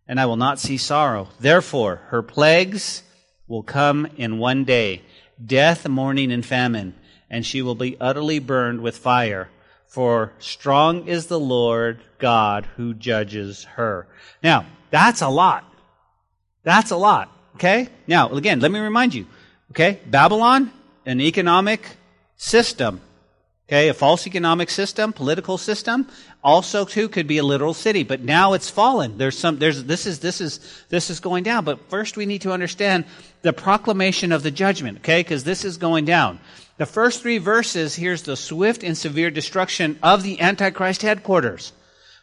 and 0.08 0.20
I 0.20 0.26
will 0.26 0.38
not 0.38 0.58
see 0.58 0.78
sorrow. 0.78 1.28
Therefore, 1.40 1.98
her 2.08 2.24
plagues 2.24 3.04
will 3.48 3.62
come 3.62 4.08
in 4.18 4.40
one 4.40 4.64
day 4.64 5.04
death, 5.46 5.88
mourning, 5.88 6.32
and 6.32 6.44
famine, 6.44 6.96
and 7.30 7.46
she 7.46 7.62
will 7.62 7.76
be 7.76 7.96
utterly 8.02 8.40
burned 8.40 8.82
with 8.82 8.98
fire. 8.98 9.52
For 9.86 10.34
strong 10.40 11.08
is 11.08 11.28
the 11.28 11.40
Lord 11.40 12.00
God 12.18 12.66
who 12.78 12.96
judges 12.96 13.66
her. 13.76 14.08
Now, 14.42 14.66
that's 14.90 15.22
a 15.22 15.30
lot. 15.30 15.64
That's 16.64 16.90
a 16.90 16.98
lot. 16.98 17.30
Okay? 17.54 17.90
Now, 18.08 18.30
again, 18.30 18.62
let 18.62 18.72
me 18.72 18.80
remind 18.80 19.14
you. 19.14 19.28
Okay? 19.70 20.00
Babylon, 20.08 20.72
an 21.06 21.22
economic 21.22 21.86
system 22.36 23.00
Okay, 23.68 23.90
a 23.90 23.96
false 23.96 24.28
economic 24.28 24.70
system, 24.70 25.12
political 25.12 25.58
system, 25.58 26.08
also 26.44 26.86
too 26.86 27.10
could 27.10 27.26
be 27.26 27.40
a 27.40 27.44
literal 27.44 27.74
city, 27.74 28.04
but 28.04 28.22
now 28.22 28.54
it's 28.54 28.70
fallen. 28.70 29.18
There's 29.18 29.36
some, 29.36 29.58
there's, 29.58 29.84
this 29.86 30.06
is, 30.06 30.20
this 30.20 30.40
is, 30.40 30.60
this 30.90 31.10
is 31.10 31.20
going 31.20 31.44
down. 31.44 31.66
But 31.66 31.90
first 31.90 32.16
we 32.16 32.28
need 32.28 32.42
to 32.42 32.52
understand 32.52 33.06
the 33.42 33.54
proclamation 33.54 34.32
of 34.32 34.44
the 34.44 34.52
judgment, 34.52 35.00
okay, 35.00 35.22
because 35.22 35.44
this 35.44 35.66
is 35.66 35.78
going 35.78 36.06
down. 36.06 36.40
The 36.78 36.86
first 36.86 37.24
three 37.24 37.40
verses, 37.40 37.96
here's 37.96 38.22
the 38.22 38.36
swift 38.38 38.84
and 38.84 38.96
severe 38.96 39.32
destruction 39.32 39.98
of 40.04 40.22
the 40.22 40.42
Antichrist 40.42 41.02
headquarters. 41.02 41.74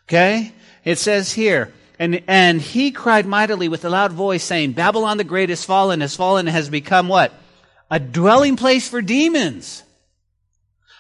Okay? 0.08 0.52
It 0.84 0.98
says 0.98 1.32
here, 1.32 1.72
and, 1.98 2.22
and 2.28 2.60
he 2.60 2.92
cried 2.92 3.26
mightily 3.26 3.68
with 3.68 3.84
a 3.84 3.90
loud 3.90 4.12
voice 4.12 4.44
saying, 4.44 4.72
Babylon 4.72 5.16
the 5.16 5.24
great 5.24 5.50
is 5.50 5.64
fallen, 5.64 6.02
has 6.02 6.14
fallen, 6.14 6.46
has 6.46 6.68
become 6.68 7.08
what? 7.08 7.32
A 7.90 7.98
dwelling 7.98 8.54
place 8.54 8.88
for 8.88 9.02
demons 9.02 9.82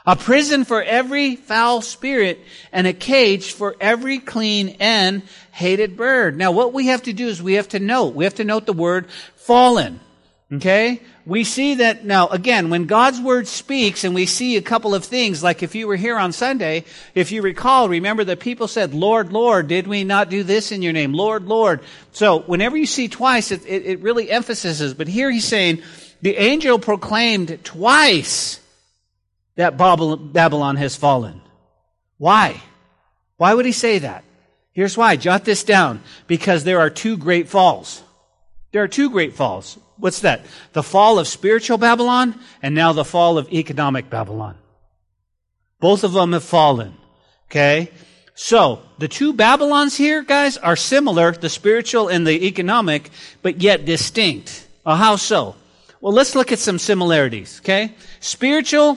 a 0.06 0.16
prison 0.16 0.64
for 0.64 0.82
every 0.82 1.36
foul 1.36 1.80
spirit, 1.80 2.40
and 2.72 2.86
a 2.86 2.92
cage 2.92 3.52
for 3.52 3.76
every 3.80 4.18
clean 4.18 4.76
and 4.80 5.22
hated 5.52 5.96
bird. 5.96 6.36
Now, 6.36 6.52
what 6.52 6.72
we 6.72 6.86
have 6.86 7.02
to 7.04 7.12
do 7.12 7.28
is 7.28 7.42
we 7.42 7.54
have 7.54 7.68
to 7.68 7.78
note, 7.78 8.14
we 8.14 8.24
have 8.24 8.34
to 8.36 8.44
note 8.44 8.66
the 8.66 8.72
word 8.72 9.08
fallen. 9.36 10.00
Okay? 10.52 11.00
We 11.24 11.44
see 11.44 11.76
that 11.76 12.04
now, 12.04 12.28
again, 12.28 12.68
when 12.68 12.84
God's 12.86 13.20
word 13.20 13.46
speaks 13.46 14.04
and 14.04 14.14
we 14.14 14.26
see 14.26 14.56
a 14.56 14.62
couple 14.62 14.94
of 14.94 15.04
things, 15.04 15.42
like 15.42 15.62
if 15.62 15.74
you 15.74 15.86
were 15.86 15.96
here 15.96 16.18
on 16.18 16.32
Sunday, 16.32 16.84
if 17.14 17.32
you 17.32 17.40
recall, 17.42 17.88
remember 17.88 18.24
that 18.24 18.40
people 18.40 18.68
said, 18.68 18.92
Lord, 18.92 19.32
Lord, 19.32 19.68
did 19.68 19.86
we 19.86 20.04
not 20.04 20.28
do 20.28 20.42
this 20.42 20.72
in 20.72 20.82
your 20.82 20.92
name? 20.92 21.14
Lord, 21.14 21.44
Lord. 21.44 21.80
So 22.10 22.40
whenever 22.40 22.76
you 22.76 22.86
see 22.86 23.08
twice, 23.08 23.50
it, 23.50 23.64
it, 23.66 23.86
it 23.86 24.00
really 24.00 24.30
emphasizes, 24.30 24.94
but 24.94 25.08
here 25.08 25.30
he's 25.30 25.46
saying, 25.46 25.82
the 26.20 26.36
angel 26.36 26.78
proclaimed 26.78 27.64
twice 27.64 28.60
that 29.56 29.76
Babylon 29.76 30.76
has 30.76 30.96
fallen. 30.96 31.40
Why? 32.18 32.60
Why 33.36 33.54
would 33.54 33.66
he 33.66 33.72
say 33.72 33.98
that? 33.98 34.24
Here's 34.72 34.96
why. 34.96 35.16
Jot 35.16 35.44
this 35.44 35.64
down. 35.64 36.02
Because 36.26 36.64
there 36.64 36.80
are 36.80 36.90
two 36.90 37.16
great 37.16 37.48
falls. 37.48 38.02
There 38.72 38.82
are 38.82 38.88
two 38.88 39.10
great 39.10 39.34
falls. 39.34 39.78
What's 39.98 40.20
that? 40.20 40.46
The 40.72 40.82
fall 40.82 41.18
of 41.18 41.28
spiritual 41.28 41.78
Babylon 41.78 42.38
and 42.62 42.74
now 42.74 42.92
the 42.92 43.04
fall 43.04 43.38
of 43.38 43.52
economic 43.52 44.08
Babylon. 44.08 44.56
Both 45.80 46.04
of 46.04 46.12
them 46.12 46.32
have 46.32 46.44
fallen. 46.44 46.94
Okay? 47.50 47.90
So, 48.34 48.80
the 48.98 49.08
two 49.08 49.34
Babylons 49.34 49.96
here, 49.96 50.22
guys, 50.22 50.56
are 50.56 50.76
similar, 50.76 51.32
the 51.32 51.50
spiritual 51.50 52.08
and 52.08 52.26
the 52.26 52.46
economic, 52.46 53.10
but 53.42 53.60
yet 53.60 53.84
distinct. 53.84 54.66
Well, 54.86 54.96
how 54.96 55.16
so? 55.16 55.54
Well, 56.00 56.14
let's 56.14 56.34
look 56.34 56.50
at 56.50 56.58
some 56.58 56.78
similarities, 56.78 57.60
okay? 57.60 57.94
Spiritual 58.20 58.96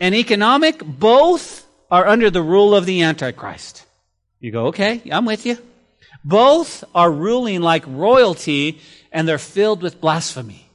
and 0.00 0.14
economic, 0.14 0.82
both 0.84 1.66
are 1.90 2.06
under 2.06 2.30
the 2.30 2.42
rule 2.42 2.74
of 2.74 2.86
the 2.86 3.02
Antichrist. 3.02 3.84
You 4.40 4.50
go, 4.50 4.66
okay, 4.68 5.02
I'm 5.12 5.26
with 5.26 5.44
you. 5.44 5.58
Both 6.24 6.84
are 6.94 7.10
ruling 7.10 7.60
like 7.60 7.84
royalty 7.86 8.80
and 9.12 9.28
they're 9.28 9.38
filled 9.38 9.82
with 9.82 10.00
blasphemy. 10.00 10.66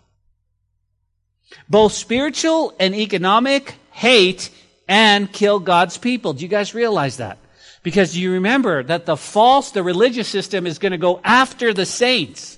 Both 1.68 1.94
spiritual 1.94 2.74
and 2.80 2.94
economic 2.94 3.76
hate 3.92 4.50
and 4.88 5.32
kill 5.32 5.60
God's 5.60 5.98
people. 5.98 6.34
Do 6.34 6.44
you 6.44 6.48
guys 6.48 6.76
realize 6.76 7.18
that? 7.18 7.40
Because 7.82 8.18
you 8.18 8.34
remember 8.34 8.84
that 8.84 9.06
the 9.06 9.18
false, 9.18 9.72
the 9.72 9.84
religious 9.84 10.28
system 10.28 10.68
is 10.68 10.80
going 10.80 10.92
to 10.92 10.98
go 10.98 11.22
after 11.24 11.74
the 11.74 11.86
saints. 11.86 12.58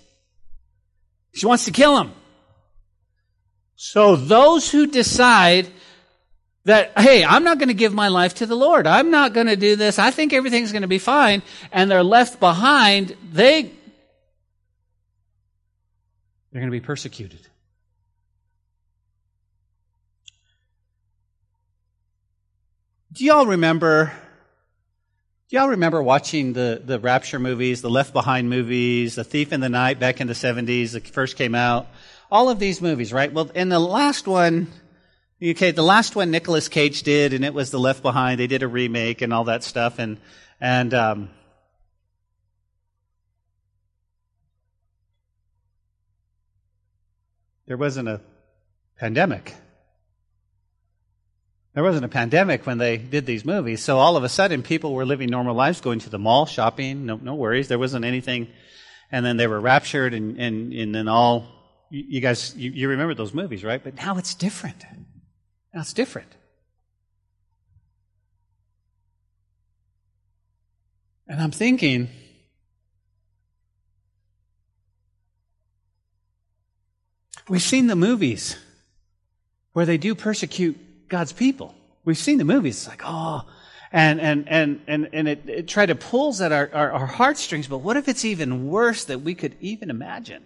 She 1.33 1.45
wants 1.45 1.65
to 1.65 1.71
kill 1.71 1.95
them. 1.95 2.13
So 3.75 4.15
those 4.15 4.71
who 4.71 4.87
decide 4.87 5.67
that, 6.67 6.91
hey, 6.99 7.23
I'm 7.23 7.45
not 7.45 7.59
going 7.59 7.69
to 7.69 7.73
give 7.73 7.93
my 7.93 8.09
life 8.09 8.35
to 8.35 8.45
the 8.45 8.55
Lord. 8.55 8.87
I'm 8.87 9.09
not 9.09 9.31
going 9.31 9.47
to 9.47 9.55
do 9.55 9.77
this. 9.77 9.97
I 9.97 10.11
think 10.11 10.33
everything's 10.33 10.73
going 10.73 10.81
to 10.81 10.87
be 10.89 10.99
fine. 10.99 11.41
And 11.71 11.89
they're 11.89 12.03
left 12.03 12.41
behind. 12.41 13.15
They, 13.31 13.71
they're 16.51 16.61
going 16.61 16.65
to 16.65 16.71
be 16.71 16.81
persecuted. 16.81 17.39
Do 23.13 23.23
y'all 23.23 23.45
remember? 23.45 24.11
Do 25.47 25.55
y'all 25.55 25.69
remember 25.69 26.03
watching 26.03 26.51
the, 26.51 26.81
the 26.83 26.99
Rapture 26.99 27.39
movies, 27.39 27.81
the 27.81 27.89
Left 27.89 28.11
Behind 28.11 28.49
movies, 28.49 29.15
The 29.15 29.23
Thief 29.23 29.53
in 29.53 29.61
the 29.61 29.69
Night 29.69 30.01
back 30.01 30.19
in 30.19 30.27
the 30.27 30.33
70s, 30.33 30.91
that 30.91 31.07
first 31.07 31.37
came 31.37 31.55
out? 31.55 31.87
All 32.29 32.49
of 32.49 32.59
these 32.59 32.81
movies, 32.81 33.13
right? 33.13 33.31
Well, 33.31 33.49
in 33.55 33.69
the 33.69 33.79
last 33.79 34.27
one, 34.27 34.67
okay, 35.43 35.71
the 35.71 35.83
last 35.83 36.15
one 36.15 36.31
Nicolas 36.31 36.67
Cage 36.67 37.03
did, 37.03 37.33
and 37.33 37.45
it 37.45 37.53
was 37.53 37.71
The 37.71 37.79
Left 37.79 38.01
Behind. 38.01 38.39
They 38.39 38.47
did 38.47 38.63
a 38.63 38.67
remake 38.67 39.21
and 39.21 39.33
all 39.33 39.45
that 39.45 39.63
stuff, 39.63 39.99
and, 39.99 40.17
and, 40.59 40.93
um, 40.93 41.29
there 47.67 47.77
wasn't 47.77 48.07
a 48.07 48.21
pandemic. 48.97 49.53
There 51.73 51.83
wasn't 51.83 52.05
a 52.05 52.09
pandemic 52.09 52.65
when 52.65 52.79
they 52.79 52.97
did 52.97 53.27
these 53.27 53.45
movies, 53.45 53.83
so 53.83 53.99
all 53.99 54.17
of 54.17 54.23
a 54.23 54.29
sudden 54.29 54.63
people 54.63 54.95
were 54.95 55.05
living 55.05 55.29
normal 55.29 55.53
lives, 55.53 55.79
going 55.79 55.99
to 55.99 56.09
the 56.09 56.17
mall, 56.17 56.47
shopping, 56.47 57.05
no, 57.05 57.17
no 57.17 57.35
worries. 57.35 57.67
There 57.67 57.77
wasn't 57.77 58.05
anything. 58.05 58.47
And 59.11 59.23
then 59.23 59.37
they 59.37 59.45
were 59.45 59.59
raptured, 59.59 60.15
and, 60.15 60.39
and, 60.39 60.73
and 60.73 60.95
then 60.95 61.07
all, 61.07 61.45
you, 61.91 62.19
guys, 62.19 62.55
you, 62.57 62.71
you 62.71 62.89
remember 62.89 63.13
those 63.13 63.33
movies, 63.33 63.63
right? 63.63 63.81
But 63.81 63.95
now 63.95 64.17
it's 64.17 64.33
different. 64.33 64.83
It's 65.79 65.93
different. 65.93 66.31
And 71.27 71.41
I'm 71.41 71.51
thinking, 71.51 72.09
we've 77.49 77.61
seen 77.61 77.87
the 77.87 77.95
movies 77.95 78.57
where 79.73 79.85
they 79.85 79.97
do 79.97 80.15
persecute 80.15 81.09
God's 81.09 81.33
people. 81.33 81.75
We've 82.05 82.17
seen 82.17 82.37
the 82.37 82.45
movies. 82.45 82.77
It's 82.77 82.87
like, 82.87 83.01
oh, 83.03 83.45
and 83.91 84.19
and 84.21 84.47
and 84.47 84.81
and 84.87 85.09
and 85.13 85.27
it, 85.27 85.49
it 85.49 85.67
tried 85.67 85.87
to 85.87 85.95
pulls 85.95 86.41
at 86.41 86.51
our, 86.51 86.69
our, 86.73 86.91
our 86.91 87.05
heartstrings. 87.05 87.67
But 87.67 87.79
what 87.79 87.97
if 87.97 88.07
it's 88.07 88.25
even 88.25 88.67
worse 88.69 89.05
that 89.05 89.21
we 89.21 89.35
could 89.35 89.55
even 89.59 89.89
imagine? 89.89 90.45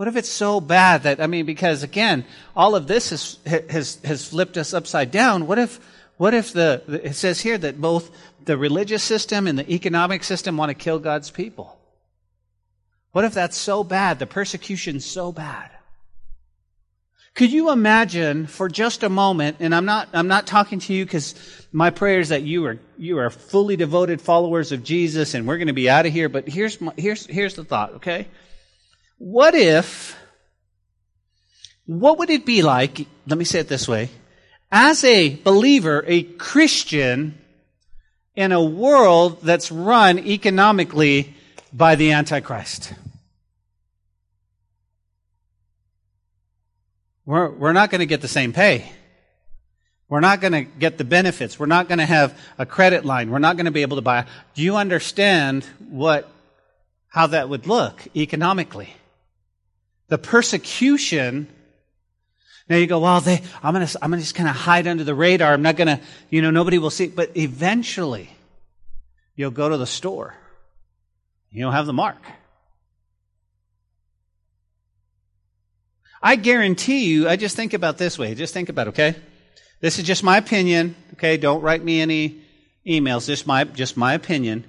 What 0.00 0.08
if 0.08 0.16
it's 0.16 0.30
so 0.30 0.62
bad 0.62 1.02
that 1.02 1.20
I 1.20 1.26
mean, 1.26 1.44
because 1.44 1.82
again, 1.82 2.24
all 2.56 2.74
of 2.74 2.86
this 2.86 3.10
has 3.10 3.38
has 3.68 3.98
has 4.02 4.24
flipped 4.26 4.56
us 4.56 4.72
upside 4.72 5.10
down. 5.10 5.46
What 5.46 5.58
if 5.58 5.78
what 6.16 6.32
if 6.32 6.54
the 6.54 6.82
it 7.04 7.16
says 7.16 7.38
here 7.38 7.58
that 7.58 7.78
both 7.78 8.10
the 8.46 8.56
religious 8.56 9.02
system 9.02 9.46
and 9.46 9.58
the 9.58 9.70
economic 9.70 10.24
system 10.24 10.56
want 10.56 10.70
to 10.70 10.74
kill 10.74 11.00
God's 11.00 11.30
people? 11.30 11.78
What 13.12 13.26
if 13.26 13.34
that's 13.34 13.58
so 13.58 13.84
bad? 13.84 14.18
The 14.18 14.26
persecution's 14.26 15.04
so 15.04 15.32
bad. 15.32 15.70
Could 17.34 17.52
you 17.52 17.70
imagine 17.70 18.46
for 18.46 18.70
just 18.70 19.02
a 19.02 19.10
moment, 19.10 19.58
and 19.60 19.74
I'm 19.74 19.84
not, 19.84 20.08
I'm 20.14 20.28
not 20.28 20.46
talking 20.46 20.78
to 20.78 20.94
you 20.94 21.04
because 21.04 21.34
my 21.72 21.90
prayer 21.90 22.20
is 22.20 22.30
that 22.30 22.40
you 22.40 22.64
are, 22.64 22.78
you 22.96 23.18
are 23.18 23.28
fully 23.28 23.76
devoted 23.76 24.22
followers 24.22 24.72
of 24.72 24.82
Jesus 24.82 25.34
and 25.34 25.46
we're 25.46 25.58
going 25.58 25.66
to 25.66 25.74
be 25.74 25.90
out 25.90 26.06
of 26.06 26.12
here, 26.12 26.30
but 26.30 26.48
here's, 26.48 26.80
my, 26.80 26.94
here's, 26.96 27.26
here's 27.26 27.54
the 27.54 27.64
thought, 27.64 27.96
okay? 27.96 28.26
What 29.20 29.54
if, 29.54 30.16
what 31.84 32.18
would 32.18 32.30
it 32.30 32.46
be 32.46 32.62
like, 32.62 33.06
let 33.26 33.38
me 33.38 33.44
say 33.44 33.60
it 33.60 33.68
this 33.68 33.86
way, 33.86 34.08
as 34.72 35.04
a 35.04 35.36
believer, 35.36 36.02
a 36.06 36.22
Christian, 36.22 37.38
in 38.34 38.52
a 38.52 38.64
world 38.64 39.42
that's 39.42 39.70
run 39.70 40.18
economically 40.20 41.34
by 41.70 41.96
the 41.96 42.12
Antichrist? 42.12 42.94
We're, 47.26 47.50
we're 47.50 47.74
not 47.74 47.90
going 47.90 47.98
to 47.98 48.06
get 48.06 48.22
the 48.22 48.26
same 48.26 48.54
pay. 48.54 48.90
We're 50.08 50.20
not 50.20 50.40
going 50.40 50.54
to 50.54 50.62
get 50.62 50.96
the 50.96 51.04
benefits. 51.04 51.58
We're 51.58 51.66
not 51.66 51.88
going 51.88 51.98
to 51.98 52.06
have 52.06 52.40
a 52.56 52.64
credit 52.64 53.04
line. 53.04 53.30
We're 53.30 53.38
not 53.38 53.56
going 53.56 53.66
to 53.66 53.70
be 53.70 53.82
able 53.82 53.98
to 53.98 54.02
buy. 54.02 54.24
Do 54.54 54.62
you 54.62 54.76
understand 54.76 55.64
what, 55.90 56.26
how 57.08 57.26
that 57.26 57.50
would 57.50 57.66
look 57.66 58.00
economically? 58.16 58.94
The 60.10 60.18
persecution. 60.18 61.48
Now 62.68 62.76
you 62.76 62.86
go, 62.86 62.98
well, 63.00 63.20
they, 63.20 63.42
I'm 63.62 63.74
going 63.74 63.86
to, 63.86 63.98
I'm 64.02 64.10
to 64.10 64.18
just 64.18 64.34
kind 64.34 64.48
of 64.48 64.54
hide 64.54 64.86
under 64.86 65.04
the 65.04 65.14
radar. 65.14 65.54
I'm 65.54 65.62
not 65.62 65.76
going 65.76 65.88
to, 65.88 66.00
you 66.28 66.42
know, 66.42 66.50
nobody 66.50 66.78
will 66.78 66.90
see. 66.90 67.06
But 67.06 67.36
eventually, 67.36 68.28
you'll 69.34 69.50
go 69.52 69.68
to 69.68 69.78
the 69.78 69.86
store. 69.86 70.34
You'll 71.50 71.70
have 71.70 71.86
the 71.86 71.92
mark. 71.92 72.18
I 76.22 76.36
guarantee 76.36 77.06
you, 77.06 77.28
I 77.28 77.36
just 77.36 77.56
think 77.56 77.72
about 77.72 77.96
this 77.96 78.18
way. 78.18 78.34
Just 78.34 78.52
think 78.52 78.68
about, 78.68 78.88
it, 78.88 78.90
okay? 78.90 79.16
This 79.80 79.98
is 79.98 80.04
just 80.04 80.22
my 80.22 80.36
opinion, 80.36 80.94
okay? 81.14 81.38
Don't 81.38 81.62
write 81.62 81.82
me 81.82 82.00
any 82.00 82.42
emails. 82.86 83.26
Just 83.26 83.46
my, 83.46 83.64
just 83.64 83.96
my 83.96 84.14
opinion. 84.14 84.66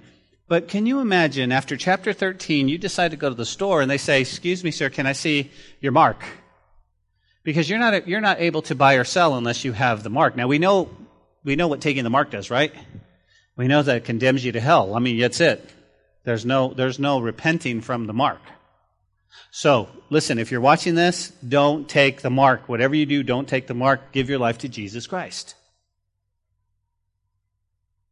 But 0.52 0.68
can 0.68 0.86
you 0.86 1.00
imagine 1.00 1.54
after 1.54 1.78
chapter 1.78 2.12
13, 2.12 2.68
you 2.68 2.78
decide 2.78 3.12
to 3.12 3.18
go 3.18 3.30
to 3.30 3.36
the 3.36 3.46
store 3.46 3.82
and 3.82 3.90
they 3.90 3.98
say, 3.98 4.20
excuse 4.20 4.66
me, 4.66 4.72
sir, 4.72 4.90
can 4.90 5.08
I 5.08 5.14
see 5.14 5.50
your 5.80 5.94
mark? 5.94 6.26
Because 7.46 7.70
you're 7.70 7.80
not, 7.80 8.06
you're 8.06 8.20
not 8.20 8.42
able 8.42 8.62
to 8.64 8.76
buy 8.76 8.96
or 8.96 9.06
sell 9.06 9.38
unless 9.38 9.64
you 9.64 9.72
have 9.72 10.04
the 10.04 10.10
mark. 10.10 10.36
Now 10.36 10.50
we 10.50 10.60
know, 10.60 10.90
we 11.46 11.56
know 11.56 11.70
what 11.70 11.80
taking 11.80 12.04
the 12.04 12.10
mark 12.10 12.32
does, 12.32 12.52
right? 12.52 12.76
We 13.56 13.70
know 13.70 13.82
that 13.82 13.96
it 13.96 14.04
condemns 14.04 14.44
you 14.44 14.52
to 14.52 14.60
hell. 14.60 14.94
I 14.94 15.00
mean, 15.00 15.18
that's 15.20 15.40
it. 15.40 15.70
There's 16.26 16.46
no, 16.46 16.74
there's 16.74 17.00
no 17.00 17.22
repenting 17.22 17.80
from 17.80 18.06
the 18.06 18.14
mark. 18.14 18.42
So, 19.52 19.88
listen, 20.10 20.38
if 20.38 20.52
you're 20.52 20.60
watching 20.60 20.96
this, 20.96 21.30
don't 21.48 21.88
take 21.88 22.24
the 22.24 22.30
mark. 22.30 22.68
Whatever 22.68 22.94
you 22.94 23.06
do, 23.06 23.24
don't 23.24 23.48
take 23.48 23.68
the 23.68 23.74
mark. 23.74 24.12
Give 24.12 24.30
your 24.30 24.40
life 24.40 24.58
to 24.58 24.68
Jesus 24.68 25.08
Christ. 25.08 25.56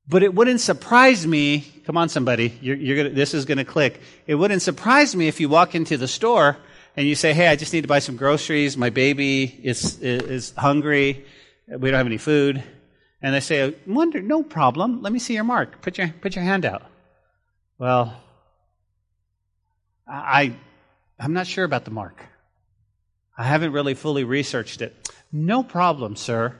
But 0.09 0.23
it 0.23 0.33
wouldn't 0.33 0.59
surprise 0.59 1.25
me. 1.27 1.59
Come 1.85 1.95
on, 1.95 2.09
somebody. 2.09 2.57
You're, 2.61 2.75
you're 2.75 2.97
gonna, 2.97 3.09
this 3.11 3.35
is 3.35 3.45
going 3.45 3.59
to 3.59 3.65
click. 3.65 4.01
It 4.25 4.35
wouldn't 4.35 4.63
surprise 4.63 5.15
me 5.15 5.27
if 5.27 5.39
you 5.39 5.49
walk 5.49 5.75
into 5.75 5.97
the 5.97 6.07
store 6.07 6.57
and 6.97 7.07
you 7.07 7.13
say, 7.13 7.31
Hey, 7.31 7.47
I 7.47 7.55
just 7.55 7.71
need 7.73 7.81
to 7.81 7.87
buy 7.87 7.99
some 7.99 8.17
groceries. 8.17 8.75
My 8.75 8.89
baby 8.89 9.43
is, 9.43 9.99
is 10.01 10.51
hungry. 10.57 11.25
We 11.67 11.91
don't 11.91 11.97
have 11.97 12.07
any 12.07 12.17
food. 12.17 12.63
And 13.21 13.35
they 13.35 13.39
say, 13.39 13.75
Wonder, 13.85 14.21
no 14.21 14.41
problem. 14.41 15.03
Let 15.03 15.13
me 15.13 15.19
see 15.19 15.35
your 15.35 15.43
mark. 15.43 15.81
Put 15.81 15.99
your, 15.99 16.09
put 16.21 16.35
your 16.35 16.43
hand 16.43 16.65
out. 16.65 16.83
Well, 17.77 18.19
I, 20.07 20.55
I'm 21.19 21.33
not 21.33 21.45
sure 21.45 21.63
about 21.63 21.85
the 21.85 21.91
mark. 21.91 22.25
I 23.37 23.43
haven't 23.43 23.73
really 23.73 23.93
fully 23.93 24.23
researched 24.23 24.81
it. 24.81 25.09
No 25.31 25.61
problem, 25.61 26.15
sir. 26.15 26.59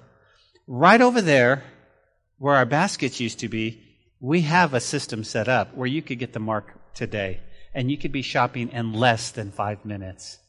Right 0.68 1.02
over 1.02 1.20
there, 1.20 1.64
where 2.40 2.56
our 2.56 2.66
baskets 2.66 3.20
used 3.20 3.40
to 3.40 3.50
be, 3.50 3.84
we 4.20 4.42
have 4.42 4.74
a 4.74 4.80
system 4.80 5.24
set 5.24 5.48
up 5.48 5.76
where 5.76 5.88
you 5.88 6.02
could 6.02 6.20
get 6.20 6.34
the 6.34 6.40
mark 6.40 6.74
today, 6.96 7.42
and 7.74 7.92
you 7.92 7.98
could 7.98 8.12
be 8.12 8.22
shopping 8.22 8.70
in 8.70 8.94
less 8.94 9.32
than 9.32 9.52
five 9.52 9.86
minutes. 9.86 10.40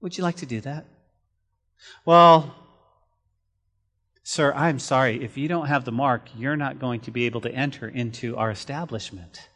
Would 0.00 0.18
you 0.18 0.24
like 0.24 0.36
to 0.36 0.46
do 0.46 0.60
that? 0.62 0.86
Well, 2.04 2.54
sir, 4.22 4.52
I'm 4.54 4.78
sorry. 4.78 5.22
If 5.22 5.36
you 5.36 5.46
don't 5.48 5.66
have 5.66 5.84
the 5.84 5.92
mark, 5.92 6.28
you're 6.36 6.56
not 6.56 6.78
going 6.78 7.00
to 7.00 7.10
be 7.10 7.26
able 7.26 7.42
to 7.42 7.52
enter 7.52 7.88
into 7.88 8.36
our 8.36 8.50
establishment. 8.50 9.48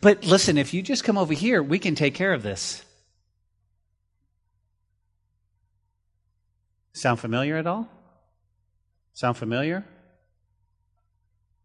But 0.00 0.24
listen, 0.24 0.58
if 0.58 0.72
you 0.72 0.82
just 0.82 1.04
come 1.04 1.18
over 1.18 1.34
here, 1.34 1.62
we 1.62 1.78
can 1.78 1.94
take 1.94 2.14
care 2.14 2.32
of 2.32 2.42
this. 2.42 2.84
Sound 6.92 7.18
familiar 7.18 7.56
at 7.56 7.66
all? 7.66 7.88
Sound 9.14 9.36
familiar? 9.36 9.84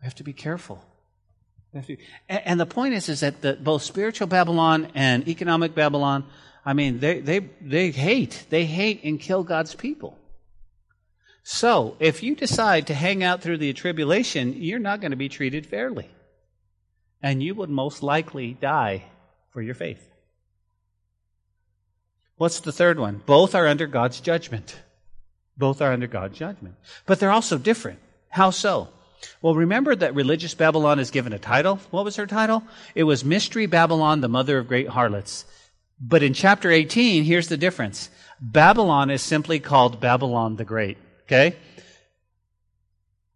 We 0.02 0.06
have 0.06 0.16
to 0.16 0.24
be 0.24 0.34
careful. 0.34 0.84
To, 1.74 1.98
and 2.28 2.60
the 2.60 2.66
point 2.66 2.94
is, 2.94 3.10
is 3.10 3.20
that 3.20 3.42
the, 3.42 3.54
both 3.54 3.84
spiritual 3.84 4.28
Babylon 4.28 4.88
and 4.96 5.28
economic 5.28 5.76
Babylon, 5.76 6.26
I 6.66 6.74
mean, 6.74 7.00
they, 7.00 7.20
they, 7.20 7.40
they 7.62 7.92
hate. 7.92 8.46
They 8.50 8.66
hate 8.66 9.04
and 9.04 9.20
kill 9.20 9.44
God's 9.44 9.76
people. 9.76 10.18
So, 11.44 11.96
if 12.00 12.24
you 12.24 12.36
decide 12.36 12.88
to 12.88 12.94
hang 12.94 13.24
out 13.24 13.42
through 13.42 13.60
the 13.60 13.74
tribulation, 13.74 14.54
you're 14.62 14.80
not 14.80 15.02
going 15.02 15.12
to 15.12 15.18
be 15.18 15.30
treated 15.30 15.66
fairly 15.66 16.10
and 17.22 17.42
you 17.42 17.56
would 17.56 17.70
most 17.70 18.04
likely 18.04 18.54
die 18.54 19.04
for 19.52 19.62
your 19.62 19.76
faith. 19.76 20.08
What's 22.36 22.60
the 22.60 22.72
third 22.72 23.00
one? 23.00 23.22
Both 23.26 23.56
are 23.56 23.68
under 23.68 23.88
God's 23.88 24.22
judgment. 24.22 24.80
Both 25.58 25.82
are 25.82 25.92
under 25.92 26.08
God's 26.08 26.38
judgment. 26.38 26.76
But 27.06 27.20
they're 27.20 27.32
also 27.32 27.58
different. 27.58 28.00
How 28.30 28.52
so? 28.52 28.90
Well, 29.42 29.56
remember 29.56 29.96
that 29.96 30.16
religious 30.16 30.54
Babylon 30.54 31.00
is 31.00 31.12
given 31.12 31.34
a 31.34 31.40
title. 31.40 31.78
What 31.92 32.06
was 32.06 32.16
her 32.18 32.28
title? 32.28 32.64
It 32.96 33.04
was 33.04 33.26
Mystery 33.26 33.66
Babylon, 33.66 34.22
the 34.22 34.28
mother 34.28 34.58
of 34.58 34.68
great 34.68 34.90
harlots. 34.90 35.46
But 36.00 36.22
in 36.22 36.34
chapter 36.34 36.72
18, 36.72 37.24
here's 37.24 37.48
the 37.48 37.58
difference. 37.58 38.10
Babylon 38.40 39.10
is 39.10 39.22
simply 39.22 39.60
called 39.60 40.00
Babylon 40.00 40.56
the 40.56 40.66
Great. 40.66 40.98
Okay? 41.24 41.56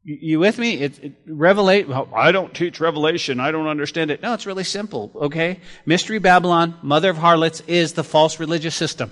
You 0.03 0.39
with 0.39 0.57
me? 0.57 0.75
It, 0.75 1.03
it, 1.03 1.27
revelate. 1.27 1.87
Well, 1.87 2.09
I 2.15 2.31
don't 2.31 2.53
teach 2.53 2.79
Revelation. 2.79 3.39
I 3.39 3.51
don't 3.51 3.67
understand 3.67 4.09
it. 4.09 4.21
No, 4.21 4.33
it's 4.33 4.47
really 4.47 4.63
simple. 4.63 5.11
Okay, 5.13 5.59
Mystery 5.85 6.17
Babylon, 6.17 6.75
mother 6.81 7.11
of 7.11 7.17
harlots, 7.17 7.61
is 7.67 7.93
the 7.93 8.03
false 8.03 8.39
religious 8.39 8.73
system. 8.73 9.11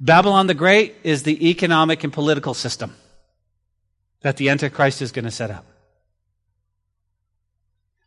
Babylon 0.00 0.46
the 0.46 0.54
Great 0.54 0.96
is 1.04 1.22
the 1.22 1.50
economic 1.50 2.04
and 2.04 2.12
political 2.12 2.54
system 2.54 2.94
that 4.22 4.36
the 4.36 4.48
Antichrist 4.48 5.02
is 5.02 5.12
going 5.12 5.24
to 5.24 5.30
set 5.30 5.50
up. 5.50 5.66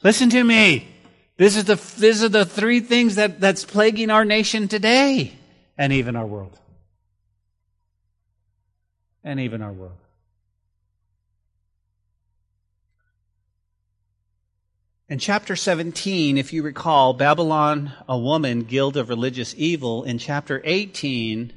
Listen 0.04 0.30
to 0.30 0.44
me. 0.44 0.88
This 1.38 1.56
is 1.56 1.66
the, 1.66 1.76
these 2.00 2.24
are 2.24 2.30
the 2.30 2.46
three 2.46 2.80
things 2.80 3.16
that, 3.16 3.40
that's 3.40 3.64
plaguing 3.64 4.10
our 4.10 4.26
nation 4.26 4.68
today 4.68 5.34
and 5.78 5.94
even 5.94 6.16
our 6.16 6.26
world. 6.26 6.58
And 9.24 9.40
even 9.40 9.62
our 9.62 9.72
world. 9.72 9.98
In 15.10 15.20
chapter 15.20 15.56
17, 15.56 16.38
if 16.38 16.52
you 16.52 16.64
recall, 16.64 17.14
Babylon, 17.14 17.94
a 18.10 18.18
woman, 18.18 18.64
guild 18.64 18.98
of 18.98 19.10
religious 19.10 19.54
evil. 19.58 20.04
In 20.04 20.18
chapter 20.18 20.62
18, 20.66 21.54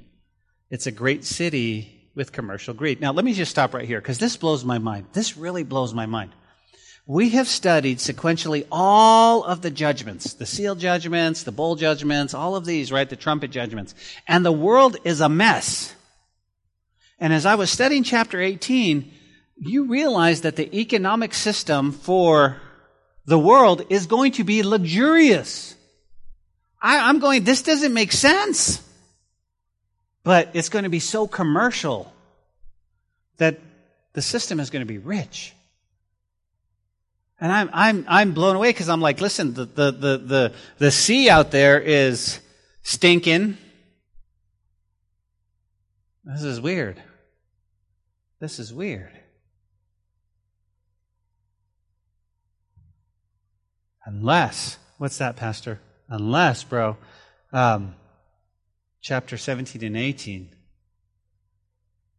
it's 0.70 0.86
a 0.86 0.92
great 0.92 1.24
city 1.24 2.10
with 2.14 2.32
commercial 2.32 2.74
greed. 2.74 3.00
Now, 3.00 3.12
let 3.12 3.24
me 3.24 3.32
just 3.32 3.50
stop 3.50 3.74
right 3.74 3.86
here 3.86 4.00
because 4.00 4.18
this 4.18 4.36
blows 4.36 4.64
my 4.64 4.78
mind. 4.78 5.06
This 5.12 5.36
really 5.36 5.64
blows 5.64 5.92
my 5.92 6.06
mind. 6.06 6.32
We 7.06 7.30
have 7.30 7.48
studied 7.48 7.98
sequentially 7.98 8.66
all 8.70 9.42
of 9.42 9.62
the 9.62 9.70
judgments, 9.70 10.34
the 10.34 10.46
seal 10.46 10.76
judgments, 10.76 11.42
the 11.42 11.50
bowl 11.50 11.74
judgments, 11.74 12.34
all 12.34 12.54
of 12.54 12.64
these, 12.64 12.92
right? 12.92 13.08
The 13.08 13.16
trumpet 13.16 13.50
judgments. 13.50 13.94
And 14.28 14.44
the 14.44 14.52
world 14.52 14.96
is 15.02 15.20
a 15.20 15.28
mess. 15.28 15.94
And 17.18 17.32
as 17.32 17.46
I 17.46 17.56
was 17.56 17.70
studying 17.70 18.04
chapter 18.04 18.40
18, 18.40 19.12
you 19.56 19.88
realize 19.88 20.42
that 20.42 20.56
the 20.56 20.74
economic 20.78 21.34
system 21.34 21.92
for 21.92 22.60
the 23.26 23.38
world 23.38 23.82
is 23.90 24.06
going 24.06 24.32
to 24.32 24.44
be 24.44 24.62
luxurious. 24.62 25.74
I, 26.80 27.10
am 27.10 27.18
going, 27.18 27.44
this 27.44 27.62
doesn't 27.62 27.92
make 27.92 28.12
sense. 28.12 28.82
But 30.22 30.50
it's 30.54 30.68
going 30.68 30.84
to 30.84 30.90
be 30.90 31.00
so 31.00 31.26
commercial 31.26 32.12
that 33.38 33.58
the 34.12 34.22
system 34.22 34.60
is 34.60 34.70
going 34.70 34.82
to 34.82 34.86
be 34.86 34.98
rich. 34.98 35.54
And 37.40 37.50
I'm, 37.50 37.70
I'm, 37.72 38.04
I'm 38.06 38.34
blown 38.34 38.56
away 38.56 38.68
because 38.68 38.90
I'm 38.90 39.00
like, 39.00 39.20
listen, 39.20 39.54
the, 39.54 39.64
the, 39.64 39.90
the, 39.90 40.18
the, 40.18 40.52
the 40.76 40.90
sea 40.90 41.30
out 41.30 41.50
there 41.50 41.80
is 41.80 42.38
stinking. 42.82 43.56
This 46.24 46.42
is 46.42 46.60
weird. 46.60 47.02
This 48.40 48.58
is 48.58 48.74
weird. 48.74 49.12
Unless, 54.04 54.76
what's 54.98 55.18
that, 55.18 55.36
Pastor? 55.36 55.80
Unless, 56.08 56.64
bro, 56.64 56.98
um, 57.52 57.94
chapter 59.00 59.36
17 59.36 59.82
and 59.82 59.96
18 59.96 60.54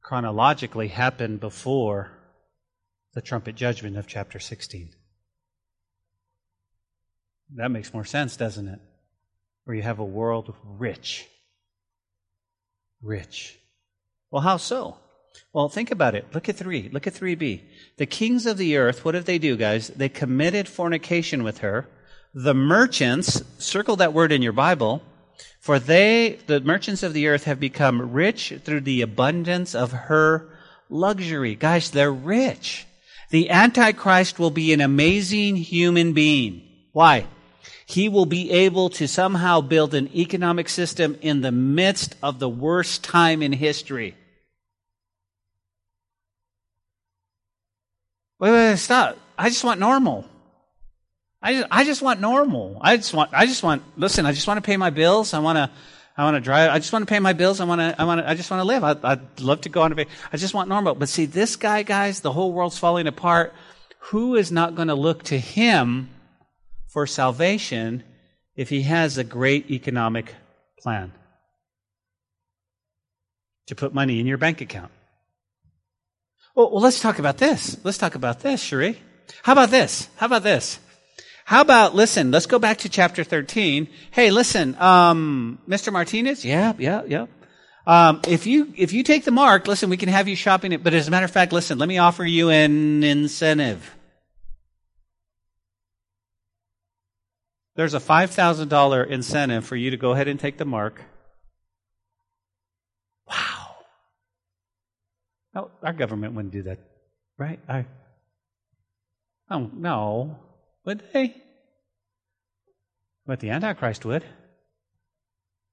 chronologically 0.02 0.88
happened 0.88 1.40
before 1.40 2.12
the 3.14 3.22
trumpet 3.22 3.56
judgment 3.56 3.98
of 3.98 4.08
chapter 4.08 4.40
16. 4.40 4.90
That 7.56 7.70
makes 7.70 7.94
more 7.94 8.06
sense, 8.06 8.36
doesn't 8.36 8.68
it? 8.68 8.80
Where 9.66 9.76
you 9.76 9.84
have 9.84 10.00
a 10.00 10.06
world 10.06 10.56
rich. 10.64 11.28
Rich. 13.02 13.60
Well, 14.32 14.42
how 14.42 14.58
so? 14.58 14.98
Well, 15.54 15.70
think 15.70 15.92
about 15.92 16.16
it. 16.16 16.34
Look 16.34 16.50
at 16.50 16.56
3. 16.56 16.90
Look 16.92 17.08
at 17.08 17.14
3b. 17.14 17.62
The 17.98 18.06
kings 18.06 18.46
of 18.46 18.58
the 18.58 18.78
earth, 18.78 19.04
what 19.04 19.12
did 19.12 19.26
they 19.26 19.38
do, 19.38 19.58
guys? 19.58 19.90
They 19.90 20.10
committed 20.10 20.68
fornication 20.68 21.44
with 21.44 21.60
her. 21.60 21.88
The 22.34 22.54
merchants, 22.54 23.44
circle 23.58 23.98
that 23.98 24.14
word 24.14 24.32
in 24.32 24.42
your 24.42 24.54
Bible, 24.54 25.04
for 25.60 25.80
they, 25.80 26.40
the 26.48 26.60
merchants 26.60 27.04
of 27.04 27.14
the 27.14 27.28
earth, 27.28 27.44
have 27.44 27.60
become 27.60 28.14
rich 28.14 28.54
through 28.64 28.82
the 28.82 29.02
abundance 29.02 29.76
of 29.76 29.92
her 29.92 30.50
luxury. 30.90 31.56
Guys, 31.56 31.92
they're 31.92 32.12
rich. 32.12 32.88
The 33.30 33.50
Antichrist 33.50 34.40
will 34.40 34.52
be 34.52 34.74
an 34.74 34.82
amazing 34.82 35.56
human 35.56 36.14
being. 36.14 36.64
Why? 36.92 37.26
He 37.86 38.10
will 38.10 38.26
be 38.26 38.52
able 38.52 38.90
to 38.92 39.08
somehow 39.08 39.62
build 39.62 39.94
an 39.94 40.10
economic 40.16 40.70
system 40.70 41.18
in 41.22 41.42
the 41.42 41.52
midst 41.52 42.16
of 42.24 42.40
the 42.40 42.50
worst 42.50 43.04
time 43.04 43.42
in 43.42 43.54
history. 43.54 44.16
Wait, 48.40 48.52
wait, 48.52 48.70
wait, 48.70 48.78
stop. 48.78 49.18
I 49.38 49.50
just 49.50 49.64
want 49.64 49.80
normal. 49.80 50.26
I 51.42 51.54
just, 51.54 51.68
I 51.72 51.84
just 51.84 52.02
want 52.02 52.20
normal. 52.20 52.78
I 52.82 52.98
just 52.98 53.14
want, 53.14 53.32
I 53.34 53.46
just 53.46 53.64
want, 53.64 53.84
listen, 53.98 54.26
I 54.26 54.32
just 54.32 54.48
want 54.48 54.58
to 54.58 54.62
pay 54.62 54.78
my 54.78 54.92
bills. 54.92 55.34
I 55.34 55.40
want 55.40 55.58
to, 55.58 55.72
I 56.16 56.24
want 56.24 56.36
to 56.36 56.42
drive. 56.42 56.70
I 56.70 56.78
just 56.78 56.94
want 56.94 57.04
to 57.04 57.12
pay 57.12 57.20
my 57.20 57.34
bills. 57.34 57.60
I 57.60 57.66
want 57.66 57.82
to, 57.82 58.00
I 58.00 58.04
want 58.04 58.22
to, 58.22 58.30
I 58.30 58.36
just 58.36 58.52
want 58.52 58.62
to 58.62 58.66
live. 58.66 58.84
I, 58.84 58.96
I'd 59.04 59.40
love 59.40 59.62
to 59.62 59.70
go 59.70 59.82
on 59.82 59.92
a 59.92 59.96
vacation. 59.96 60.18
I 60.32 60.38
just 60.38 60.54
want 60.54 60.70
normal. 60.70 60.94
But 60.94 61.10
see, 61.10 61.26
this 61.26 61.56
guy, 61.56 61.82
guys, 61.84 62.20
the 62.20 62.32
whole 62.32 62.54
world's 62.54 62.78
falling 62.78 63.08
apart. 63.08 63.54
Who 64.06 64.36
is 64.36 64.52
not 64.52 64.76
going 64.76 64.90
to 64.90 64.96
look 64.96 65.24
to 65.24 65.38
him 65.38 66.10
for 66.88 67.08
salvation 67.08 68.04
if 68.56 68.70
he 68.70 68.84
has 68.84 69.18
a 69.18 69.24
great 69.24 69.72
economic 69.72 70.36
plan? 70.80 71.12
To 73.68 73.76
put 73.76 73.94
money 73.94 74.20
in 74.20 74.28
your 74.28 74.38
bank 74.38 74.62
account. 74.62 74.92
Well, 76.54 76.72
well, 76.72 76.82
let's 76.82 77.00
talk 77.00 77.20
about 77.20 77.38
this. 77.38 77.78
Let's 77.84 77.98
talk 77.98 78.16
about 78.16 78.42
this, 78.42 78.62
Cherie. 78.62 79.00
How 79.44 79.54
about 79.54 79.72
this? 79.72 80.10
How 80.18 80.26
about 80.26 80.44
this? 80.44 80.80
How 81.46 81.62
about, 81.62 81.96
listen, 81.96 82.32
let's 82.32 82.46
go 82.46 82.60
back 82.60 82.80
to 82.80 82.90
chapter 82.90 83.24
13. 83.24 83.88
Hey, 84.12 84.32
listen, 84.32 84.76
um, 84.76 85.60
Mr. 85.68 85.92
Martinez? 85.92 86.46
Yeah, 86.46 86.74
yeah, 86.78 87.04
yeah. 87.08 87.26
Um, 87.86 88.22
if 88.28 88.46
you, 88.46 88.74
if 88.78 88.94
you 88.94 89.04
take 89.04 89.26
the 89.26 89.32
mark, 89.32 89.68
listen, 89.68 89.90
we 89.90 89.98
can 89.98 90.10
have 90.10 90.28
you 90.28 90.36
shopping 90.36 90.72
it, 90.72 90.84
but 90.84 90.94
as 90.94 91.08
a 91.08 91.12
matter 91.12 91.26
of 91.26 91.32
fact, 91.32 91.52
listen, 91.52 91.78
let 91.78 91.90
me 91.90 91.98
offer 91.98 92.24
you 92.24 92.50
an 92.50 93.04
incentive. 93.04 93.96
There's 97.76 97.94
a 97.94 98.00
$5,000 98.00 99.08
incentive 99.08 99.66
for 99.66 99.76
you 99.76 99.92
to 99.92 99.98
go 99.98 100.12
ahead 100.12 100.28
and 100.28 100.40
take 100.40 100.58
the 100.58 100.66
mark. 100.66 101.02
Wow. 103.28 103.76
No, 105.56 105.72
our 105.82 105.94
government 105.94 106.34
wouldn't 106.34 106.54
do 106.54 106.64
that, 106.64 106.80
right? 107.38 107.60
I, 107.68 107.86
oh, 109.50 109.72
no. 109.74 110.38
Would 110.86 111.04
they? 111.14 111.36
But 113.26 113.40
the 113.40 113.52
Antichrist 113.52 114.06
would. 114.06 114.26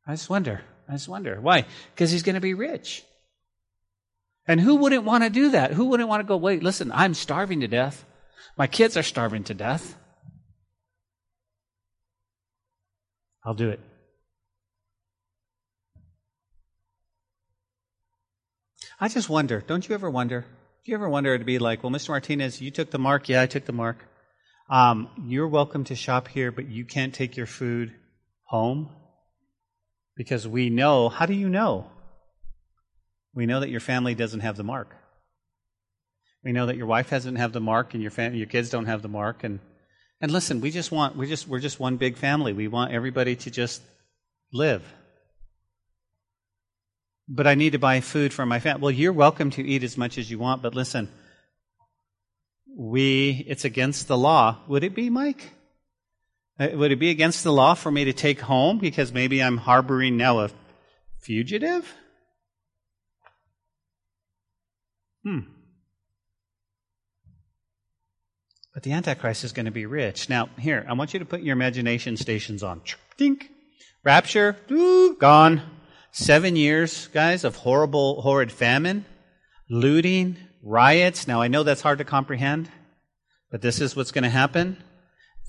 I 0.06 0.12
just 0.12 0.30
wonder. 0.30 0.62
I 0.88 0.92
just 0.92 1.08
wonder. 1.08 1.40
Why? 1.40 1.66
Because 1.94 2.10
he's 2.10 2.22
going 2.22 2.34
to 2.34 2.40
be 2.40 2.54
rich. 2.54 3.04
And 4.46 4.60
who 4.60 4.76
wouldn't 4.76 5.04
want 5.04 5.24
to 5.24 5.30
do 5.30 5.50
that? 5.50 5.72
Who 5.72 5.86
wouldn't 5.86 6.08
want 6.08 6.20
to 6.20 6.26
go, 6.26 6.36
wait, 6.36 6.62
listen, 6.62 6.90
I'm 6.92 7.14
starving 7.14 7.60
to 7.60 7.68
death. 7.68 8.04
My 8.56 8.66
kids 8.66 8.96
are 8.96 9.02
starving 9.02 9.44
to 9.44 9.54
death. 9.54 9.96
I'll 13.44 13.54
do 13.54 13.68
it. 13.68 13.80
I 19.00 19.08
just 19.08 19.28
wonder, 19.28 19.60
don't 19.60 19.88
you 19.88 19.94
ever 19.94 20.10
wonder? 20.10 20.40
Do 20.84 20.90
you 20.90 20.96
ever 20.96 21.08
wonder 21.08 21.36
to 21.38 21.44
be 21.44 21.58
like, 21.58 21.82
well, 21.82 21.92
Mr. 21.92 22.08
Martinez, 22.08 22.60
you 22.60 22.70
took 22.70 22.90
the 22.90 22.98
mark? 22.98 23.28
Yeah, 23.28 23.42
I 23.42 23.46
took 23.46 23.64
the 23.64 23.72
mark. 23.72 24.04
Um, 24.70 25.08
you're 25.26 25.48
welcome 25.48 25.84
to 25.84 25.94
shop 25.94 26.28
here, 26.28 26.52
but 26.52 26.68
you 26.68 26.84
can't 26.84 27.14
take 27.14 27.36
your 27.36 27.46
food 27.46 27.94
home 28.44 28.90
because 30.14 30.46
we 30.46 30.68
know. 30.68 31.08
How 31.08 31.26
do 31.26 31.34
you 31.34 31.48
know? 31.48 31.90
We 33.34 33.46
know 33.46 33.60
that 33.60 33.70
your 33.70 33.80
family 33.80 34.14
doesn't 34.14 34.40
have 34.40 34.56
the 34.56 34.64
mark. 34.64 34.94
We 36.44 36.52
know 36.52 36.66
that 36.66 36.76
your 36.76 36.86
wife 36.86 37.10
doesn't 37.10 37.36
have 37.36 37.52
the 37.52 37.60
mark, 37.60 37.94
and 37.94 38.02
your 38.02 38.10
fam- 38.10 38.34
your 38.34 38.46
kids 38.46 38.68
don't 38.70 38.86
have 38.86 39.02
the 39.02 39.08
mark. 39.08 39.42
And 39.42 39.60
and 40.20 40.30
listen, 40.30 40.60
we 40.60 40.70
just 40.70 40.92
want 40.92 41.16
we 41.16 41.26
just 41.26 41.48
we're 41.48 41.60
just 41.60 41.80
one 41.80 41.96
big 41.96 42.16
family. 42.16 42.52
We 42.52 42.68
want 42.68 42.92
everybody 42.92 43.36
to 43.36 43.50
just 43.50 43.82
live 44.52 44.82
but 47.28 47.46
I 47.46 47.54
need 47.54 47.72
to 47.72 47.78
buy 47.78 48.00
food 48.00 48.32
for 48.32 48.46
my 48.46 48.58
family. 48.58 48.80
Well, 48.80 48.90
you're 48.90 49.12
welcome 49.12 49.50
to 49.50 49.62
eat 49.62 49.82
as 49.82 49.98
much 49.98 50.16
as 50.16 50.30
you 50.30 50.38
want, 50.38 50.62
but 50.62 50.74
listen, 50.74 51.10
we, 52.78 53.44
it's 53.48 53.64
against 53.64 54.06
the 54.06 54.16
law. 54.16 54.60
Would 54.68 54.84
it 54.84 54.94
be, 54.94 55.10
Mike? 55.10 55.50
Uh, 56.60 56.68
would 56.74 56.92
it 56.92 57.00
be 57.00 57.10
against 57.10 57.42
the 57.42 57.52
law 57.52 57.74
for 57.74 57.90
me 57.90 58.04
to 58.04 58.12
take 58.12 58.40
home 58.40 58.78
because 58.78 59.12
maybe 59.12 59.42
I'm 59.42 59.56
harboring 59.56 60.16
now 60.16 60.38
a 60.38 60.50
fugitive? 61.18 61.92
Hmm. 65.24 65.40
But 68.72 68.84
the 68.84 68.92
Antichrist 68.92 69.42
is 69.42 69.52
going 69.52 69.66
to 69.66 69.72
be 69.72 69.86
rich. 69.86 70.28
Now, 70.28 70.48
here, 70.56 70.86
I 70.88 70.92
want 70.92 71.12
you 71.12 71.18
to 71.18 71.26
put 71.26 71.42
your 71.42 71.54
imagination 71.54 72.16
stations 72.16 72.62
on. 72.62 72.80
Dink. 73.16 73.50
Rapture, 74.04 74.56
ooh, 74.70 75.16
gone. 75.16 75.62
Seven 76.12 76.54
years, 76.54 77.08
guys, 77.08 77.42
of 77.42 77.56
horrible, 77.56 78.22
horrid 78.22 78.52
famine, 78.52 79.04
looting, 79.68 80.36
riots. 80.68 81.26
Now, 81.26 81.40
I 81.40 81.48
know 81.48 81.62
that's 81.62 81.80
hard 81.80 81.98
to 81.98 82.04
comprehend, 82.04 82.68
but 83.50 83.62
this 83.62 83.80
is 83.80 83.96
what's 83.96 84.12
going 84.12 84.24
to 84.24 84.30
happen. 84.30 84.76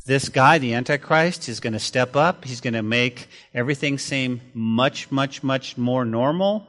This 0.05 0.29
guy, 0.29 0.57
the 0.57 0.73
Antichrist, 0.73 1.49
is 1.49 1.59
going 1.59 1.73
to 1.73 1.79
step 1.79 2.15
up. 2.15 2.45
He's 2.45 2.61
going 2.61 2.73
to 2.73 2.81
make 2.81 3.27
everything 3.53 3.97
seem 3.97 4.39
much, 4.53 5.11
much, 5.11 5.43
much 5.43 5.77
more 5.77 6.05
normal. 6.05 6.67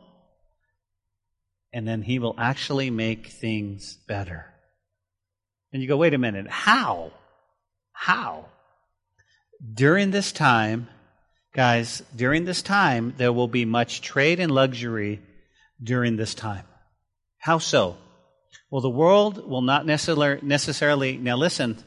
and 1.72 1.86
then 1.86 2.03
he 2.03 2.18
will 2.18 2.34
actually 2.38 2.90
make 2.90 3.28
things 3.28 3.98
better. 4.09 4.46
And 5.72 5.80
you 5.80 5.88
go, 5.88 5.96
wait 5.96 6.14
a 6.14 6.18
minute, 6.18 6.48
how? 6.48 7.12
How? 7.92 8.46
During 9.74 10.11
this 10.11 10.32
time, 10.32 10.88
guys, 11.55 12.03
during 12.14 12.44
this 12.44 12.62
time, 12.62 13.14
there 13.18 13.32
will 13.32 13.48
be 13.48 13.64
much 13.64 14.01
trade 14.01 14.40
and 14.40 14.51
luxury 14.51 15.20
during 15.82 16.16
this 16.16 16.34
time. 16.34 16.64
How 17.38 17.59
so? 17.59 17.96
Well, 18.70 18.80
the 18.80 18.88
world 18.88 19.48
will 19.48 19.62
not 19.62 19.84
necessarily, 19.84 21.16
now 21.18 21.36
listen, 21.36 21.78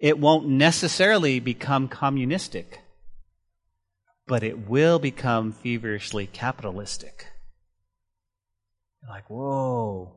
it 0.00 0.18
won't 0.18 0.48
necessarily 0.48 1.38
become 1.38 1.88
communistic, 1.88 2.80
but 4.26 4.42
it 4.42 4.68
will 4.68 4.98
become 4.98 5.52
feverishly 5.52 6.26
capitalistic. 6.26 7.26
You're 9.02 9.10
like, 9.12 9.30
whoa. 9.30 10.14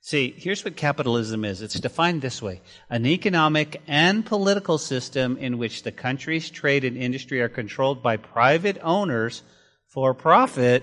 See, 0.00 0.34
here's 0.36 0.64
what 0.64 0.74
capitalism 0.74 1.44
is. 1.44 1.62
It's 1.62 1.78
defined 1.78 2.22
this 2.22 2.42
way. 2.42 2.60
An 2.90 3.06
economic 3.06 3.80
and 3.86 4.26
political 4.26 4.78
system 4.78 5.36
in 5.36 5.58
which 5.58 5.84
the 5.84 5.92
country's 5.92 6.50
trade 6.50 6.82
and 6.84 6.96
industry 6.96 7.40
are 7.40 7.48
controlled 7.48 8.02
by 8.02 8.16
private 8.16 8.78
owners 8.82 9.42
for 9.86 10.12
profit 10.12 10.82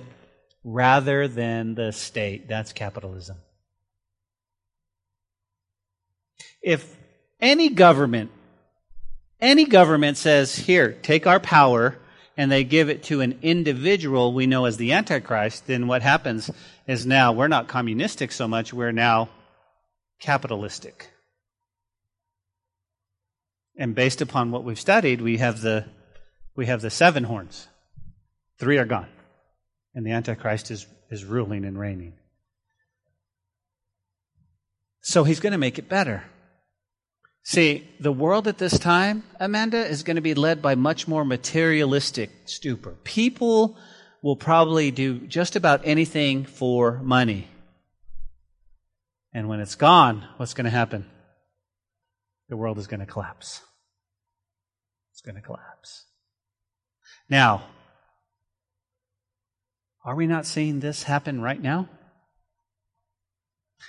rather 0.63 1.27
than 1.27 1.75
the 1.75 1.91
state. 1.91 2.47
That's 2.47 2.71
capitalism. 2.71 3.36
If 6.62 6.97
any 7.39 7.70
government, 7.70 8.32
any 9.39 9.66
government 9.66 10.18
says, 10.18 10.55
here, 10.55 10.93
take 11.01 11.26
our 11.28 11.39
power, 11.39 11.97
and 12.36 12.51
they 12.51 12.64
give 12.64 12.89
it 12.89 13.03
to 13.03 13.22
an 13.22 13.39
individual 13.41 14.34
we 14.34 14.47
know 14.47 14.66
as 14.66 14.78
the 14.78 14.93
Antichrist, 14.93 15.68
then 15.68 15.88
what 15.88 16.01
happens 16.01 16.49
is 16.88 17.05
now 17.05 17.32
we're 17.32 17.47
not 17.47 17.68
communistic 17.68 18.32
so 18.32 18.47
much, 18.47 18.74
we're 18.74 18.91
now 18.91 19.30
capitalistic. 20.20 21.10
And 23.78 23.95
based 23.95 24.22
upon 24.22 24.51
what 24.51 24.64
we've 24.64 24.80
studied, 24.80 25.22
we 25.22 25.38
have 25.38 25.62
the 25.62 25.86
we 26.55 26.66
have 26.66 26.82
the 26.82 26.89
seven 26.89 27.24
horns. 27.24 27.70
Three 28.57 28.78
are 28.78 28.86
gone. 28.86 29.07
And 29.95 30.05
the 30.05 30.12
Antichrist 30.12 30.72
is, 30.72 30.86
is 31.10 31.24
ruling 31.24 31.64
and 31.64 31.80
reigning. 31.80 32.14
So 35.01 35.24
he's 35.24 35.39
going 35.39 35.53
to 35.53 35.57
make 35.57 35.80
it 35.80 35.88
better. 35.88 36.24
See, 37.50 37.89
the 38.00 38.12
world 38.12 38.47
at 38.47 38.60
this 38.60 38.78
time, 38.78 39.24
Amanda, 39.39 39.84
is 39.84 40.04
going 40.04 40.18
to 40.18 40.22
be 40.22 40.36
led 40.36 40.62
by 40.62 40.76
much 40.76 41.08
more 41.08 41.26
materialistic 41.26 42.30
stupor. 42.45 42.91
People 43.04 43.76
will 44.22 44.36
probably 44.36 44.91
do 44.91 45.18
just 45.22 45.56
about 45.56 45.82
anything 45.84 46.45
for 46.45 47.00
money. 47.00 47.47
And 49.34 49.50
when 49.50 49.62
it's 49.62 49.74
gone, 49.74 50.28
what's 50.38 50.54
going 50.54 50.66
to 50.66 50.70
happen? 50.70 51.08
The 52.50 52.56
world 52.56 52.78
is 52.78 52.86
going 52.86 53.00
to 53.00 53.08
collapse. 53.08 53.64
It's 55.14 55.22
going 55.22 55.34
to 55.34 55.41
collapse. 55.41 56.06
Now, 57.32 57.64
are 60.06 60.14
we 60.14 60.28
not 60.28 60.45
seeing 60.45 60.82
this 60.82 61.02
happen 61.02 61.41
right 61.41 61.60
now? 61.60 61.89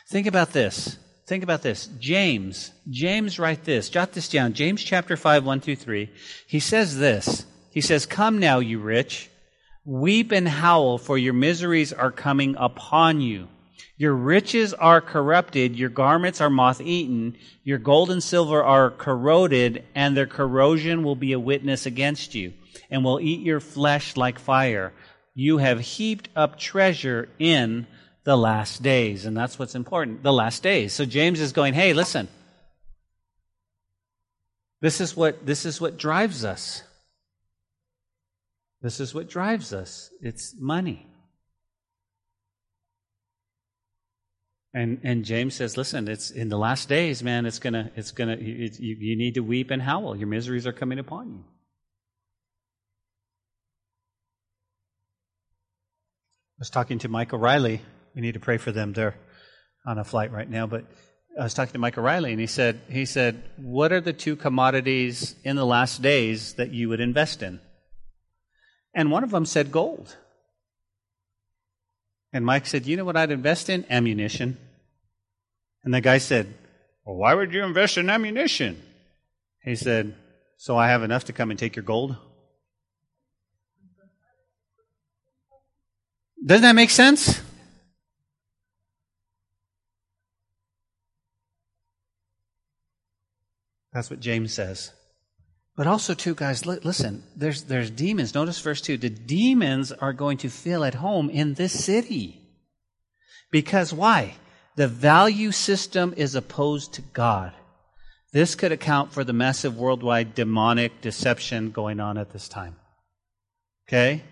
Think 0.08 0.26
about 0.26 0.54
this. 0.54 0.96
Think 1.30 1.44
about 1.44 1.62
this. 1.62 1.88
James, 2.00 2.72
James 2.88 3.38
write 3.38 3.62
this. 3.62 3.88
Jot 3.88 4.10
this 4.10 4.28
down. 4.28 4.52
James 4.52 4.82
chapter 4.82 5.16
5, 5.16 5.46
1 5.46 5.60
through 5.60 5.76
3. 5.76 6.10
He 6.48 6.58
says 6.58 6.98
this. 6.98 7.46
He 7.70 7.80
says, 7.80 8.04
Come 8.04 8.40
now, 8.40 8.58
you 8.58 8.80
rich. 8.80 9.30
Weep 9.84 10.32
and 10.32 10.48
howl, 10.48 10.98
for 10.98 11.16
your 11.16 11.32
miseries 11.32 11.92
are 11.92 12.10
coming 12.10 12.56
upon 12.58 13.20
you. 13.20 13.46
Your 13.96 14.12
riches 14.12 14.74
are 14.74 15.00
corrupted, 15.00 15.76
your 15.76 15.88
garments 15.88 16.40
are 16.40 16.50
moth 16.50 16.80
eaten, 16.80 17.36
your 17.62 17.78
gold 17.78 18.10
and 18.10 18.20
silver 18.24 18.64
are 18.64 18.90
corroded, 18.90 19.84
and 19.94 20.16
their 20.16 20.26
corrosion 20.26 21.04
will 21.04 21.14
be 21.14 21.32
a 21.32 21.38
witness 21.38 21.86
against 21.86 22.34
you, 22.34 22.54
and 22.90 23.04
will 23.04 23.20
eat 23.20 23.38
your 23.38 23.60
flesh 23.60 24.16
like 24.16 24.40
fire. 24.40 24.92
You 25.36 25.58
have 25.58 25.78
heaped 25.78 26.28
up 26.34 26.58
treasure 26.58 27.28
in 27.38 27.86
the 28.24 28.36
last 28.36 28.82
days. 28.82 29.24
And 29.26 29.36
that's 29.36 29.58
what's 29.58 29.74
important 29.74 30.22
the 30.22 30.32
last 30.32 30.62
days. 30.62 30.92
So 30.92 31.04
James 31.04 31.40
is 31.40 31.52
going, 31.52 31.74
hey, 31.74 31.92
listen. 31.92 32.28
This 34.80 35.00
is 35.00 35.16
what, 35.16 35.44
this 35.44 35.66
is 35.66 35.80
what 35.80 35.96
drives 35.96 36.44
us. 36.44 36.82
This 38.82 39.00
is 39.00 39.14
what 39.14 39.28
drives 39.28 39.72
us. 39.72 40.10
It's 40.22 40.54
money. 40.58 41.06
And 44.72 45.00
and 45.02 45.24
James 45.24 45.54
says, 45.54 45.76
listen, 45.76 46.06
it's 46.06 46.30
in 46.30 46.48
the 46.48 46.56
last 46.56 46.88
days, 46.88 47.24
man. 47.24 47.44
It's 47.44 47.58
gonna, 47.58 47.90
it's 47.96 48.12
gonna. 48.12 48.36
you, 48.36 48.70
you 48.78 49.16
need 49.16 49.34
to 49.34 49.40
weep 49.40 49.72
and 49.72 49.82
howl. 49.82 50.14
Your 50.14 50.28
miseries 50.28 50.64
are 50.64 50.72
coming 50.72 51.00
upon 51.00 51.32
you. 51.32 51.44
I 56.56 56.60
was 56.60 56.70
talking 56.70 57.00
to 57.00 57.08
Mike 57.08 57.34
O'Reilly 57.34 57.80
we 58.14 58.20
need 58.20 58.34
to 58.34 58.40
pray 58.40 58.58
for 58.58 58.72
them. 58.72 58.92
They're 58.92 59.16
on 59.86 59.98
a 59.98 60.04
flight 60.04 60.32
right 60.32 60.48
now. 60.48 60.66
But 60.66 60.84
I 61.38 61.44
was 61.44 61.54
talking 61.54 61.72
to 61.72 61.78
Mike 61.78 61.96
O'Reilly, 61.96 62.32
and 62.32 62.40
he 62.40 62.46
said, 62.46 62.80
he 62.88 63.06
said, 63.06 63.42
what 63.56 63.92
are 63.92 64.00
the 64.00 64.12
two 64.12 64.36
commodities 64.36 65.34
in 65.44 65.56
the 65.56 65.66
last 65.66 66.02
days 66.02 66.54
that 66.54 66.72
you 66.72 66.88
would 66.88 67.00
invest 67.00 67.42
in? 67.42 67.60
And 68.94 69.10
one 69.10 69.24
of 69.24 69.30
them 69.30 69.46
said 69.46 69.70
gold. 69.70 70.16
And 72.32 72.44
Mike 72.44 72.66
said, 72.66 72.86
you 72.86 72.96
know 72.96 73.04
what 73.04 73.16
I'd 73.16 73.30
invest 73.30 73.70
in? 73.70 73.84
Ammunition. 73.90 74.58
And 75.84 75.94
the 75.94 76.00
guy 76.00 76.18
said, 76.18 76.52
well, 77.04 77.16
why 77.16 77.34
would 77.34 77.52
you 77.52 77.64
invest 77.64 77.96
in 77.96 78.10
ammunition? 78.10 78.82
He 79.64 79.76
said, 79.76 80.14
so 80.56 80.76
I 80.76 80.88
have 80.88 81.02
enough 81.02 81.24
to 81.24 81.32
come 81.32 81.50
and 81.50 81.58
take 81.58 81.76
your 81.76 81.84
gold? 81.84 82.16
Doesn't 86.44 86.62
that 86.62 86.74
make 86.74 86.90
sense? 86.90 87.40
That's 93.92 94.10
what 94.10 94.20
James 94.20 94.52
says. 94.52 94.92
But 95.76 95.86
also, 95.86 96.14
too, 96.14 96.34
guys, 96.34 96.66
listen, 96.66 97.22
there's, 97.36 97.62
there's 97.62 97.90
demons. 97.90 98.34
Notice 98.34 98.60
verse 98.60 98.80
2. 98.80 98.98
The 98.98 99.08
demons 99.08 99.92
are 99.92 100.12
going 100.12 100.38
to 100.38 100.50
feel 100.50 100.84
at 100.84 100.94
home 100.94 101.30
in 101.30 101.54
this 101.54 101.84
city. 101.84 102.40
Because 103.50 103.92
why? 103.92 104.34
The 104.76 104.88
value 104.88 105.52
system 105.52 106.14
is 106.16 106.34
opposed 106.34 106.94
to 106.94 107.02
God. 107.02 107.52
This 108.32 108.54
could 108.54 108.72
account 108.72 109.12
for 109.12 109.24
the 109.24 109.32
massive 109.32 109.76
worldwide 109.76 110.34
demonic 110.34 111.00
deception 111.00 111.70
going 111.70 111.98
on 111.98 112.18
at 112.18 112.30
this 112.30 112.48
time. 112.48 112.76
Okay? 113.88 114.22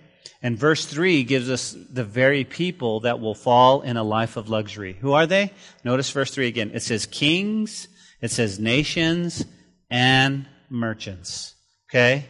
And 0.40 0.56
verse 0.56 0.84
3 0.84 1.24
gives 1.24 1.50
us 1.50 1.74
the 1.90 2.04
very 2.04 2.44
people 2.44 3.00
that 3.00 3.18
will 3.18 3.34
fall 3.34 3.80
in 3.80 3.96
a 3.96 4.04
life 4.04 4.36
of 4.36 4.48
luxury. 4.48 4.96
Who 5.00 5.12
are 5.12 5.26
they? 5.26 5.52
Notice 5.82 6.10
verse 6.10 6.32
3 6.32 6.46
again. 6.46 6.70
It 6.74 6.82
says 6.82 7.06
kings, 7.06 7.88
it 8.20 8.30
says 8.30 8.58
nations 8.58 9.44
and 9.90 10.46
merchants. 10.70 11.54
Okay? 11.90 12.26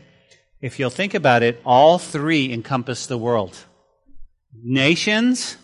If 0.61 0.79
you'll 0.79 0.91
think 0.91 1.15
about 1.15 1.43
it, 1.43 1.61
all 1.65 1.99
three 1.99 2.53
encompass 2.53 3.07
the 3.07 3.19
world 3.19 3.57
nations, 4.53 5.57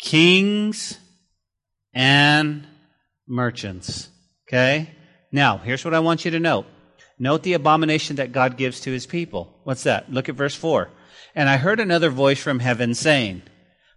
kings, 0.00 0.98
and 1.92 2.66
merchants. 3.26 4.08
Okay? 4.48 4.90
Now, 5.32 5.58
here's 5.58 5.84
what 5.84 5.94
I 5.94 6.00
want 6.00 6.24
you 6.24 6.30
to 6.32 6.40
note. 6.40 6.66
Note 7.18 7.42
the 7.42 7.52
abomination 7.52 8.16
that 8.16 8.32
God 8.32 8.56
gives 8.56 8.80
to 8.80 8.90
his 8.90 9.06
people. 9.06 9.54
What's 9.64 9.84
that? 9.84 10.12
Look 10.12 10.28
at 10.28 10.34
verse 10.34 10.54
4. 10.54 10.88
And 11.34 11.48
I 11.48 11.56
heard 11.56 11.80
another 11.80 12.10
voice 12.10 12.40
from 12.40 12.58
heaven 12.60 12.94
saying, 12.94 13.42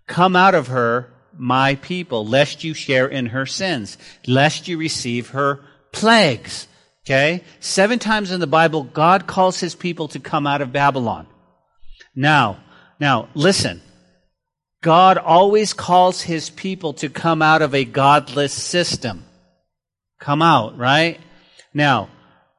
Come 0.08 0.36
out 0.36 0.56
of 0.56 0.68
her, 0.68 1.14
my 1.38 1.76
people, 1.76 2.26
lest 2.26 2.64
you 2.64 2.74
share 2.74 3.08
in 3.08 3.28
her 3.28 3.46
sins, 3.46 3.98
lest 4.26 4.68
you 4.68 4.78
receive 4.78 5.30
her 5.30 5.62
plagues. 5.92 6.68
Okay? 7.06 7.44
Seven 7.60 8.00
times 8.00 8.32
in 8.32 8.40
the 8.40 8.48
Bible, 8.48 8.84
God 8.84 9.28
calls 9.28 9.60
his 9.60 9.76
people 9.76 10.08
to 10.10 10.20
come 10.20 10.46
out 10.46 10.62
of 10.62 10.74
Babylon. 10.74 11.28
Now, 12.16 12.60
now, 13.00 13.30
listen. 13.34 13.82
God 14.82 15.18
always 15.18 15.74
calls 15.74 16.22
his 16.22 16.50
people 16.50 16.94
to 16.94 17.10
come 17.10 17.42
out 17.42 17.62
of 17.62 17.74
a 17.74 17.86
godless 17.86 18.54
system. 18.54 19.24
Come 20.20 20.42
out, 20.42 20.78
right? 20.78 21.20
Now, 21.74 22.10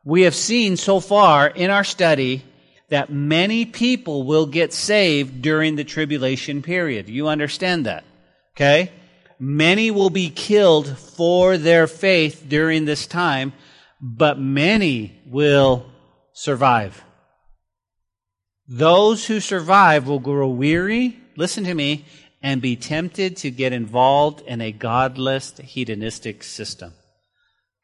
we 0.04 0.22
have 0.22 0.34
seen 0.34 0.76
so 0.76 1.00
far 1.00 1.46
in 1.46 1.70
our 1.70 1.84
study 1.84 2.42
that 2.88 3.10
many 3.10 3.66
people 3.66 4.24
will 4.24 4.46
get 4.46 4.72
saved 4.72 5.42
during 5.42 5.76
the 5.76 5.84
tribulation 5.84 6.62
period. 6.62 7.08
You 7.08 7.28
understand 7.28 7.86
that? 7.86 8.04
Okay? 8.58 8.90
Many 9.38 9.92
will 9.92 10.10
be 10.10 10.30
killed 10.30 10.98
for 10.98 11.56
their 11.56 11.86
faith 11.86 12.44
during 12.48 12.86
this 12.86 13.06
time, 13.06 13.52
but 14.00 14.40
many 14.40 15.20
will 15.26 15.86
survive. 16.32 17.04
Those 18.66 19.24
who 19.26 19.38
survive 19.38 20.08
will 20.08 20.18
grow 20.18 20.48
weary, 20.48 21.20
listen 21.36 21.62
to 21.64 21.74
me, 21.74 22.04
and 22.42 22.60
be 22.60 22.74
tempted 22.74 23.36
to 23.38 23.52
get 23.52 23.72
involved 23.72 24.40
in 24.40 24.60
a 24.60 24.72
godless, 24.72 25.56
hedonistic 25.58 26.42
system. 26.42 26.92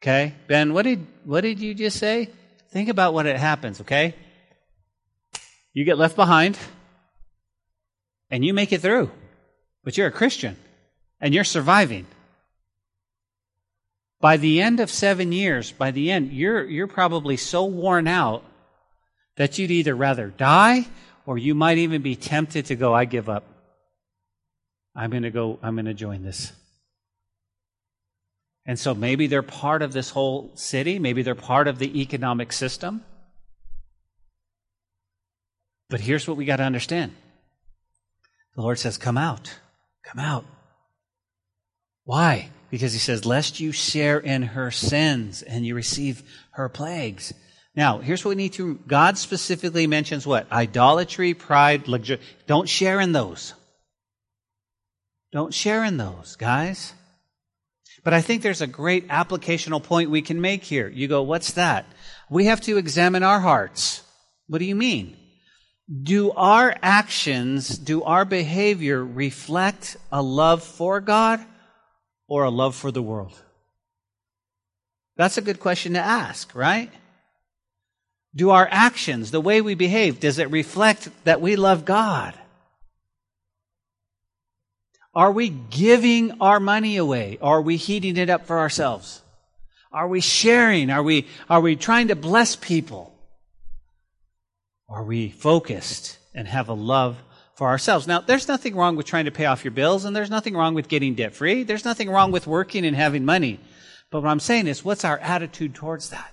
Okay? 0.01 0.33
Ben, 0.47 0.73
what 0.73 0.83
did, 0.83 1.07
what 1.23 1.41
did 1.41 1.61
you 1.61 1.73
just 1.73 1.99
say? 1.99 2.29
Think 2.71 2.89
about 2.89 3.13
what 3.13 3.27
it 3.27 3.37
happens, 3.37 3.79
okay? 3.79 4.13
You 5.71 5.85
get 5.85 5.97
left 5.97 6.17
behind 6.17 6.57
and 8.29 8.43
you 8.43 8.53
make 8.53 8.73
it 8.73 8.81
through, 8.81 9.09
but 9.85 9.97
you're 9.97 10.07
a 10.07 10.11
Christian 10.11 10.57
and 11.19 11.33
you're 11.33 11.43
surviving. 11.43 12.05
By 14.21 14.37
the 14.37 14.61
end 14.61 14.79
of 14.79 14.89
seven 14.89 15.31
years, 15.31 15.71
by 15.71 15.91
the 15.91 16.11
end, 16.11 16.31
you're, 16.31 16.63
you're 16.63 16.87
probably 16.87 17.37
so 17.37 17.65
worn 17.65 18.07
out 18.07 18.43
that 19.37 19.57
you'd 19.57 19.71
either 19.71 19.95
rather 19.95 20.27
die 20.27 20.87
or 21.25 21.37
you 21.37 21.53
might 21.55 21.77
even 21.77 22.01
be 22.01 22.15
tempted 22.15 22.65
to 22.67 22.75
go, 22.75 22.93
I 22.93 23.05
give 23.05 23.29
up. 23.29 23.43
I'm 24.95 25.09
going 25.09 25.23
to 25.23 25.31
go, 25.31 25.59
I'm 25.61 25.75
going 25.75 25.85
to 25.85 25.93
join 25.93 26.23
this. 26.23 26.53
And 28.65 28.79
so 28.79 28.95
maybe 28.95 29.27
they're 29.27 29.43
part 29.43 29.81
of 29.81 29.93
this 29.93 30.09
whole 30.09 30.51
city, 30.55 30.97
maybe 30.97 31.21
they're 31.21 31.35
part 31.35 31.67
of 31.67 31.77
the 31.77 32.01
economic 32.01 32.51
system. 32.51 33.03
But 35.89 35.99
here's 35.99 36.27
what 36.27 36.35
we 36.37 36.45
got 36.45 36.57
to 36.57 36.63
understand 36.63 37.13
the 38.55 38.61
Lord 38.61 38.79
says, 38.79 38.97
Come 38.97 39.17
out, 39.17 39.53
come 40.03 40.19
out. 40.19 40.45
Why? 42.05 42.49
Because 42.69 42.93
He 42.93 42.99
says, 42.99 43.25
Lest 43.25 43.59
you 43.59 43.71
share 43.71 44.19
in 44.19 44.43
her 44.43 44.71
sins 44.71 45.41
and 45.41 45.65
you 45.65 45.75
receive 45.75 46.23
her 46.51 46.69
plagues. 46.69 47.33
Now, 47.75 47.97
here's 47.97 48.23
what 48.23 48.29
we 48.29 48.35
need 48.35 48.53
to. 48.53 48.75
God 48.87 49.17
specifically 49.17 49.85
mentions 49.85 50.25
what? 50.25 50.49
Idolatry, 50.49 51.33
pride, 51.33 51.89
luxury. 51.89 52.21
Don't 52.47 52.69
share 52.69 53.01
in 53.01 53.11
those. 53.11 53.53
Don't 55.33 55.53
share 55.53 55.83
in 55.83 55.97
those, 55.97 56.37
guys. 56.37 56.93
But 58.05 58.13
I 58.13 58.21
think 58.21 58.41
there's 58.41 58.61
a 58.61 58.67
great 58.67 59.09
applicational 59.09 59.83
point 59.83 60.09
we 60.09 60.21
can 60.21 60.39
make 60.39 60.63
here. 60.63 60.87
You 60.87 61.09
go, 61.09 61.23
what's 61.23 61.53
that? 61.53 61.85
We 62.29 62.45
have 62.45 62.61
to 62.61 62.77
examine 62.77 63.23
our 63.23 63.41
hearts. 63.41 64.01
What 64.47 64.59
do 64.59 64.65
you 64.65 64.75
mean? 64.75 65.17
Do 66.03 66.31
our 66.31 66.73
actions, 66.81 67.77
do 67.77 68.03
our 68.03 68.23
behavior 68.23 69.03
reflect 69.03 69.97
a 70.11 70.21
love 70.21 70.63
for 70.63 71.01
God 71.01 71.43
or 72.27 72.43
a 72.43 72.49
love 72.49 72.75
for 72.75 72.91
the 72.91 73.01
world? 73.01 73.33
That's 75.17 75.37
a 75.37 75.41
good 75.41 75.59
question 75.59 75.93
to 75.93 75.99
ask, 75.99 76.53
right? 76.55 76.91
Do 78.35 78.49
our 78.49 78.67
actions, 78.69 79.31
the 79.31 79.39
way 79.39 79.61
we 79.61 79.75
behave, 79.75 80.19
does 80.19 80.39
it 80.39 80.51
reflect 80.51 81.09
that 81.23 81.39
we 81.39 81.55
love 81.55 81.85
God? 81.85 82.33
Are 85.13 85.31
we 85.31 85.47
giving 85.49 86.41
our 86.41 86.59
money 86.59 86.97
away? 86.97 87.37
Are 87.41 87.61
we 87.61 87.77
heating 87.77 88.17
it 88.17 88.29
up 88.29 88.45
for 88.45 88.59
ourselves? 88.59 89.21
Are 89.93 90.09
we 90.09 90.19
sharing? 90.19 90.89
Are 90.91 91.03
we, 91.03 91.27
are 91.49 91.61
we 91.61 91.77
trying 91.77 92.09
to 92.09 92.15
bless 92.17 92.57
people? 92.57 93.17
Are 94.89 95.05
we 95.05 95.29
focused 95.29 96.17
and 96.33 96.49
have 96.49 96.67
a 96.67 96.73
love 96.73 97.17
for 97.55 97.67
ourselves? 97.67 98.07
Now, 98.07 98.21
there's 98.21 98.47
nothing 98.47 98.75
wrong 98.75 98.95
with 98.95 99.05
trying 99.05 99.25
to 99.25 99.31
pay 99.31 99.45
off 99.45 99.63
your 99.63 99.71
bills, 99.71 100.05
and 100.05 100.15
there's 100.15 100.29
nothing 100.29 100.55
wrong 100.55 100.73
with 100.73 100.87
getting 100.87 101.15
debt 101.15 101.33
free. 101.33 101.63
There's 101.63 101.85
nothing 101.85 102.09
wrong 102.09 102.31
with 102.31 102.47
working 102.47 102.85
and 102.85 102.95
having 102.95 103.25
money. 103.25 103.59
But 104.11 104.21
what 104.21 104.29
I'm 104.29 104.39
saying 104.39 104.67
is, 104.67 104.85
what's 104.85 105.03
our 105.03 105.17
attitude 105.17 105.75
towards 105.75 106.09
that? 106.11 106.31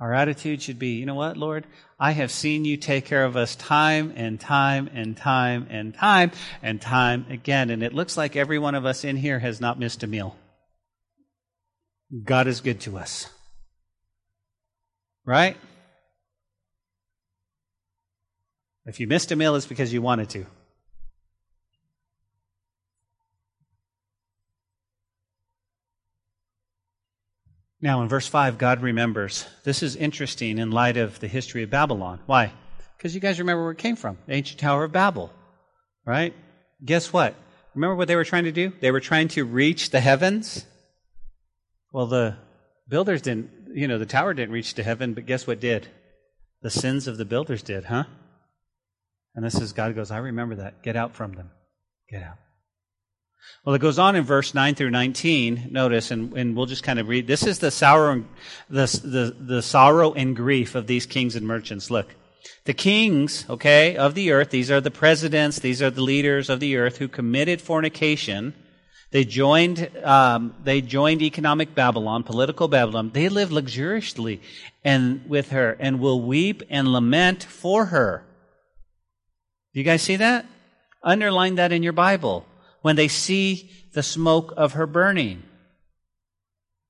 Our 0.00 0.14
attitude 0.14 0.62
should 0.62 0.78
be, 0.78 0.94
you 0.94 1.04
know 1.04 1.14
what, 1.14 1.36
Lord? 1.36 1.66
I 1.98 2.12
have 2.12 2.30
seen 2.30 2.64
you 2.64 2.78
take 2.78 3.04
care 3.04 3.24
of 3.26 3.36
us 3.36 3.54
time 3.54 4.14
and 4.16 4.40
time 4.40 4.88
and 4.94 5.14
time 5.14 5.66
and 5.68 5.94
time 5.94 6.32
and 6.62 6.80
time 6.80 7.26
again. 7.28 7.68
And 7.68 7.82
it 7.82 7.92
looks 7.92 8.16
like 8.16 8.34
every 8.34 8.58
one 8.58 8.74
of 8.74 8.86
us 8.86 9.04
in 9.04 9.18
here 9.18 9.38
has 9.38 9.60
not 9.60 9.78
missed 9.78 10.02
a 10.02 10.06
meal. 10.06 10.36
God 12.24 12.46
is 12.46 12.62
good 12.62 12.80
to 12.80 12.96
us. 12.96 13.28
Right? 15.26 15.58
If 18.86 19.00
you 19.00 19.06
missed 19.06 19.30
a 19.30 19.36
meal, 19.36 19.54
it's 19.56 19.66
because 19.66 19.92
you 19.92 20.02
wanted 20.02 20.30
to. 20.30 20.46
Now, 27.82 28.02
in 28.02 28.08
verse 28.08 28.26
5, 28.26 28.58
God 28.58 28.82
remembers. 28.82 29.46
This 29.64 29.82
is 29.82 29.96
interesting 29.96 30.58
in 30.58 30.70
light 30.70 30.98
of 30.98 31.18
the 31.20 31.28
history 31.28 31.62
of 31.62 31.70
Babylon. 31.70 32.20
Why? 32.26 32.52
Because 32.96 33.14
you 33.14 33.20
guys 33.20 33.38
remember 33.38 33.62
where 33.62 33.72
it 33.72 33.78
came 33.78 33.96
from 33.96 34.18
the 34.26 34.34
ancient 34.34 34.60
Tower 34.60 34.84
of 34.84 34.92
Babel, 34.92 35.32
right? 36.04 36.34
Guess 36.84 37.12
what? 37.12 37.34
Remember 37.74 37.94
what 37.96 38.08
they 38.08 38.16
were 38.16 38.24
trying 38.24 38.44
to 38.44 38.52
do? 38.52 38.72
They 38.80 38.90
were 38.90 39.00
trying 39.00 39.28
to 39.28 39.44
reach 39.44 39.90
the 39.90 40.00
heavens. 40.00 40.66
Well, 41.92 42.06
the 42.06 42.36
builders 42.88 43.22
didn't, 43.22 43.50
you 43.72 43.88
know, 43.88 43.98
the 43.98 44.06
tower 44.06 44.34
didn't 44.34 44.52
reach 44.52 44.74
to 44.74 44.82
heaven, 44.82 45.14
but 45.14 45.24
guess 45.24 45.46
what 45.46 45.60
did? 45.60 45.88
The 46.60 46.70
sins 46.70 47.06
of 47.06 47.16
the 47.16 47.24
builders 47.24 47.62
did, 47.62 47.84
huh? 47.84 48.04
And 49.34 49.44
this 49.44 49.60
is 49.60 49.72
God 49.72 49.94
goes, 49.94 50.10
I 50.10 50.18
remember 50.18 50.56
that. 50.56 50.82
Get 50.82 50.96
out 50.96 51.14
from 51.14 51.32
them. 51.34 51.50
Get 52.10 52.22
out. 52.22 52.36
Well, 53.64 53.74
it 53.74 53.80
goes 53.80 53.98
on 53.98 54.16
in 54.16 54.24
verse 54.24 54.54
9 54.54 54.74
through 54.74 54.90
19. 54.90 55.68
Notice, 55.70 56.10
and, 56.10 56.32
and 56.34 56.56
we'll 56.56 56.66
just 56.66 56.82
kind 56.82 56.98
of 56.98 57.08
read. 57.08 57.26
This 57.26 57.46
is 57.46 57.58
the 57.58 57.70
sorrow, 57.70 58.24
the, 58.68 58.86
the, 59.04 59.36
the 59.38 59.62
sorrow 59.62 60.12
and 60.12 60.34
grief 60.34 60.74
of 60.74 60.86
these 60.86 61.06
kings 61.06 61.36
and 61.36 61.46
merchants. 61.46 61.90
Look. 61.90 62.14
The 62.64 62.74
kings, 62.74 63.44
okay, 63.48 63.96
of 63.96 64.14
the 64.14 64.32
earth, 64.32 64.50
these 64.50 64.70
are 64.70 64.80
the 64.80 64.90
presidents, 64.90 65.58
these 65.58 65.82
are 65.82 65.90
the 65.90 66.02
leaders 66.02 66.48
of 66.48 66.60
the 66.60 66.76
earth 66.76 66.98
who 66.98 67.08
committed 67.08 67.60
fornication. 67.60 68.54
They 69.10 69.24
joined, 69.24 69.90
um, 70.04 70.54
they 70.62 70.80
joined 70.80 71.22
economic 71.22 71.74
Babylon, 71.74 72.22
political 72.22 72.68
Babylon. 72.68 73.10
They 73.12 73.28
live 73.28 73.50
luxuriously 73.50 74.40
and 74.84 75.28
with 75.28 75.50
her 75.50 75.76
and 75.80 76.00
will 76.00 76.22
weep 76.22 76.62
and 76.70 76.92
lament 76.92 77.44
for 77.44 77.86
her. 77.86 78.24
Do 79.72 79.80
you 79.80 79.84
guys 79.84 80.02
see 80.02 80.16
that? 80.16 80.46
Underline 81.02 81.56
that 81.56 81.72
in 81.72 81.82
your 81.82 81.92
Bible 81.92 82.44
when 82.82 82.96
they 82.96 83.08
see 83.08 83.70
the 83.92 84.02
smoke 84.02 84.52
of 84.56 84.72
her 84.72 84.86
burning. 84.86 85.42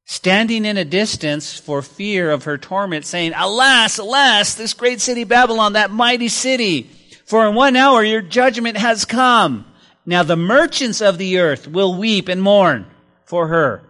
Standing 0.04 0.64
in 0.64 0.76
a 0.76 0.84
distance 0.84 1.56
for 1.56 1.82
fear 1.82 2.30
of 2.30 2.44
her 2.44 2.58
torment, 2.58 3.06
saying, 3.06 3.32
Alas, 3.36 3.98
alas, 3.98 4.54
this 4.54 4.74
great 4.74 5.00
city 5.00 5.24
Babylon, 5.24 5.74
that 5.74 5.90
mighty 5.90 6.28
city, 6.28 6.90
for 7.26 7.46
in 7.46 7.54
one 7.54 7.76
hour 7.76 8.02
your 8.02 8.22
judgment 8.22 8.76
has 8.76 9.04
come. 9.04 9.66
Now 10.04 10.22
the 10.22 10.36
merchants 10.36 11.00
of 11.00 11.18
the 11.18 11.38
earth 11.38 11.68
will 11.68 11.96
weep 11.96 12.28
and 12.28 12.42
mourn 12.42 12.86
for 13.24 13.48
her. 13.48 13.82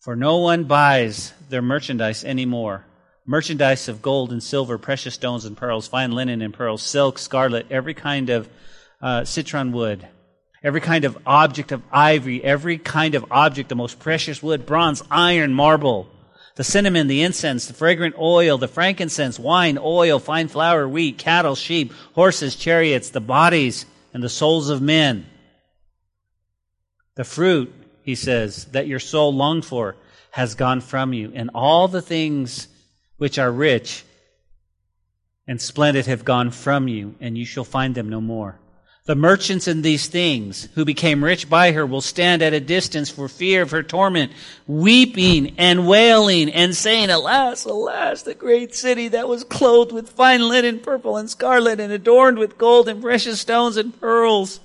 For 0.00 0.14
no 0.14 0.38
one 0.38 0.64
buys 0.64 1.32
their 1.48 1.62
merchandise 1.62 2.24
anymore. 2.24 2.84
Merchandise 3.26 3.88
of 3.88 4.02
gold 4.02 4.32
and 4.32 4.42
silver, 4.42 4.76
precious 4.76 5.14
stones 5.14 5.46
and 5.46 5.56
pearls, 5.56 5.88
fine 5.88 6.12
linen 6.12 6.42
and 6.42 6.52
pearls, 6.52 6.82
silk, 6.82 7.18
scarlet, 7.18 7.66
every 7.70 7.94
kind 7.94 8.28
of 8.28 8.48
uh, 9.00 9.24
citron 9.24 9.72
wood, 9.72 10.06
every 10.62 10.80
kind 10.80 11.06
of 11.06 11.16
object 11.24 11.72
of 11.72 11.82
ivory, 11.90 12.44
every 12.44 12.76
kind 12.76 13.14
of 13.14 13.24
object, 13.30 13.70
the 13.70 13.74
most 13.74 13.98
precious 13.98 14.42
wood, 14.42 14.66
bronze, 14.66 15.02
iron, 15.10 15.54
marble, 15.54 16.06
the 16.56 16.64
cinnamon, 16.64 17.06
the 17.06 17.22
incense, 17.22 17.66
the 17.66 17.72
fragrant 17.72 18.14
oil, 18.18 18.58
the 18.58 18.68
frankincense, 18.68 19.38
wine, 19.38 19.78
oil, 19.80 20.18
fine 20.18 20.48
flour, 20.48 20.86
wheat, 20.86 21.18
cattle, 21.18 21.54
sheep, 21.54 21.92
horses, 22.14 22.54
chariots, 22.54 23.08
the 23.08 23.20
bodies 23.20 23.86
and 24.12 24.22
the 24.22 24.28
souls 24.28 24.68
of 24.68 24.80
men. 24.80 25.26
The 27.16 27.24
fruit, 27.24 27.72
he 28.02 28.14
says, 28.14 28.66
that 28.66 28.86
your 28.86 29.00
soul 29.00 29.34
longed 29.34 29.64
for 29.64 29.96
has 30.30 30.54
gone 30.54 30.80
from 30.80 31.12
you, 31.12 31.32
and 31.34 31.50
all 31.54 31.88
the 31.88 32.02
things 32.02 32.68
which 33.16 33.38
are 33.38 33.50
rich 33.50 34.04
and 35.46 35.60
splendid 35.60 36.06
have 36.06 36.24
gone 36.24 36.50
from 36.50 36.88
you, 36.88 37.14
and 37.20 37.36
you 37.36 37.44
shall 37.44 37.64
find 37.64 37.94
them 37.94 38.08
no 38.08 38.20
more. 38.20 38.58
The 39.06 39.14
merchants 39.14 39.68
in 39.68 39.82
these 39.82 40.06
things 40.06 40.66
who 40.74 40.86
became 40.86 41.22
rich 41.22 41.50
by 41.50 41.72
her 41.72 41.84
will 41.84 42.00
stand 42.00 42.40
at 42.40 42.54
a 42.54 42.60
distance 42.60 43.10
for 43.10 43.28
fear 43.28 43.60
of 43.60 43.70
her 43.70 43.82
torment, 43.82 44.32
weeping 44.66 45.56
and 45.58 45.86
wailing 45.86 46.50
and 46.50 46.74
saying, 46.74 47.10
Alas, 47.10 47.66
alas, 47.66 48.22
the 48.22 48.34
great 48.34 48.74
city 48.74 49.08
that 49.08 49.28
was 49.28 49.44
clothed 49.44 49.92
with 49.92 50.08
fine 50.08 50.48
linen, 50.48 50.78
purple 50.78 51.18
and 51.18 51.28
scarlet, 51.28 51.80
and 51.80 51.92
adorned 51.92 52.38
with 52.38 52.56
gold 52.56 52.88
and 52.88 53.02
precious 53.02 53.42
stones 53.42 53.76
and 53.76 54.00
pearls. 54.00 54.60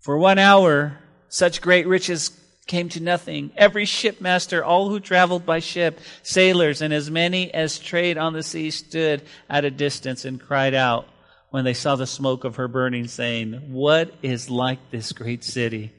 For 0.00 0.18
one 0.18 0.38
hour, 0.38 0.98
such 1.30 1.62
great 1.62 1.86
riches 1.86 2.38
came 2.66 2.88
to 2.90 3.00
nothing. 3.00 3.50
Every 3.56 3.84
shipmaster, 3.84 4.64
all 4.64 4.88
who 4.88 5.00
traveled 5.00 5.46
by 5.46 5.60
ship, 5.60 6.00
sailors, 6.22 6.82
and 6.82 6.92
as 6.92 7.10
many 7.10 7.52
as 7.54 7.78
trade 7.78 8.18
on 8.18 8.32
the 8.32 8.42
sea 8.42 8.70
stood 8.70 9.22
at 9.48 9.64
a 9.64 9.70
distance 9.70 10.24
and 10.24 10.40
cried 10.40 10.74
out, 10.74 11.06
when 11.50 11.64
they 11.64 11.74
saw 11.74 11.96
the 11.96 12.06
smoke 12.06 12.44
of 12.44 12.56
her 12.56 12.68
burning, 12.68 13.06
saying, 13.06 13.72
What 13.72 14.12
is 14.22 14.50
like 14.50 14.90
this 14.90 15.12
great 15.12 15.44
city? 15.44 15.92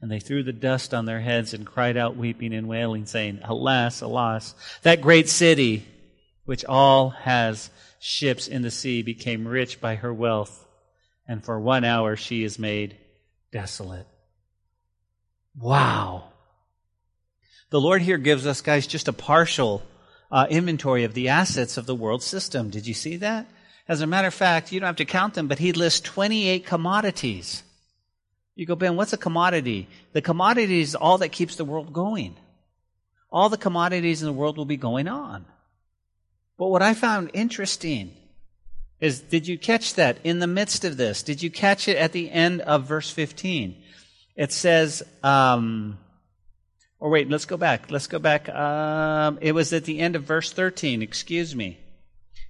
And 0.00 0.10
they 0.10 0.20
threw 0.20 0.42
the 0.42 0.52
dust 0.52 0.94
on 0.94 1.04
their 1.04 1.20
heads 1.20 1.54
and 1.54 1.66
cried 1.66 1.96
out, 1.96 2.16
weeping 2.16 2.54
and 2.54 2.68
wailing, 2.68 3.06
saying, 3.06 3.40
Alas, 3.44 4.00
alas, 4.00 4.54
that 4.82 5.00
great 5.00 5.28
city, 5.28 5.86
which 6.44 6.64
all 6.64 7.10
has 7.10 7.70
ships 8.00 8.48
in 8.48 8.62
the 8.62 8.70
sea, 8.70 9.02
became 9.02 9.46
rich 9.46 9.80
by 9.80 9.96
her 9.96 10.12
wealth. 10.12 10.66
and 11.28 11.44
for 11.44 11.60
one 11.60 11.84
hour 11.84 12.16
she 12.16 12.42
is 12.42 12.58
made 12.58 12.96
desolate. 13.52 14.06
Wow. 15.58 16.24
The 17.70 17.80
Lord 17.80 18.02
here 18.02 18.18
gives 18.18 18.46
us, 18.46 18.60
guys, 18.60 18.86
just 18.86 19.08
a 19.08 19.12
partial 19.12 19.82
uh, 20.30 20.46
inventory 20.48 21.04
of 21.04 21.14
the 21.14 21.28
assets 21.28 21.76
of 21.76 21.86
the 21.86 21.94
world 21.94 22.22
system. 22.22 22.70
Did 22.70 22.86
you 22.86 22.94
see 22.94 23.16
that? 23.18 23.46
As 23.88 24.00
a 24.00 24.06
matter 24.06 24.28
of 24.28 24.34
fact, 24.34 24.72
you 24.72 24.80
don't 24.80 24.86
have 24.86 24.96
to 24.96 25.04
count 25.04 25.34
them, 25.34 25.48
but 25.48 25.58
he 25.58 25.72
lists 25.72 26.00
28 26.00 26.64
commodities. 26.64 27.62
You 28.54 28.66
go, 28.66 28.74
Ben, 28.74 28.96
what's 28.96 29.12
a 29.12 29.18
commodity? 29.18 29.88
The 30.12 30.22
commodity 30.22 30.80
is 30.80 30.94
all 30.94 31.18
that 31.18 31.30
keeps 31.30 31.56
the 31.56 31.64
world 31.64 31.92
going. 31.92 32.36
All 33.30 33.48
the 33.48 33.56
commodities 33.56 34.22
in 34.22 34.26
the 34.26 34.32
world 34.32 34.56
will 34.56 34.66
be 34.66 34.76
going 34.76 35.08
on. 35.08 35.46
But 36.58 36.68
what 36.68 36.82
I 36.82 36.94
found 36.94 37.30
interesting 37.32 38.12
is 39.00 39.20
did 39.20 39.48
you 39.48 39.58
catch 39.58 39.94
that 39.94 40.18
in 40.22 40.38
the 40.38 40.46
midst 40.46 40.84
of 40.84 40.96
this? 40.96 41.22
Did 41.22 41.42
you 41.42 41.50
catch 41.50 41.88
it 41.88 41.96
at 41.96 42.12
the 42.12 42.30
end 42.30 42.60
of 42.60 42.84
verse 42.84 43.10
15? 43.10 43.81
It 44.36 44.52
says, 44.52 45.02
um, 45.22 45.98
or 46.98 47.10
wait, 47.10 47.28
let's 47.28 47.44
go 47.44 47.56
back. 47.56 47.90
Let's 47.90 48.06
go 48.06 48.18
back. 48.18 48.48
Um, 48.48 49.38
it 49.40 49.52
was 49.52 49.72
at 49.72 49.84
the 49.84 49.98
end 49.98 50.16
of 50.16 50.24
verse 50.24 50.52
13, 50.52 51.02
excuse 51.02 51.54
me. 51.54 51.78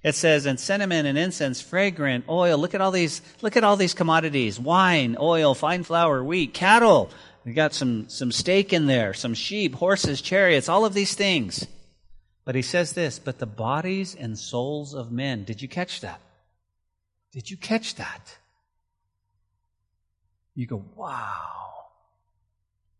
It 0.03 0.15
says, 0.15 0.45
and 0.45 0.59
cinnamon 0.59 1.05
and 1.05 1.17
incense, 1.17 1.61
fragrant 1.61 2.25
oil. 2.27 2.57
Look 2.57 2.75
at 2.75 2.81
all 2.81 2.91
these, 2.91 3.21
look 3.41 3.55
at 3.55 3.63
all 3.63 3.77
these 3.77 3.93
commodities. 3.93 4.59
Wine, 4.59 5.17
oil, 5.19 5.55
fine 5.55 5.83
flour, 5.83 6.23
wheat, 6.23 6.53
cattle. 6.53 7.09
We 7.45 7.53
got 7.53 7.73
some, 7.73 8.09
some 8.09 8.31
steak 8.31 8.73
in 8.73 8.85
there, 8.85 9.13
some 9.13 9.33
sheep, 9.33 9.75
horses, 9.75 10.21
chariots, 10.21 10.69
all 10.69 10.85
of 10.85 10.93
these 10.93 11.13
things. 11.13 11.65
But 12.45 12.55
he 12.55 12.61
says 12.61 12.93
this, 12.93 13.19
but 13.19 13.39
the 13.39 13.45
bodies 13.45 14.15
and 14.15 14.37
souls 14.37 14.93
of 14.93 15.11
men. 15.11 15.45
Did 15.45 15.61
you 15.61 15.69
catch 15.69 16.01
that? 16.01 16.19
Did 17.31 17.49
you 17.49 17.57
catch 17.57 17.95
that? 17.95 18.37
You 20.53 20.67
go, 20.67 20.83
wow. 20.95 21.72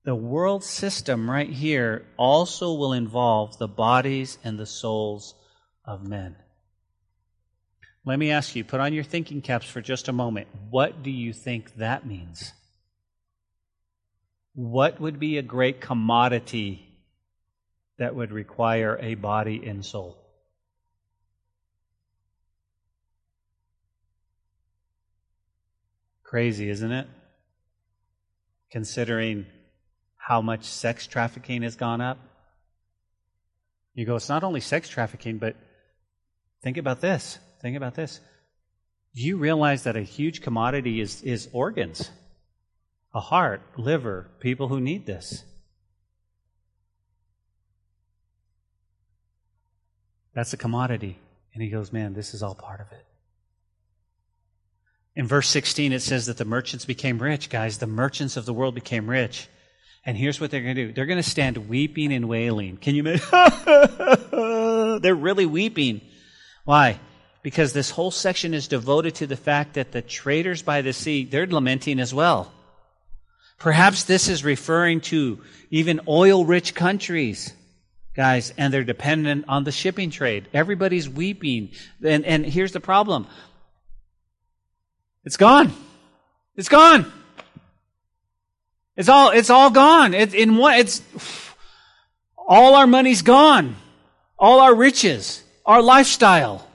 The 0.03 0.15
world 0.15 0.65
system 0.65 1.29
right 1.29 1.49
here 1.49 2.05
also 2.17 2.73
will 2.73 2.91
involve 2.91 3.57
the 3.57 3.69
bodies 3.69 4.37
and 4.43 4.59
the 4.59 4.65
souls 4.65 5.33
of 5.85 6.05
men. 6.05 6.35
Let 8.05 8.19
me 8.19 8.31
ask 8.31 8.53
you, 8.53 8.65
put 8.65 8.81
on 8.81 8.93
your 8.93 9.05
thinking 9.05 9.41
caps 9.41 9.65
for 9.65 9.79
just 9.79 10.09
a 10.09 10.13
moment. 10.13 10.47
What 10.69 11.03
do 11.03 11.09
you 11.09 11.31
think 11.31 11.75
that 11.75 12.05
means? 12.05 12.51
What 14.55 14.99
would 14.99 15.19
be 15.19 15.37
a 15.37 15.41
great 15.41 15.79
commodity 15.79 16.85
that 17.97 18.13
would 18.13 18.33
require 18.33 18.99
a 19.01 19.15
body 19.15 19.65
and 19.65 19.85
soul? 19.85 20.17
Crazy, 26.23 26.69
isn't 26.69 26.91
it? 26.91 27.07
Considering 28.69 29.45
how 30.23 30.41
much 30.41 30.63
sex 30.63 31.05
trafficking 31.05 31.63
has 31.63 31.75
gone 31.75 31.99
up. 31.99 32.17
You 33.93 34.05
go, 34.05 34.15
it's 34.15 34.29
not 34.29 34.45
only 34.45 34.61
sex 34.61 34.87
trafficking, 34.87 35.37
but 35.37 35.57
think 36.61 36.77
about 36.77 37.01
this. 37.01 37.37
Think 37.61 37.75
about 37.75 37.93
this. 37.93 38.21
Do 39.13 39.21
you 39.21 39.35
realize 39.35 39.83
that 39.83 39.97
a 39.97 40.01
huge 40.01 40.41
commodity 40.41 41.01
is, 41.01 41.21
is 41.23 41.49
organs? 41.51 42.09
A 43.13 43.19
heart, 43.19 43.61
liver, 43.75 44.29
people 44.39 44.69
who 44.69 44.79
need 44.79 45.05
this. 45.05 45.43
That's 50.33 50.53
a 50.53 50.57
commodity. 50.57 51.19
And 51.53 51.61
he 51.61 51.69
goes, 51.69 51.91
Man, 51.91 52.13
this 52.13 52.33
is 52.33 52.41
all 52.41 52.55
part 52.55 52.79
of 52.79 52.89
it. 52.93 53.05
In 55.17 55.27
verse 55.27 55.49
16, 55.49 55.91
it 55.91 56.01
says 56.01 56.27
that 56.27 56.37
the 56.37 56.45
merchants 56.45 56.85
became 56.85 57.19
rich, 57.19 57.49
guys. 57.49 57.79
The 57.79 57.87
merchants 57.87 58.37
of 58.37 58.45
the 58.45 58.53
world 58.53 58.73
became 58.73 59.09
rich. 59.09 59.49
And 60.05 60.17
here's 60.17 60.39
what 60.41 60.51
they're 60.51 60.61
going 60.61 60.75
to 60.75 60.87
do 60.87 60.93
they're 60.93 61.05
going 61.05 61.21
to 61.21 61.29
stand 61.29 61.69
weeping 61.69 62.13
and 62.13 62.27
wailing. 62.27 62.77
Can 62.77 62.95
you 62.95 63.03
imagine? 63.03 65.01
they're 65.01 65.15
really 65.15 65.45
weeping. 65.45 66.01
Why? 66.65 66.99
Because 67.41 67.73
this 67.73 67.89
whole 67.89 68.11
section 68.11 68.53
is 68.53 68.67
devoted 68.67 69.15
to 69.15 69.27
the 69.27 69.35
fact 69.35 69.73
that 69.73 69.91
the 69.91 70.01
traders 70.01 70.61
by 70.61 70.81
the 70.81 70.93
sea, 70.93 71.25
they're 71.25 71.47
lamenting 71.47 71.99
as 71.99 72.13
well. 72.13 72.51
Perhaps 73.59 74.03
this 74.03 74.27
is 74.27 74.43
referring 74.43 75.01
to 75.01 75.41
even 75.69 76.01
oil 76.07 76.45
rich 76.45 76.73
countries, 76.73 77.53
guys, 78.15 78.53
and 78.57 78.73
they're 78.73 78.83
dependent 78.83 79.45
on 79.47 79.63
the 79.63 79.71
shipping 79.71 80.09
trade. 80.09 80.47
Everybody's 80.53 81.07
weeping. 81.07 81.71
And, 82.05 82.25
and 82.25 82.45
here's 82.45 82.73
the 82.73 82.81
problem 82.81 83.27
it's 85.23 85.37
gone. 85.37 85.71
It's 86.55 86.69
gone. 86.69 87.11
It's 88.95 89.09
all, 89.09 89.31
it's 89.31 89.49
all 89.49 89.71
gone. 89.71 90.13
It, 90.13 90.33
in 90.33 90.55
what, 90.57 90.79
it's, 90.79 91.01
all 92.37 92.75
our 92.75 92.87
money's 92.87 93.21
gone. 93.21 93.75
All 94.37 94.59
our 94.59 94.75
riches, 94.75 95.43
our 95.65 95.81
lifestyle. 95.81 96.67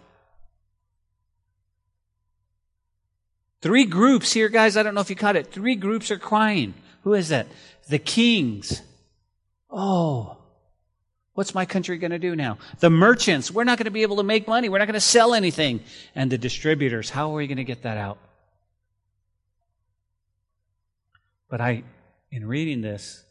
Three 3.61 3.85
groups 3.85 4.33
here, 4.33 4.49
guys. 4.49 4.77
I 4.77 4.83
don't 4.83 4.95
know 4.95 5.01
if 5.01 5.11
you 5.11 5.16
caught 5.16 5.37
it. 5.37 5.53
Three 5.53 5.75
groups 5.75 6.11
are 6.11 6.19
crying. 6.19 6.75
Who 7.03 7.14
is 7.14 7.29
that? 7.29 7.47
The 7.89 7.99
kings. 7.99 8.83
Oh, 9.71 10.39
what's 11.35 11.55
my 11.55 11.66
country 11.66 11.99
going 11.99 12.12
to 12.12 12.19
do 12.19 12.35
now? 12.35 12.59
The 12.79 12.91
merchants. 12.91 13.51
We're 13.51 13.64
not 13.64 13.79
going 13.79 13.87
to 13.87 13.91
be 13.91 14.03
able 14.03 14.16
to 14.16 14.23
make 14.23 14.49
money. 14.49 14.69
We're 14.69 14.79
not 14.79 14.87
going 14.87 14.95
to 14.95 15.01
sell 15.01 15.35
anything. 15.35 15.81
And 16.14 16.31
the 16.31 16.39
distributors. 16.39 17.11
How 17.11 17.33
are 17.33 17.35
we 17.35 17.47
going 17.47 17.59
to 17.59 17.64
get 17.64 17.83
that 17.83 17.99
out? 17.99 18.19
But 21.51 21.61
I, 21.61 21.83
in 22.31 22.47
reading 22.47 22.81
this, 22.81 23.22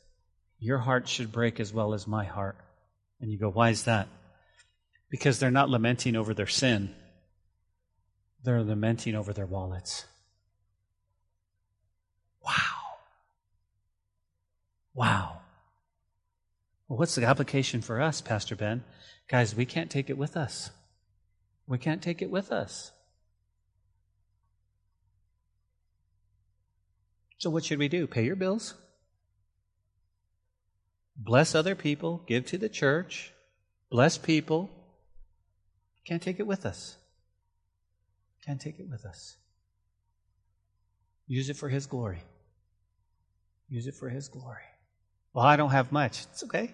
your 0.60 0.80
heart 0.80 1.08
should 1.08 1.32
break 1.32 1.60
as 1.60 1.74
well 1.74 1.94
as 1.94 2.08
my 2.08 2.26
heart. 2.26 2.58
And 3.22 3.32
you 3.32 3.38
go, 3.38 3.50
why 3.50 3.70
is 3.70 3.84
that? 3.84 4.08
Because 5.10 5.40
they're 5.40 5.52
not 5.52 5.70
lamenting 5.70 6.16
over 6.16 6.34
their 6.34 6.48
sin, 6.48 6.94
they're 8.44 8.64
lamenting 8.64 9.16
over 9.16 9.34
their 9.34 9.46
wallets. 9.46 10.06
Wow. 12.44 12.54
Wow. 14.94 15.42
Well, 16.88 16.98
what's 16.98 17.16
the 17.16 17.26
application 17.26 17.82
for 17.82 18.02
us, 18.02 18.22
Pastor 18.22 18.56
Ben? 18.56 18.84
Guys, 19.28 19.54
we 19.54 19.66
can't 19.66 19.92
take 19.92 20.10
it 20.10 20.18
with 20.18 20.38
us. 20.38 20.72
We 21.68 21.78
can't 21.78 22.02
take 22.02 22.22
it 22.22 22.32
with 22.32 22.52
us. 22.52 22.94
So, 27.40 27.50
what 27.50 27.66
should 27.66 27.80
we 27.80 27.90
do? 27.90 28.08
Pay 28.08 28.24
your 28.24 28.38
bills, 28.38 28.74
bless 31.18 31.56
other 31.56 31.76
people, 31.76 32.24
give 32.28 32.46
to 32.48 32.58
the 32.58 32.70
church, 32.70 33.34
bless 33.90 34.18
people. 34.18 34.70
Can't 36.06 36.22
take 36.22 36.40
it 36.40 36.48
with 36.48 36.66
us. 36.66 36.96
Can't 38.46 38.62
take 38.62 38.80
it 38.80 38.88
with 38.90 39.06
us. 39.06 39.36
Use 41.28 41.50
it 41.50 41.58
for 41.58 41.68
His 41.68 41.86
glory. 41.86 42.24
Use 43.68 43.88
it 43.88 43.96
for 43.96 44.08
His 44.08 44.30
glory. 44.30 44.64
Well, 45.34 45.46
I 45.46 45.58
don't 45.58 45.72
have 45.72 45.92
much. 45.92 46.26
It's 46.32 46.44
okay. 46.44 46.72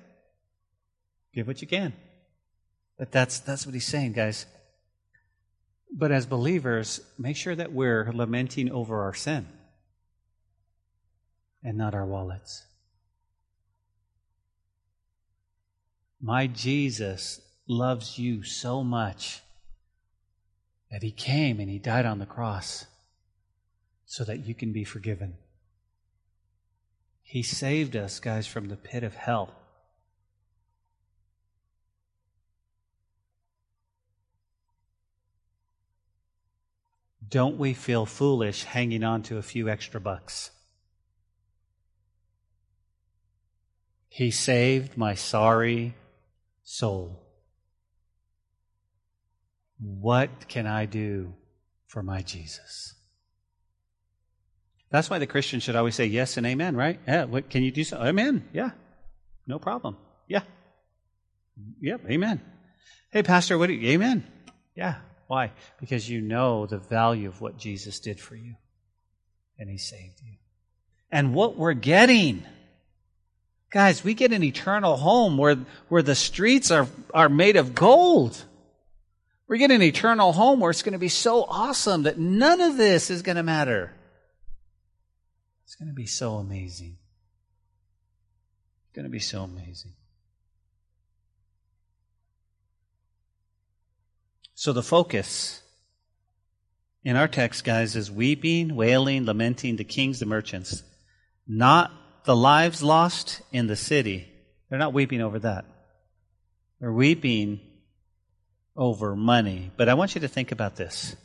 Give 1.34 1.48
what 1.48 1.62
you 1.62 1.68
can. 1.68 1.94
But 2.98 3.12
that's 3.12 3.40
that's 3.40 3.66
what 3.66 3.74
he's 3.74 3.88
saying, 3.88 4.14
guys. 4.14 4.46
But 5.92 6.12
as 6.12 6.26
believers, 6.26 7.02
make 7.18 7.36
sure 7.36 7.56
that 7.56 7.72
we're 7.72 8.12
lamenting 8.14 8.72
over 8.72 9.02
our 9.04 9.14
sin 9.14 9.48
and 11.64 11.78
not 11.78 11.94
our 11.94 12.06
wallets. 12.06 12.64
My 16.26 16.48
Jesus 16.48 17.42
loves 17.68 18.18
you 18.18 18.44
so 18.44 18.82
much 18.82 19.42
that 20.90 21.04
he 21.04 21.12
came 21.12 21.60
and 21.60 21.70
he 21.70 21.80
died 21.80 22.06
on 22.06 22.20
the 22.20 22.26
cross 22.26 22.86
so 24.06 24.24
that 24.24 24.46
you 24.46 24.56
can 24.56 24.72
be 24.72 24.86
forgiven. 24.86 25.34
He 27.24 27.44
saved 27.44 27.98
us, 27.98 28.22
guys, 28.22 28.48
from 28.48 28.70
the 28.70 28.78
pit 28.78 29.04
of 29.04 29.16
hell. 29.16 29.54
Don't 37.28 37.58
we 37.58 37.74
feel 37.74 38.06
foolish 38.06 38.64
hanging 38.64 39.04
on 39.04 39.24
to 39.24 39.38
a 39.38 39.42
few 39.42 39.68
extra 39.68 40.00
bucks? 40.00 40.52
He 44.08 44.32
saved 44.32 44.96
my 44.96 45.16
sorry 45.16 45.96
soul. 46.64 47.28
What 49.80 50.48
can 50.48 50.66
I 50.66 50.86
do 50.86 51.34
for 51.88 52.02
my 52.04 52.22
Jesus? 52.22 52.96
That's 54.90 55.10
why 55.10 55.20
the 55.20 55.28
Christian 55.28 55.60
should 55.60 55.76
always 55.76 55.96
say 55.96 56.06
yes 56.06 56.38
and 56.38 56.46
amen, 56.46 56.76
right? 56.76 57.00
Yeah, 57.08 57.26
what 57.26 57.50
can 57.50 57.64
you 57.64 57.72
do 57.72 57.84
so? 57.84 57.98
Amen. 57.98 58.48
Yeah. 58.54 58.72
No 59.48 59.60
problem. 59.60 59.98
Yeah. 60.28 60.44
Yep, 61.82 62.02
amen. 62.10 62.42
Hey, 63.12 63.24
Pastor, 63.24 63.58
what 63.58 63.68
do 63.68 63.74
you, 63.74 63.90
amen? 63.90 64.24
Yeah. 64.76 64.96
Why? 65.28 65.52
Because 65.80 66.10
you 66.10 66.22
know 66.22 66.66
the 66.66 66.78
value 66.78 67.28
of 67.28 67.42
what 67.42 67.58
Jesus 67.58 68.00
did 68.00 68.20
for 68.20 68.36
you. 68.36 68.56
and 69.58 69.70
He 69.70 69.78
saved 69.78 70.22
you. 70.24 70.38
And 71.12 71.34
what 71.34 71.58
we're 71.58 71.74
getting, 71.74 72.44
guys, 73.74 74.04
we 74.04 74.14
get 74.14 74.32
an 74.32 74.44
eternal 74.44 74.96
home 74.96 75.36
where, 75.36 75.58
where 75.90 76.04
the 76.04 76.14
streets 76.14 76.70
are, 76.70 76.88
are 77.12 77.28
made 77.28 77.56
of 77.56 77.74
gold. 77.74 78.46
We 79.48 79.58
get 79.58 79.72
an 79.72 79.82
eternal 79.82 80.32
home 80.32 80.60
where 80.60 80.70
it's 80.70 80.84
going 80.84 80.94
to 80.94 81.00
be 81.00 81.10
so 81.10 81.44
awesome 81.44 82.04
that 82.04 82.20
none 82.20 82.62
of 82.62 82.78
this 82.78 83.10
is 83.10 83.24
going 83.24 83.36
to 83.36 83.44
matter. 83.44 83.92
It's 85.66 85.74
going 85.74 85.90
to 85.90 85.96
be 85.96 86.06
so 86.06 86.36
amazing. 86.36 86.98
It's 88.84 88.96
going 88.96 89.06
to 89.06 89.12
be 89.12 89.20
so 89.20 89.42
amazing. 89.42 89.94
So 94.54 94.72
the 94.72 94.84
focus 94.84 95.64
in 97.04 97.16
our 97.16 97.28
text, 97.28 97.64
guys, 97.64 97.96
is 97.96 98.12
weeping, 98.12 98.76
wailing, 98.76 99.26
lamenting, 99.26 99.78
the 99.78 99.84
kings, 99.84 100.20
the 100.20 100.28
merchants, 100.28 100.84
not 101.48 101.92
the 102.26 102.36
lives 102.36 102.82
lost 102.82 103.42
in 103.52 103.68
the 103.68 103.76
city. 103.76 104.28
They're 104.70 104.80
not 104.80 104.94
weeping 104.94 105.22
over 105.22 105.40
that. 105.40 105.66
They're 106.80 106.92
weeping 106.92 107.60
over 108.76 109.16
money. 109.16 109.72
But 109.78 109.90
I 109.90 109.94
want 109.94 110.16
you 110.16 110.22
to 110.22 110.28
think 110.28 110.52
about 110.52 110.76
this. 110.76 111.16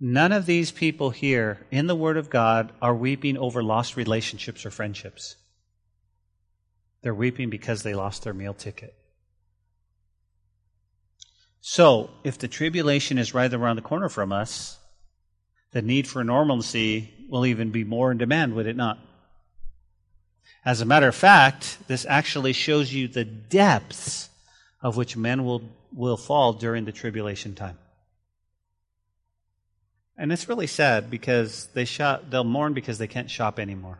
None 0.00 0.32
of 0.32 0.46
these 0.46 0.72
people 0.72 1.10
here 1.10 1.64
in 1.70 1.86
the 1.86 1.94
Word 1.94 2.16
of 2.16 2.30
God 2.30 2.72
are 2.82 2.94
weeping 2.94 3.38
over 3.38 3.62
lost 3.62 3.96
relationships 3.96 4.66
or 4.66 4.70
friendships. 4.70 5.36
They're 7.02 7.14
weeping 7.14 7.50
because 7.50 7.82
they 7.82 7.94
lost 7.94 8.24
their 8.24 8.34
meal 8.34 8.54
ticket. 8.54 8.94
So, 11.60 12.10
if 12.24 12.38
the 12.38 12.48
tribulation 12.48 13.16
is 13.16 13.32
right 13.32 13.52
around 13.52 13.76
the 13.76 13.82
corner 13.82 14.08
from 14.08 14.32
us, 14.32 14.78
the 15.72 15.80
need 15.80 16.06
for 16.06 16.22
normalcy 16.24 17.12
will 17.28 17.46
even 17.46 17.70
be 17.70 17.84
more 17.84 18.12
in 18.12 18.18
demand, 18.18 18.54
would 18.54 18.66
it 18.66 18.76
not? 18.76 18.98
As 20.64 20.80
a 20.80 20.86
matter 20.86 21.08
of 21.08 21.14
fact, 21.14 21.78
this 21.88 22.06
actually 22.08 22.54
shows 22.54 22.92
you 22.92 23.06
the 23.06 23.24
depths 23.24 24.30
of 24.80 24.96
which 24.96 25.16
men 25.16 25.44
will, 25.44 25.62
will 25.92 26.16
fall 26.16 26.54
during 26.54 26.84
the 26.84 26.92
tribulation 26.92 27.54
time. 27.54 27.78
And 30.16 30.32
it's 30.32 30.48
really 30.48 30.66
sad 30.66 31.10
because 31.10 31.68
they 31.74 31.84
shop, 31.84 32.24
they'll 32.30 32.44
mourn 32.44 32.72
because 32.72 32.98
they 32.98 33.08
can't 33.08 33.30
shop 33.30 33.58
anymore. 33.58 33.98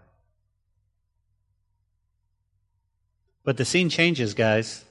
But 3.44 3.58
the 3.58 3.64
scene 3.64 3.90
changes, 3.90 4.32
guys. 4.32 4.84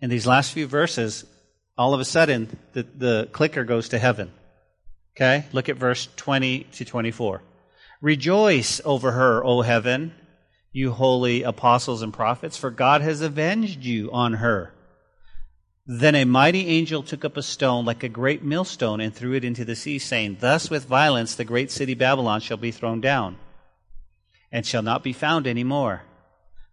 In 0.00 0.10
these 0.10 0.26
last 0.26 0.52
few 0.52 0.66
verses, 0.66 1.24
all 1.76 1.92
of 1.92 2.00
a 2.00 2.04
sudden, 2.04 2.56
the, 2.72 2.82
the 2.82 3.28
clicker 3.32 3.64
goes 3.64 3.88
to 3.88 3.98
heaven. 3.98 4.30
Okay? 5.16 5.44
Look 5.52 5.68
at 5.68 5.76
verse 5.76 6.08
20 6.16 6.64
to 6.74 6.84
24. 6.84 7.42
Rejoice 8.00 8.80
over 8.84 9.12
her, 9.12 9.44
O 9.44 9.62
heaven, 9.62 10.12
you 10.76 10.92
holy 10.92 11.42
apostles 11.42 12.02
and 12.02 12.12
prophets, 12.12 12.58
for 12.58 12.70
God 12.70 13.00
has 13.00 13.22
avenged 13.22 13.82
you 13.82 14.12
on 14.12 14.34
her. 14.34 14.74
Then 15.86 16.14
a 16.14 16.26
mighty 16.26 16.66
angel 16.66 17.02
took 17.02 17.24
up 17.24 17.38
a 17.38 17.42
stone 17.42 17.86
like 17.86 18.02
a 18.02 18.10
great 18.10 18.42
millstone 18.42 19.00
and 19.00 19.14
threw 19.14 19.32
it 19.32 19.42
into 19.42 19.64
the 19.64 19.74
sea, 19.74 19.98
saying, 19.98 20.36
Thus 20.40 20.68
with 20.68 20.84
violence 20.84 21.34
the 21.34 21.46
great 21.46 21.70
city 21.70 21.94
Babylon 21.94 22.42
shall 22.42 22.58
be 22.58 22.72
thrown 22.72 23.00
down, 23.00 23.38
and 24.52 24.66
shall 24.66 24.82
not 24.82 25.02
be 25.02 25.14
found 25.14 25.46
any 25.46 25.64
more. 25.64 26.02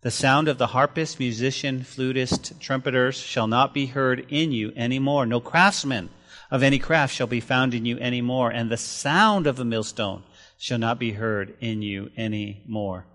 The 0.01 0.11
sound 0.11 0.49
of 0.49 0.57
the 0.57 0.67
harpist, 0.67 1.17
musician, 1.17 1.81
flutist, 1.83 2.59
trumpeters 2.59 3.15
shall 3.15 3.47
not 3.47 3.73
be 3.73 3.85
heard 3.85 4.25
in 4.27 4.51
you 4.51 4.73
any 4.75 4.99
more. 4.99 5.25
No 5.25 5.39
craftsman 5.39 6.09
of 6.51 6.61
any 6.61 6.77
craft 6.77 7.15
shall 7.15 7.27
be 7.27 7.39
found 7.39 7.73
in 7.73 7.85
you 7.85 7.97
any 7.99 8.21
more, 8.21 8.51
and 8.51 8.69
the 8.69 8.75
sound 8.75 9.47
of 9.47 9.61
a 9.61 9.65
millstone 9.65 10.23
shall 10.57 10.77
not 10.77 10.99
be 10.99 11.13
heard 11.13 11.55
in 11.61 11.81
you 11.81 12.11
any 12.17 12.63
more. 12.67 13.05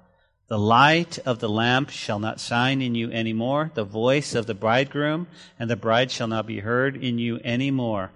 The 0.49 0.59
light 0.59 1.19
of 1.27 1.41
the 1.41 1.49
lamp 1.49 1.91
shall 1.91 2.19
not 2.19 2.41
shine 2.41 2.81
in 2.81 2.95
you 2.95 3.11
any 3.11 3.33
more. 3.33 3.71
The 3.75 3.85
voice 3.85 4.35
of 4.35 4.47
the 4.47 4.55
bridegroom 4.55 5.27
and 5.59 5.69
the 5.69 5.77
bride 5.77 6.11
shall 6.11 6.29
not 6.29 6.47
be 6.47 6.61
heard 6.61 6.97
in 6.97 7.19
you 7.19 7.39
any 7.45 7.71
more. 7.71 8.11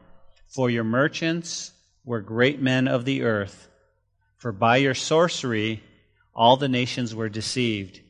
For 0.49 0.71
your 0.71 0.85
merchants 0.85 1.73
were 2.05 2.21
great 2.21 2.61
men 2.61 2.89
of 2.89 3.05
the 3.05 3.23
earth. 3.23 3.69
For 4.39 4.51
by 4.51 4.79
your 4.79 4.95
sorcery 4.95 5.83
all 6.35 6.57
the 6.57 6.69
nations 6.69 7.15
were 7.15 7.29
deceived 7.29 8.01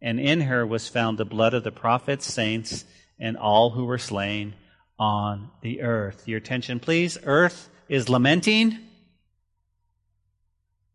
and 0.00 0.20
in 0.20 0.42
her 0.42 0.66
was 0.66 0.88
found 0.88 1.18
the 1.18 1.24
blood 1.24 1.54
of 1.54 1.64
the 1.64 1.72
prophets, 1.72 2.32
saints, 2.32 2.84
and 3.18 3.36
all 3.36 3.70
who 3.70 3.84
were 3.84 3.98
slain 3.98 4.54
on 4.98 5.50
the 5.62 5.82
earth. 5.82 6.28
Your 6.28 6.38
attention, 6.38 6.80
please. 6.80 7.18
Earth 7.24 7.68
is 7.88 8.08
lamenting, 8.08 8.78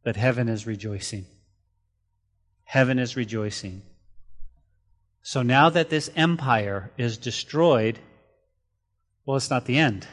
but 0.04 0.16
heaven 0.16 0.48
is 0.48 0.68
rejoicing. 0.68 1.26
Heaven 2.72 3.00
is 3.00 3.18
rejoicing. 3.18 3.82
So 5.24 5.42
now 5.42 5.70
that 5.72 5.90
this 5.90 6.10
empire 6.16 6.90
is 6.98 7.18
destroyed, 7.18 8.00
well, 9.26 9.36
it's 9.36 9.50
not 9.50 9.66
the 9.66 9.78
end. 9.78 10.08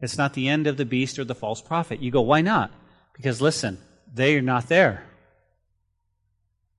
It's 0.00 0.16
not 0.16 0.34
the 0.34 0.46
end 0.46 0.68
of 0.68 0.76
the 0.76 0.84
beast 0.84 1.18
or 1.18 1.24
the 1.24 1.34
false 1.34 1.60
prophet. 1.60 2.00
You 2.00 2.12
go, 2.12 2.20
why 2.20 2.40
not? 2.40 2.70
Because 3.16 3.40
listen, 3.40 3.78
they 4.14 4.36
are 4.36 4.42
not 4.42 4.68
there. 4.68 5.02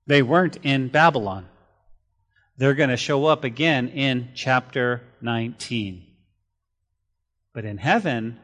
They 0.06 0.22
weren't 0.22 0.56
in 0.62 0.88
Babylon. 0.88 1.46
They're 2.56 2.72
going 2.72 2.88
to 2.88 2.96
show 2.96 3.26
up 3.26 3.44
again 3.44 3.88
in 3.88 4.30
chapter 4.34 5.02
19. 5.20 6.02
But 7.52 7.66
in 7.66 7.76
heaven, 7.76 8.40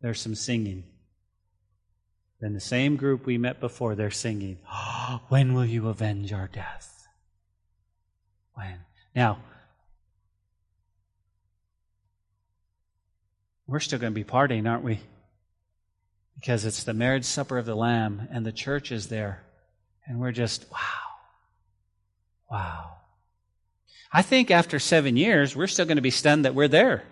there's 0.00 0.20
some 0.20 0.36
singing. 0.36 0.84
Then 2.42 2.54
the 2.54 2.60
same 2.60 2.96
group 2.96 3.24
we 3.24 3.38
met 3.38 3.60
before, 3.60 3.94
they're 3.94 4.10
singing, 4.10 4.58
oh, 4.70 5.20
When 5.28 5.54
will 5.54 5.64
you 5.64 5.88
avenge 5.88 6.32
our 6.32 6.48
death? 6.48 7.06
When? 8.54 8.80
Now, 9.14 9.38
we're 13.68 13.78
still 13.78 14.00
going 14.00 14.12
to 14.12 14.14
be 14.14 14.28
partying, 14.28 14.68
aren't 14.68 14.82
we? 14.82 14.98
Because 16.34 16.64
it's 16.64 16.82
the 16.82 16.92
marriage 16.92 17.24
supper 17.24 17.58
of 17.58 17.64
the 17.64 17.76
Lamb, 17.76 18.26
and 18.32 18.44
the 18.44 18.50
church 18.50 18.90
is 18.90 19.06
there. 19.06 19.44
And 20.04 20.18
we're 20.18 20.32
just, 20.32 20.66
wow. 20.72 20.78
Wow. 22.50 22.96
I 24.12 24.22
think 24.22 24.50
after 24.50 24.80
seven 24.80 25.16
years, 25.16 25.54
we're 25.54 25.68
still 25.68 25.86
going 25.86 25.96
to 25.96 26.02
be 26.02 26.10
stunned 26.10 26.44
that 26.44 26.56
we're 26.56 26.66
there. 26.66 27.04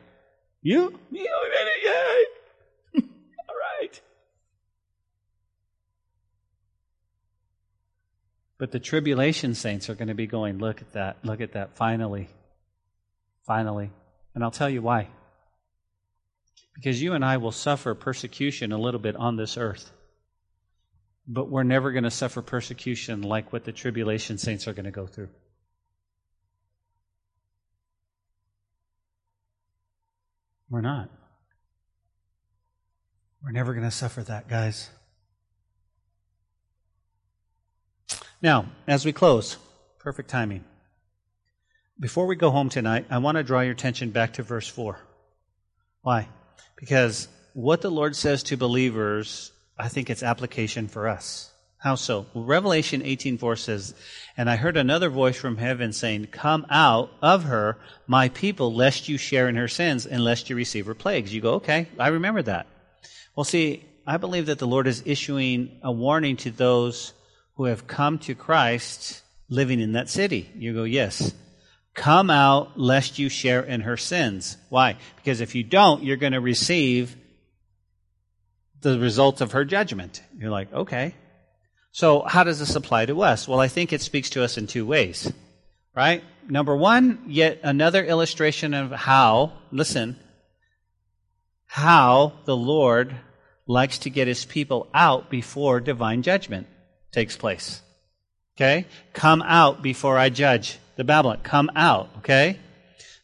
You? 0.61 0.99
You 1.12 1.28
haven't 1.28 1.51
made 1.53 1.70
it 1.70 1.85
yet. 1.85 3.05
All 3.49 3.55
right. 3.78 4.01
But 8.61 8.71
the 8.71 8.79
tribulation 8.79 9.55
saints 9.55 9.91
are 9.91 9.97
going 9.97 10.09
to 10.09 10.15
be 10.15 10.29
going, 10.29 10.59
look 10.59 10.81
at 10.81 10.93
that, 10.93 11.17
look 11.25 11.41
at 11.41 11.55
that, 11.55 11.77
finally. 11.77 12.29
Finally. 13.45 13.91
And 14.37 14.45
I'll 14.45 14.53
tell 14.53 14.71
you 14.71 14.83
why. 14.83 15.09
Because 16.77 17.03
you 17.03 17.15
and 17.15 17.25
I 17.25 17.39
will 17.39 17.51
suffer 17.51 17.97
persecution 17.97 18.71
a 18.71 18.79
little 18.79 19.01
bit 19.01 19.17
on 19.17 19.35
this 19.35 19.57
earth 19.57 19.91
but 21.33 21.49
we're 21.49 21.63
never 21.63 21.93
going 21.93 22.05
to 22.05 22.11
suffer 22.11 22.43
persecution 22.43 23.23
like 23.23 23.53
what 23.53 23.65
the 23.65 23.71
tribulation 23.71 24.37
saints 24.37 24.67
are 24.67 24.73
going 24.73 24.85
to 24.85 24.91
go 24.91 25.07
through. 25.07 25.29
We're 30.69 30.81
not. 30.81 31.09
We're 33.45 33.53
never 33.53 33.75
going 33.75 33.85
to 33.85 33.93
suffer 33.93 34.25
that, 34.25 34.49
guys. 34.49 34.91
Now, 38.43 38.66
as 38.86 39.05
we 39.05 39.12
close, 39.12 39.57
perfect 39.99 40.30
timing. 40.30 40.64
Before 41.99 42.26
we 42.26 42.36
go 42.36 42.51
home 42.51 42.70
tonight, 42.70 43.07
I 43.11 43.18
want 43.18 43.36
to 43.36 43.43
draw 43.43 43.61
your 43.61 43.72
attention 43.72 44.11
back 44.11 44.34
to 44.34 44.43
verse 44.43 44.66
4. 44.66 44.99
Why? 46.03 46.28
Because 46.76 47.28
what 47.53 47.82
the 47.82 47.91
Lord 47.91 48.16
says 48.16 48.43
to 48.45 48.57
believers 48.57 49.53
I 49.80 49.88
think 49.88 50.11
it's 50.11 50.22
application 50.22 50.88
for 50.88 51.09
us. 51.09 51.51
How 51.78 51.95
so? 51.95 52.26
Well, 52.34 52.45
Revelation 52.45 53.01
18:4 53.01 53.57
says, 53.57 53.95
"And 54.36 54.51
I 54.51 54.57
heard 54.57 54.76
another 54.76 55.09
voice 55.09 55.36
from 55.38 55.57
heaven 55.57 55.95
saying, 55.95 56.26
Come 56.26 56.66
out 56.68 57.11
of 57.22 57.45
her, 57.45 57.78
my 58.07 58.28
people, 58.28 58.74
lest 58.74 59.09
you 59.09 59.16
share 59.16 59.49
in 59.49 59.57
her 59.57 59.68
sins 59.68 60.05
and 60.05 60.22
lest 60.22 60.51
you 60.51 60.57
receive 60.57 60.84
her 60.84 60.95
plagues." 60.95 61.32
You 61.32 61.41
go, 61.41 61.55
"Okay, 61.55 61.88
I 61.99 62.09
remember 62.09 62.43
that." 62.43 62.66
Well, 63.34 63.45
see, 63.45 63.86
I 64.07 64.18
believe 64.18 64.45
that 64.47 64.59
the 64.59 64.66
Lord 64.66 64.86
is 64.86 65.03
issuing 65.07 65.80
a 65.82 65.91
warning 65.91 66.36
to 66.38 66.51
those 66.51 67.14
who 67.61 67.67
have 67.67 67.87
come 67.87 68.19
to 68.19 68.35
Christ 68.35 69.21
living 69.51 69.81
in 69.81 69.93
that 69.93 70.09
city. 70.09 70.51
You 70.57 70.73
go, 70.73 70.85
"Yes." 70.85 71.35
Come 71.93 72.31
out 72.31 72.81
lest 72.81 73.19
you 73.19 73.29
share 73.29 73.61
in 73.63 73.83
her 73.83 73.99
sins. 73.99 74.57
Why? 74.71 74.97
Because 75.17 75.43
if 75.43 75.55
you 75.55 75.63
don't, 75.63 76.03
you're 76.03 76.17
going 76.17 76.33
to 76.33 76.41
receive 76.41 77.15
the 78.81 78.99
result 78.99 79.43
of 79.43 79.53
her 79.53 79.67
judgment. 79.67 80.23
You're 80.39 80.51
like, 80.51 80.73
okay. 80.73 81.15
So 81.93 82.23
how 82.23 82.45
does 82.45 82.61
this 82.61 82.77
apply 82.77 83.05
to 83.07 83.21
us? 83.21 83.47
Well, 83.47 83.61
I 83.61 83.69
think 83.69 83.93
it 83.93 84.01
speaks 84.01 84.31
to 84.31 84.43
us 84.43 84.57
in 84.57 84.67
two 84.67 84.87
ways, 84.87 85.31
right? 85.95 86.25
Number 86.49 86.75
one, 86.75 87.25
yet 87.27 87.61
another 87.63 88.03
illustration 88.03 88.73
of 88.73 88.91
how, 88.91 89.53
listen, 89.71 90.19
how 91.67 92.33
the 92.47 92.57
Lord 92.57 93.15
likes 93.67 93.99
to 93.99 94.11
get 94.11 94.29
his 94.29 94.47
people 94.47 94.89
out 94.95 95.29
before 95.29 95.81
divine 95.81 96.23
judgment 96.23 96.67
takes 97.13 97.37
place. 97.37 97.81
Okay? 98.57 98.87
Come 99.13 99.43
out 99.43 99.83
before 99.83 100.19
I 100.19 100.29
judge 100.29 100.79
the 100.97 101.05
Babylon. 101.05 101.41
Come 101.43 101.71
out. 101.75 102.11
Okay? 102.19 102.59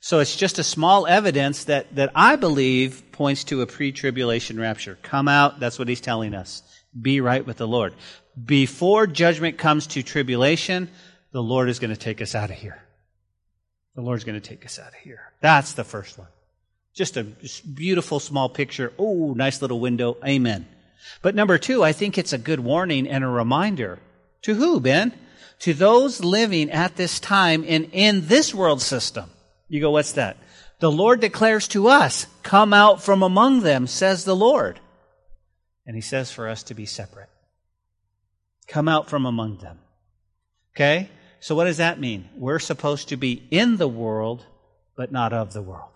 So 0.01 0.21
it's 0.21 0.37
just 0.37 0.59
a 0.59 0.65
small 0.65 1.07
evidence 1.07 1.65
that, 1.65 1.95
that 1.97 2.13
I 2.15 2.37
believe 2.37 3.03
points 3.13 3.45
to 3.45 3.63
a 3.63 3.67
pre 3.67 3.93
tribulation 3.93 4.59
rapture. 4.59 4.99
Come 5.03 5.29
out. 5.29 5.61
That's 5.61 5.79
what 5.79 5.89
he's 5.89 6.01
telling 6.01 6.35
us. 6.35 6.63
Be 7.01 7.21
right 7.21 7.45
with 7.45 7.57
the 7.57 7.69
Lord. 7.69 7.95
Before 8.43 9.07
judgment 9.07 9.59
comes 9.59 9.89
to 9.89 10.03
tribulation, 10.03 10.91
the 11.33 11.43
Lord 11.43 11.69
is 11.69 11.79
going 11.79 11.91
to 11.91 12.01
take 12.01 12.23
us 12.23 12.35
out 12.35 12.51
of 12.51 12.57
here. 12.57 12.81
The 13.95 14.03
Lord's 14.03 14.25
going 14.25 14.41
to 14.41 14.47
take 14.47 14.65
us 14.65 14.79
out 14.79 14.89
of 14.89 14.95
here. 14.95 15.33
That's 15.41 15.73
the 15.73 15.85
first 15.85 16.19
one. 16.19 16.29
Just 16.95 17.17
a 17.17 17.25
beautiful 17.25 18.21
small 18.21 18.49
picture. 18.49 18.93
Oh, 18.99 19.35
nice 19.35 19.61
little 19.61 19.81
window. 19.81 20.17
Amen. 20.25 20.67
But 21.23 21.35
number 21.35 21.59
two, 21.59 21.83
I 21.83 21.93
think 21.93 22.19
it's 22.19 22.33
a 22.33 22.39
good 22.39 22.61
warning 22.61 23.09
and 23.09 23.25
a 23.25 23.29
reminder. 23.29 23.99
To 24.43 24.55
who, 24.55 24.81
Ben? 24.81 25.13
To 25.61 25.75
those 25.75 26.23
living 26.23 26.71
at 26.71 26.97
this 26.97 27.19
time 27.19 27.65
in, 27.65 27.85
in 27.85 28.27
this 28.27 28.55
world 28.55 28.83
system. 28.83 29.31
You 29.69 29.81
go, 29.81 29.91
what's 29.91 30.13
that? 30.13 30.37
The 30.79 30.91
Lord 30.91 31.21
declares 31.21 31.69
to 31.69 31.89
us, 31.89 32.27
come 32.43 32.73
out 32.73 33.03
from 33.03 33.23
among 33.23 33.61
them, 33.61 33.87
says 33.87 34.25
the 34.25 34.37
Lord. 34.37 34.79
And 35.87 35.97
he 35.97 36.03
says 36.03 36.31
for 36.31 36.49
us 36.49 36.63
to 36.65 36.75
be 36.75 36.87
separate. 36.87 37.31
Come 38.67 38.89
out 38.89 39.09
from 39.09 39.25
among 39.25 39.59
them. 39.59 39.79
Okay? 40.75 41.09
So 41.41 41.55
what 41.55 41.65
does 41.65 41.79
that 41.79 42.01
mean? 42.01 42.29
We're 42.37 42.59
supposed 42.59 43.09
to 43.09 43.17
be 43.17 43.47
in 43.51 43.77
the 43.77 43.89
world, 43.89 44.45
but 44.97 45.13
not 45.13 45.33
of 45.33 45.53
the 45.53 45.63
world. 45.63 45.93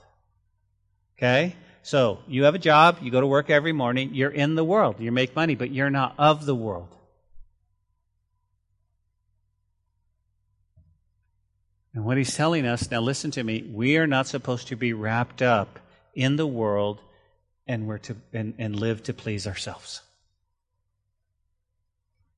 Okay? 1.19 1.57
So 1.83 2.19
you 2.29 2.45
have 2.45 2.55
a 2.55 2.59
job, 2.59 2.99
you 3.01 3.11
go 3.11 3.21
to 3.21 3.27
work 3.27 3.51
every 3.51 3.73
morning, 3.73 4.15
you're 4.15 4.31
in 4.31 4.55
the 4.55 4.65
world, 4.65 4.97
you 4.99 5.11
make 5.11 5.35
money, 5.35 5.55
but 5.55 5.71
you're 5.71 5.91
not 5.91 6.15
of 6.19 6.45
the 6.45 6.55
world. 6.55 6.89
And 11.95 12.05
what 12.05 12.17
he's 12.17 12.37
telling 12.37 12.67
us, 12.67 12.91
now 12.91 13.01
listen 13.01 13.31
to 13.33 13.43
me, 13.43 13.63
we 13.63 13.97
are 13.97 14.07
not 14.07 14.27
supposed 14.27 14.69
to 14.69 14.77
be 14.77 14.93
wrapped 14.93 15.43
up 15.43 15.81
in 16.15 16.37
the 16.37 16.47
world 16.47 17.01
and 17.67 17.87
we're 17.87 17.99
to 17.99 18.17
and, 18.33 18.55
and 18.59 18.77
live 18.77 19.03
to 19.05 19.15
please 19.15 19.47
ourselves. 19.47 20.03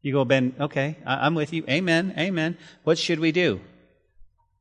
You 0.00 0.12
go, 0.12 0.24
Ben, 0.24 0.54
okay, 0.58 0.96
I'm 1.06 1.34
with 1.34 1.52
you. 1.52 1.64
Amen, 1.68 2.14
amen. 2.18 2.56
What 2.84 2.98
should 2.98 3.20
we 3.20 3.30
do? 3.30 3.60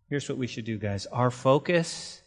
Here's 0.10 0.28
what 0.28 0.38
we 0.38 0.48
should 0.48 0.66
do, 0.66 0.78
guys. 0.78 1.06
Our 1.08 1.32
focus 1.32 2.22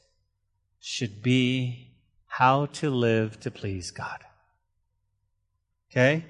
should 0.80 1.22
be 1.22 1.93
how 2.36 2.66
to 2.66 2.90
live 2.90 3.38
to 3.38 3.48
please 3.48 3.92
God. 3.92 4.18
Okay? 5.88 6.24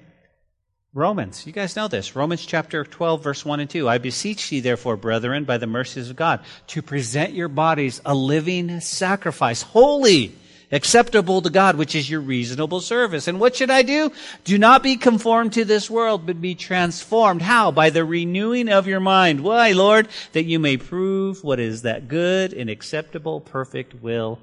Romans, 0.93 1.47
you 1.47 1.51
guys 1.51 1.75
know 1.75 1.87
this. 1.87 2.15
Romans 2.15 2.45
chapter 2.45 2.83
12, 2.83 3.23
verse 3.23 3.43
1 3.43 3.59
and 3.59 3.67
2. 3.67 3.89
I 3.89 3.97
beseech 3.97 4.51
ye, 4.51 4.59
therefore, 4.59 4.97
brethren, 4.97 5.45
by 5.45 5.57
the 5.57 5.65
mercies 5.65 6.11
of 6.11 6.15
God, 6.15 6.41
to 6.67 6.83
present 6.83 7.33
your 7.33 7.47
bodies 7.47 8.01
a 8.05 8.13
living 8.13 8.81
sacrifice, 8.81 9.63
holy, 9.63 10.35
acceptable 10.71 11.41
to 11.41 11.49
God, 11.49 11.75
which 11.75 11.95
is 11.95 12.07
your 12.07 12.21
reasonable 12.21 12.81
service. 12.81 13.27
And 13.27 13.39
what 13.39 13.55
should 13.55 13.71
I 13.71 13.81
do? 13.81 14.11
Do 14.43 14.59
not 14.59 14.83
be 14.83 14.97
conformed 14.97 15.53
to 15.53 15.65
this 15.65 15.89
world, 15.89 16.27
but 16.27 16.39
be 16.39 16.53
transformed. 16.53 17.41
How? 17.41 17.71
By 17.71 17.89
the 17.89 18.05
renewing 18.05 18.69
of 18.69 18.85
your 18.85 18.99
mind. 18.99 19.41
Why, 19.41 19.71
Lord? 19.71 20.07
That 20.33 20.45
you 20.45 20.59
may 20.59 20.77
prove 20.77 21.43
what 21.43 21.59
is 21.59 21.81
that 21.81 22.07
good 22.07 22.53
and 22.53 22.69
acceptable, 22.69 23.41
perfect 23.41 24.03
will 24.03 24.37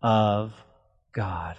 of 0.00 0.54
God. 1.12 1.56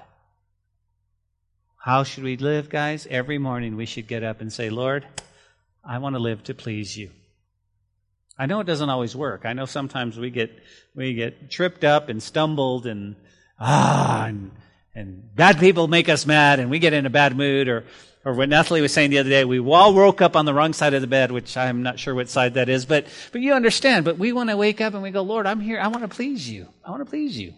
How 1.78 2.04
should 2.04 2.24
we 2.24 2.38
live, 2.38 2.70
guys? 2.70 3.06
Every 3.10 3.38
morning 3.38 3.76
we 3.76 3.86
should 3.86 4.08
get 4.08 4.24
up 4.24 4.42
and 4.42 4.52
say, 4.52 4.70
Lord, 4.70 5.06
I 5.84 5.98
want 5.98 6.16
to 6.16 6.20
live 6.20 6.44
to 6.44 6.54
please 6.54 6.98
you. 6.98 7.12
I 8.38 8.46
know 8.48 8.62
it 8.62 8.68
doesn't 8.68 8.90
always 8.90 9.16
work. 9.16 9.46
I 9.46 9.54
know 9.54 9.66
sometimes 9.66 10.18
we 10.18 10.32
get 10.32 10.52
we 10.96 11.14
get 11.14 11.52
tripped 11.52 11.84
up 11.84 12.10
and 12.10 12.24
stumbled 12.24 12.88
and 12.88 13.16
ah 13.60 14.26
and, 14.26 14.52
and 14.96 15.36
bad 15.36 15.60
people 15.60 15.88
make 15.88 16.10
us 16.10 16.26
mad 16.26 16.60
and 16.60 16.72
we 16.72 16.80
get 16.80 16.94
in 16.94 17.06
a 17.06 17.12
bad 17.12 17.38
mood 17.38 17.68
or 17.68 17.86
or 18.26 18.34
what 18.34 18.48
Natalie 18.48 18.82
was 18.82 18.94
saying 18.94 19.10
the 19.10 19.20
other 19.20 19.30
day, 19.30 19.44
we 19.44 19.60
all 19.60 19.94
woke 19.94 20.22
up 20.22 20.38
on 20.38 20.46
the 20.46 20.54
wrong 20.54 20.72
side 20.72 20.94
of 20.94 21.02
the 21.02 21.08
bed, 21.08 21.32
which 21.32 21.58
I'm 21.58 21.84
not 21.84 22.00
sure 22.00 22.16
what 22.16 22.30
side 22.30 22.54
that 22.54 22.70
is, 22.70 22.86
but 22.86 23.06
but 23.32 23.42
you 23.42 23.54
understand. 23.54 24.06
But 24.06 24.18
we 24.18 24.32
want 24.32 24.50
to 24.50 24.58
wake 24.58 24.80
up 24.80 24.94
and 24.94 25.04
we 25.04 25.12
go, 25.12 25.22
Lord, 25.22 25.46
I'm 25.46 25.60
here. 25.60 25.80
I 25.80 25.90
want 25.90 26.04
to 26.04 26.08
please 26.08 26.50
you. 26.50 26.70
I 26.84 26.92
want 26.92 27.02
to 27.02 27.10
please 27.10 27.38
you. 27.38 27.54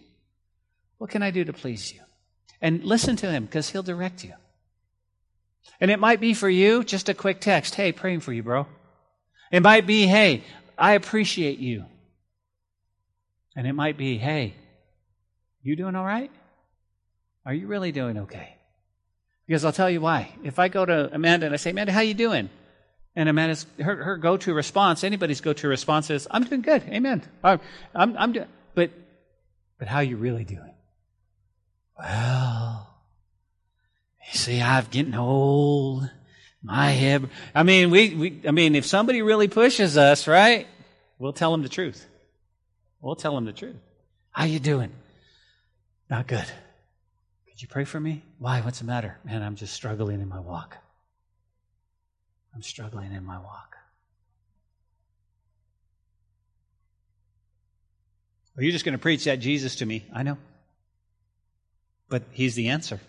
What 0.98 1.10
can 1.10 1.22
I 1.22 1.30
do 1.30 1.44
to 1.44 1.52
please 1.52 1.92
you? 1.92 2.00
And 2.60 2.84
listen 2.84 3.16
to 3.16 3.30
him 3.30 3.44
because 3.44 3.68
he'll 3.68 3.82
direct 3.82 4.24
you. 4.24 4.32
And 5.80 5.90
it 5.90 5.98
might 5.98 6.20
be 6.20 6.32
for 6.32 6.48
you 6.48 6.84
just 6.84 7.08
a 7.08 7.14
quick 7.14 7.40
text. 7.40 7.74
Hey, 7.74 7.92
praying 7.92 8.20
for 8.20 8.32
you, 8.32 8.42
bro. 8.42 8.66
It 9.52 9.62
might 9.62 9.86
be, 9.86 10.06
hey, 10.06 10.42
I 10.78 10.92
appreciate 10.92 11.58
you. 11.58 11.84
And 13.54 13.66
it 13.66 13.72
might 13.72 13.96
be, 13.96 14.18
hey, 14.18 14.54
you 15.62 15.76
doing 15.76 15.94
all 15.94 16.04
right? 16.04 16.30
Are 17.44 17.54
you 17.54 17.66
really 17.66 17.92
doing 17.92 18.18
okay? 18.18 18.56
Because 19.46 19.64
I'll 19.64 19.72
tell 19.72 19.90
you 19.90 20.00
why. 20.00 20.30
If 20.42 20.58
I 20.58 20.68
go 20.68 20.84
to 20.84 21.14
Amanda 21.14 21.46
and 21.46 21.54
I 21.54 21.56
say, 21.56 21.70
Amanda, 21.70 21.92
how 21.92 22.00
you 22.00 22.14
doing? 22.14 22.50
And 23.14 23.28
Amanda's 23.28 23.66
her, 23.80 23.96
her 23.96 24.16
go-to 24.16 24.52
response, 24.52 25.04
anybody's 25.04 25.40
go-to 25.40 25.68
response 25.68 26.10
is, 26.10 26.28
I'm 26.30 26.44
doing 26.44 26.62
good. 26.62 26.82
Amen. 26.88 27.22
I'm, 27.42 27.60
I'm, 27.94 28.16
I'm 28.16 28.32
doing, 28.32 28.48
but, 28.74 28.90
but 29.78 29.88
how 29.88 29.98
are 29.98 30.04
you 30.04 30.16
really 30.16 30.44
doing? 30.44 30.74
Well, 31.98 32.88
you 34.30 34.38
see, 34.38 34.60
I'm 34.60 34.86
getting 34.90 35.14
old. 35.14 36.10
My 36.62 36.90
head. 36.90 37.28
I 37.54 37.62
mean, 37.62 37.90
we, 37.90 38.14
we, 38.14 38.40
I 38.46 38.50
mean, 38.50 38.74
if 38.74 38.86
somebody 38.86 39.22
really 39.22 39.46
pushes 39.48 39.96
us, 39.96 40.26
right? 40.26 40.66
We'll 41.18 41.32
tell 41.32 41.52
them 41.52 41.62
the 41.62 41.68
truth. 41.68 42.06
We'll 43.00 43.14
tell 43.14 43.34
them 43.34 43.44
the 43.44 43.52
truth. 43.52 43.76
How 44.30 44.44
you 44.44 44.58
doing? 44.58 44.92
Not 46.10 46.26
good. 46.26 46.44
Could 47.48 47.62
you 47.62 47.68
pray 47.68 47.84
for 47.84 48.00
me? 48.00 48.22
Why? 48.38 48.60
What's 48.60 48.80
the 48.80 48.84
matter? 48.84 49.16
Man, 49.24 49.42
I'm 49.42 49.56
just 49.56 49.74
struggling 49.74 50.20
in 50.20 50.28
my 50.28 50.40
walk. 50.40 50.76
I'm 52.54 52.62
struggling 52.62 53.12
in 53.12 53.24
my 53.24 53.38
walk. 53.38 53.76
Are 58.56 58.62
you 58.62 58.72
just 58.72 58.84
going 58.84 58.94
to 58.94 58.98
preach 58.98 59.24
that 59.24 59.36
Jesus 59.36 59.76
to 59.76 59.86
me? 59.86 60.06
I 60.12 60.22
know. 60.22 60.38
But 62.08 62.22
he's 62.30 62.54
the 62.54 62.68
answer. 62.68 63.00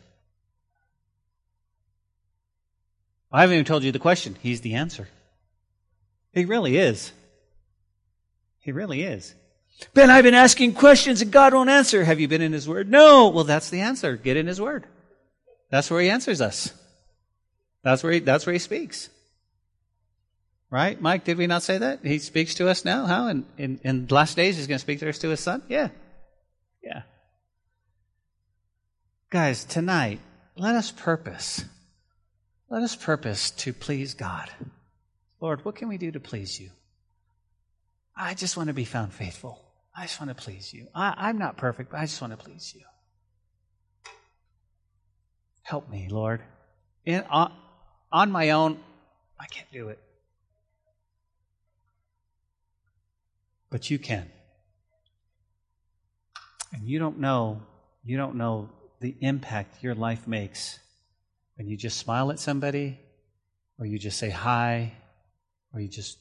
I 3.32 3.42
haven't 3.42 3.56
even 3.56 3.66
told 3.66 3.84
you 3.84 3.92
the 3.92 4.00
question. 4.00 4.36
He's 4.42 4.62
the 4.62 4.76
answer. 4.76 5.08
He 6.34 6.46
really 6.46 6.78
is. 6.78 7.12
He 8.60 8.72
really 8.72 9.04
is. 9.04 9.36
Ben, 9.94 10.10
I've 10.10 10.24
been 10.24 10.34
asking 10.34 10.74
questions 10.74 11.22
and 11.22 11.32
God 11.32 11.54
won't 11.54 11.70
answer. 11.70 12.04
Have 12.04 12.20
you 12.20 12.28
been 12.28 12.42
in 12.42 12.54
His 12.54 12.68
Word? 12.68 12.90
No. 12.90 13.30
Well, 13.30 13.44
that's 13.44 13.70
the 13.70 13.82
answer. 13.82 14.18
Get 14.18 14.38
in 14.38 14.48
His 14.48 14.60
Word. 14.60 14.86
That's 15.70 15.92
where 15.92 16.02
He 16.02 16.10
answers 16.10 16.42
us. 16.42 16.74
That's 17.84 18.04
where 18.04 18.14
He, 18.14 18.20
that's 18.20 18.46
where 18.46 18.54
He 18.54 18.60
speaks. 18.60 19.10
Right? 20.70 21.00
Mike, 21.00 21.24
did 21.24 21.38
we 21.38 21.48
not 21.48 21.64
say 21.64 21.78
that? 21.78 22.00
He 22.04 22.20
speaks 22.20 22.56
to 22.56 22.68
us 22.68 22.84
now. 22.84 23.06
How? 23.06 23.28
In, 23.28 23.46
in, 23.58 23.80
in 23.84 24.08
last 24.10 24.36
days, 24.36 24.58
He's 24.58 24.68
going 24.68 24.78
to 24.78 24.82
speak 24.82 25.00
to 25.00 25.10
us 25.10 25.20
to 25.20 25.30
His 25.30 25.40
Son? 25.40 25.62
Yeah. 25.70 25.90
Yeah. 26.84 27.04
Guys, 29.30 29.66
tonight, 29.66 30.22
let 30.56 30.76
us 30.76 30.90
purpose. 30.90 31.66
Let 32.70 32.82
us 32.82 32.96
purpose 32.96 33.52
to 33.52 33.74
please 33.74 34.14
God. 34.14 34.50
Lord, 35.42 35.66
what 35.66 35.76
can 35.76 35.90
we 35.90 35.98
do 35.98 36.12
to 36.12 36.20
please 36.22 36.58
you? 36.58 36.70
I 38.16 38.36
just 38.36 38.56
want 38.56 38.68
to 38.68 38.74
be 38.74 38.86
found 38.86 39.12
faithful. 39.12 39.62
I 39.94 40.04
just 40.04 40.22
want 40.22 40.30
to 40.30 40.42
please 40.42 40.74
you. 40.74 40.88
I, 40.96 41.30
am 41.30 41.38
not 41.40 41.58
perfect, 41.58 41.92
but 41.92 42.00
I 42.00 42.06
just 42.06 42.22
want 42.22 42.32
to 42.32 42.38
please 42.38 42.74
you. 42.74 42.84
Help 45.62 45.90
me, 45.90 46.08
Lord. 46.10 46.42
In, 47.04 47.26
on, 47.30 47.52
on 48.10 48.32
my 48.32 48.52
own, 48.52 48.80
I 49.38 49.48
can't 49.48 49.70
do 49.74 49.90
it. 49.90 50.00
But 53.70 53.90
you 53.90 54.00
can. 54.00 54.32
And 56.72 56.88
you 56.88 56.98
don't 56.98 57.20
know, 57.20 57.62
you 58.06 58.16
don't 58.16 58.36
know 58.36 58.70
the 59.00 59.16
impact 59.22 59.84
your 59.84 59.96
life 59.96 60.28
makes 60.28 60.80
when 61.56 61.68
you 61.68 61.78
just 61.78 61.98
smile 61.98 62.32
at 62.32 62.40
somebody 62.40 63.00
or 63.80 63.86
you 63.86 64.00
just 64.00 64.18
say 64.18 64.30
hi 64.30 64.94
or 65.74 65.80
you 65.80 65.88
just 65.88 66.18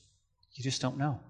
you 0.55 0.63
just 0.63 0.81
don't 0.81 0.97
know. 0.97 1.21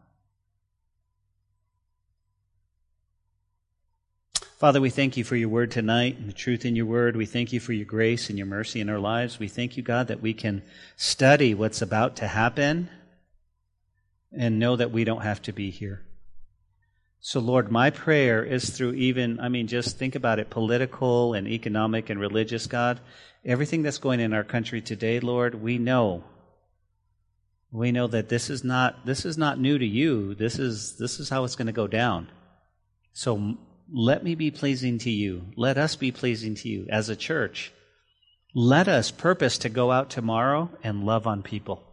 Father, 4.58 4.80
we 4.80 4.88
thank 4.88 5.18
you 5.18 5.24
for 5.24 5.36
your 5.36 5.50
word 5.50 5.70
tonight 5.70 6.16
and 6.16 6.28
the 6.28 6.32
truth 6.32 6.64
in 6.64 6.76
your 6.76 6.86
word. 6.86 7.14
We 7.14 7.26
thank 7.26 7.52
you 7.52 7.60
for 7.60 7.74
your 7.74 7.84
grace 7.84 8.30
and 8.30 8.38
your 8.38 8.46
mercy 8.46 8.80
in 8.80 8.88
our 8.88 8.98
lives. 8.98 9.38
We 9.38 9.48
thank 9.48 9.76
you, 9.76 9.82
God, 9.82 10.08
that 10.08 10.22
we 10.22 10.32
can 10.32 10.62
study 10.96 11.52
what's 11.54 11.82
about 11.82 12.16
to 12.16 12.26
happen 12.26 12.88
and 14.32 14.58
know 14.58 14.76
that 14.76 14.92
we 14.92 15.04
don't 15.04 15.20
have 15.20 15.42
to 15.42 15.52
be 15.52 15.70
here. 15.70 16.05
So, 17.26 17.40
Lord, 17.40 17.72
my 17.72 17.90
prayer 17.90 18.44
is 18.44 18.70
through 18.70 18.92
even, 18.92 19.40
I 19.40 19.48
mean, 19.48 19.66
just 19.66 19.98
think 19.98 20.14
about 20.14 20.38
it 20.38 20.48
political 20.48 21.34
and 21.34 21.48
economic 21.48 22.08
and 22.08 22.20
religious, 22.20 22.68
God. 22.68 23.00
Everything 23.44 23.82
that's 23.82 23.98
going 23.98 24.20
in 24.20 24.32
our 24.32 24.44
country 24.44 24.80
today, 24.80 25.18
Lord, 25.18 25.56
we 25.56 25.78
know. 25.78 26.22
We 27.72 27.90
know 27.90 28.06
that 28.06 28.28
this 28.28 28.48
is 28.48 28.62
not 28.62 29.04
this 29.04 29.24
is 29.24 29.36
not 29.36 29.58
new 29.58 29.76
to 29.76 29.84
you. 29.84 30.36
This 30.36 30.60
is 30.60 30.98
this 30.98 31.18
is 31.18 31.28
how 31.28 31.42
it's 31.42 31.56
going 31.56 31.66
to 31.66 31.72
go 31.72 31.88
down. 31.88 32.28
So 33.12 33.56
let 33.92 34.22
me 34.22 34.36
be 34.36 34.52
pleasing 34.52 34.98
to 34.98 35.10
you. 35.10 35.46
Let 35.56 35.78
us 35.78 35.96
be 35.96 36.12
pleasing 36.12 36.54
to 36.54 36.68
you 36.68 36.86
as 36.90 37.08
a 37.08 37.16
church. 37.16 37.72
Let 38.54 38.86
us 38.86 39.10
purpose 39.10 39.58
to 39.58 39.68
go 39.68 39.90
out 39.90 40.10
tomorrow 40.10 40.70
and 40.84 41.04
love 41.04 41.26
on 41.26 41.42
people 41.42 41.85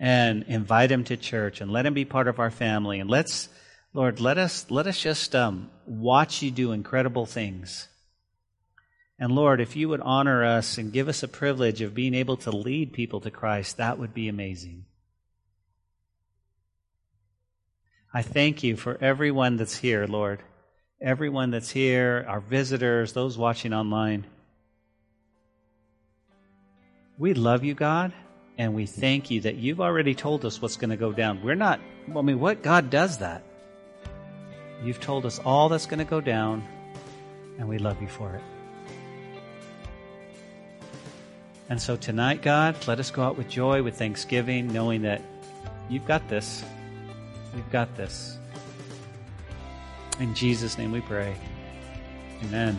and 0.00 0.44
invite 0.48 0.90
him 0.90 1.04
to 1.04 1.16
church 1.16 1.60
and 1.60 1.70
let 1.70 1.84
him 1.84 1.92
be 1.92 2.06
part 2.06 2.26
of 2.26 2.38
our 2.38 2.50
family. 2.50 3.00
And 3.00 3.10
let's, 3.10 3.50
Lord, 3.92 4.18
let 4.18 4.38
us, 4.38 4.64
let 4.70 4.86
us 4.86 4.98
just 4.98 5.36
um, 5.36 5.70
watch 5.86 6.40
you 6.40 6.50
do 6.50 6.72
incredible 6.72 7.26
things. 7.26 7.86
And 9.18 9.30
Lord, 9.30 9.60
if 9.60 9.76
you 9.76 9.90
would 9.90 10.00
honor 10.00 10.42
us 10.42 10.78
and 10.78 10.90
give 10.90 11.08
us 11.08 11.22
a 11.22 11.28
privilege 11.28 11.82
of 11.82 11.94
being 11.94 12.14
able 12.14 12.38
to 12.38 12.50
lead 12.50 12.94
people 12.94 13.20
to 13.20 13.30
Christ, 13.30 13.76
that 13.76 13.98
would 13.98 14.14
be 14.14 14.28
amazing. 14.28 14.86
I 18.12 18.22
thank 18.22 18.62
you 18.62 18.76
for 18.76 18.96
everyone 19.02 19.58
that's 19.58 19.76
here, 19.76 20.06
Lord. 20.06 20.42
Everyone 21.02 21.50
that's 21.50 21.70
here, 21.70 22.24
our 22.26 22.40
visitors, 22.40 23.12
those 23.12 23.36
watching 23.36 23.74
online. 23.74 24.26
We 27.18 27.34
love 27.34 27.64
you, 27.64 27.74
God. 27.74 28.14
And 28.60 28.74
we 28.74 28.84
thank 28.84 29.30
you 29.30 29.40
that 29.40 29.56
you've 29.56 29.80
already 29.80 30.14
told 30.14 30.44
us 30.44 30.60
what's 30.60 30.76
going 30.76 30.90
to 30.90 30.96
go 30.98 31.12
down. 31.12 31.42
We're 31.42 31.54
not, 31.54 31.80
I 32.14 32.20
mean, 32.20 32.38
what 32.40 32.62
God 32.62 32.90
does 32.90 33.16
that? 33.16 33.42
You've 34.84 35.00
told 35.00 35.24
us 35.24 35.38
all 35.42 35.70
that's 35.70 35.86
going 35.86 36.00
to 36.00 36.04
go 36.04 36.20
down, 36.20 36.68
and 37.58 37.70
we 37.70 37.78
love 37.78 38.02
you 38.02 38.06
for 38.06 38.34
it. 38.34 38.42
And 41.70 41.80
so 41.80 41.96
tonight, 41.96 42.42
God, 42.42 42.76
let 42.86 43.00
us 43.00 43.10
go 43.10 43.22
out 43.22 43.38
with 43.38 43.48
joy, 43.48 43.82
with 43.82 43.96
thanksgiving, 43.96 44.70
knowing 44.70 45.00
that 45.02 45.22
you've 45.88 46.06
got 46.06 46.28
this. 46.28 46.62
You've 47.56 47.72
got 47.72 47.96
this. 47.96 48.36
In 50.18 50.34
Jesus' 50.34 50.76
name 50.76 50.92
we 50.92 51.00
pray. 51.00 51.34
Amen. 52.44 52.78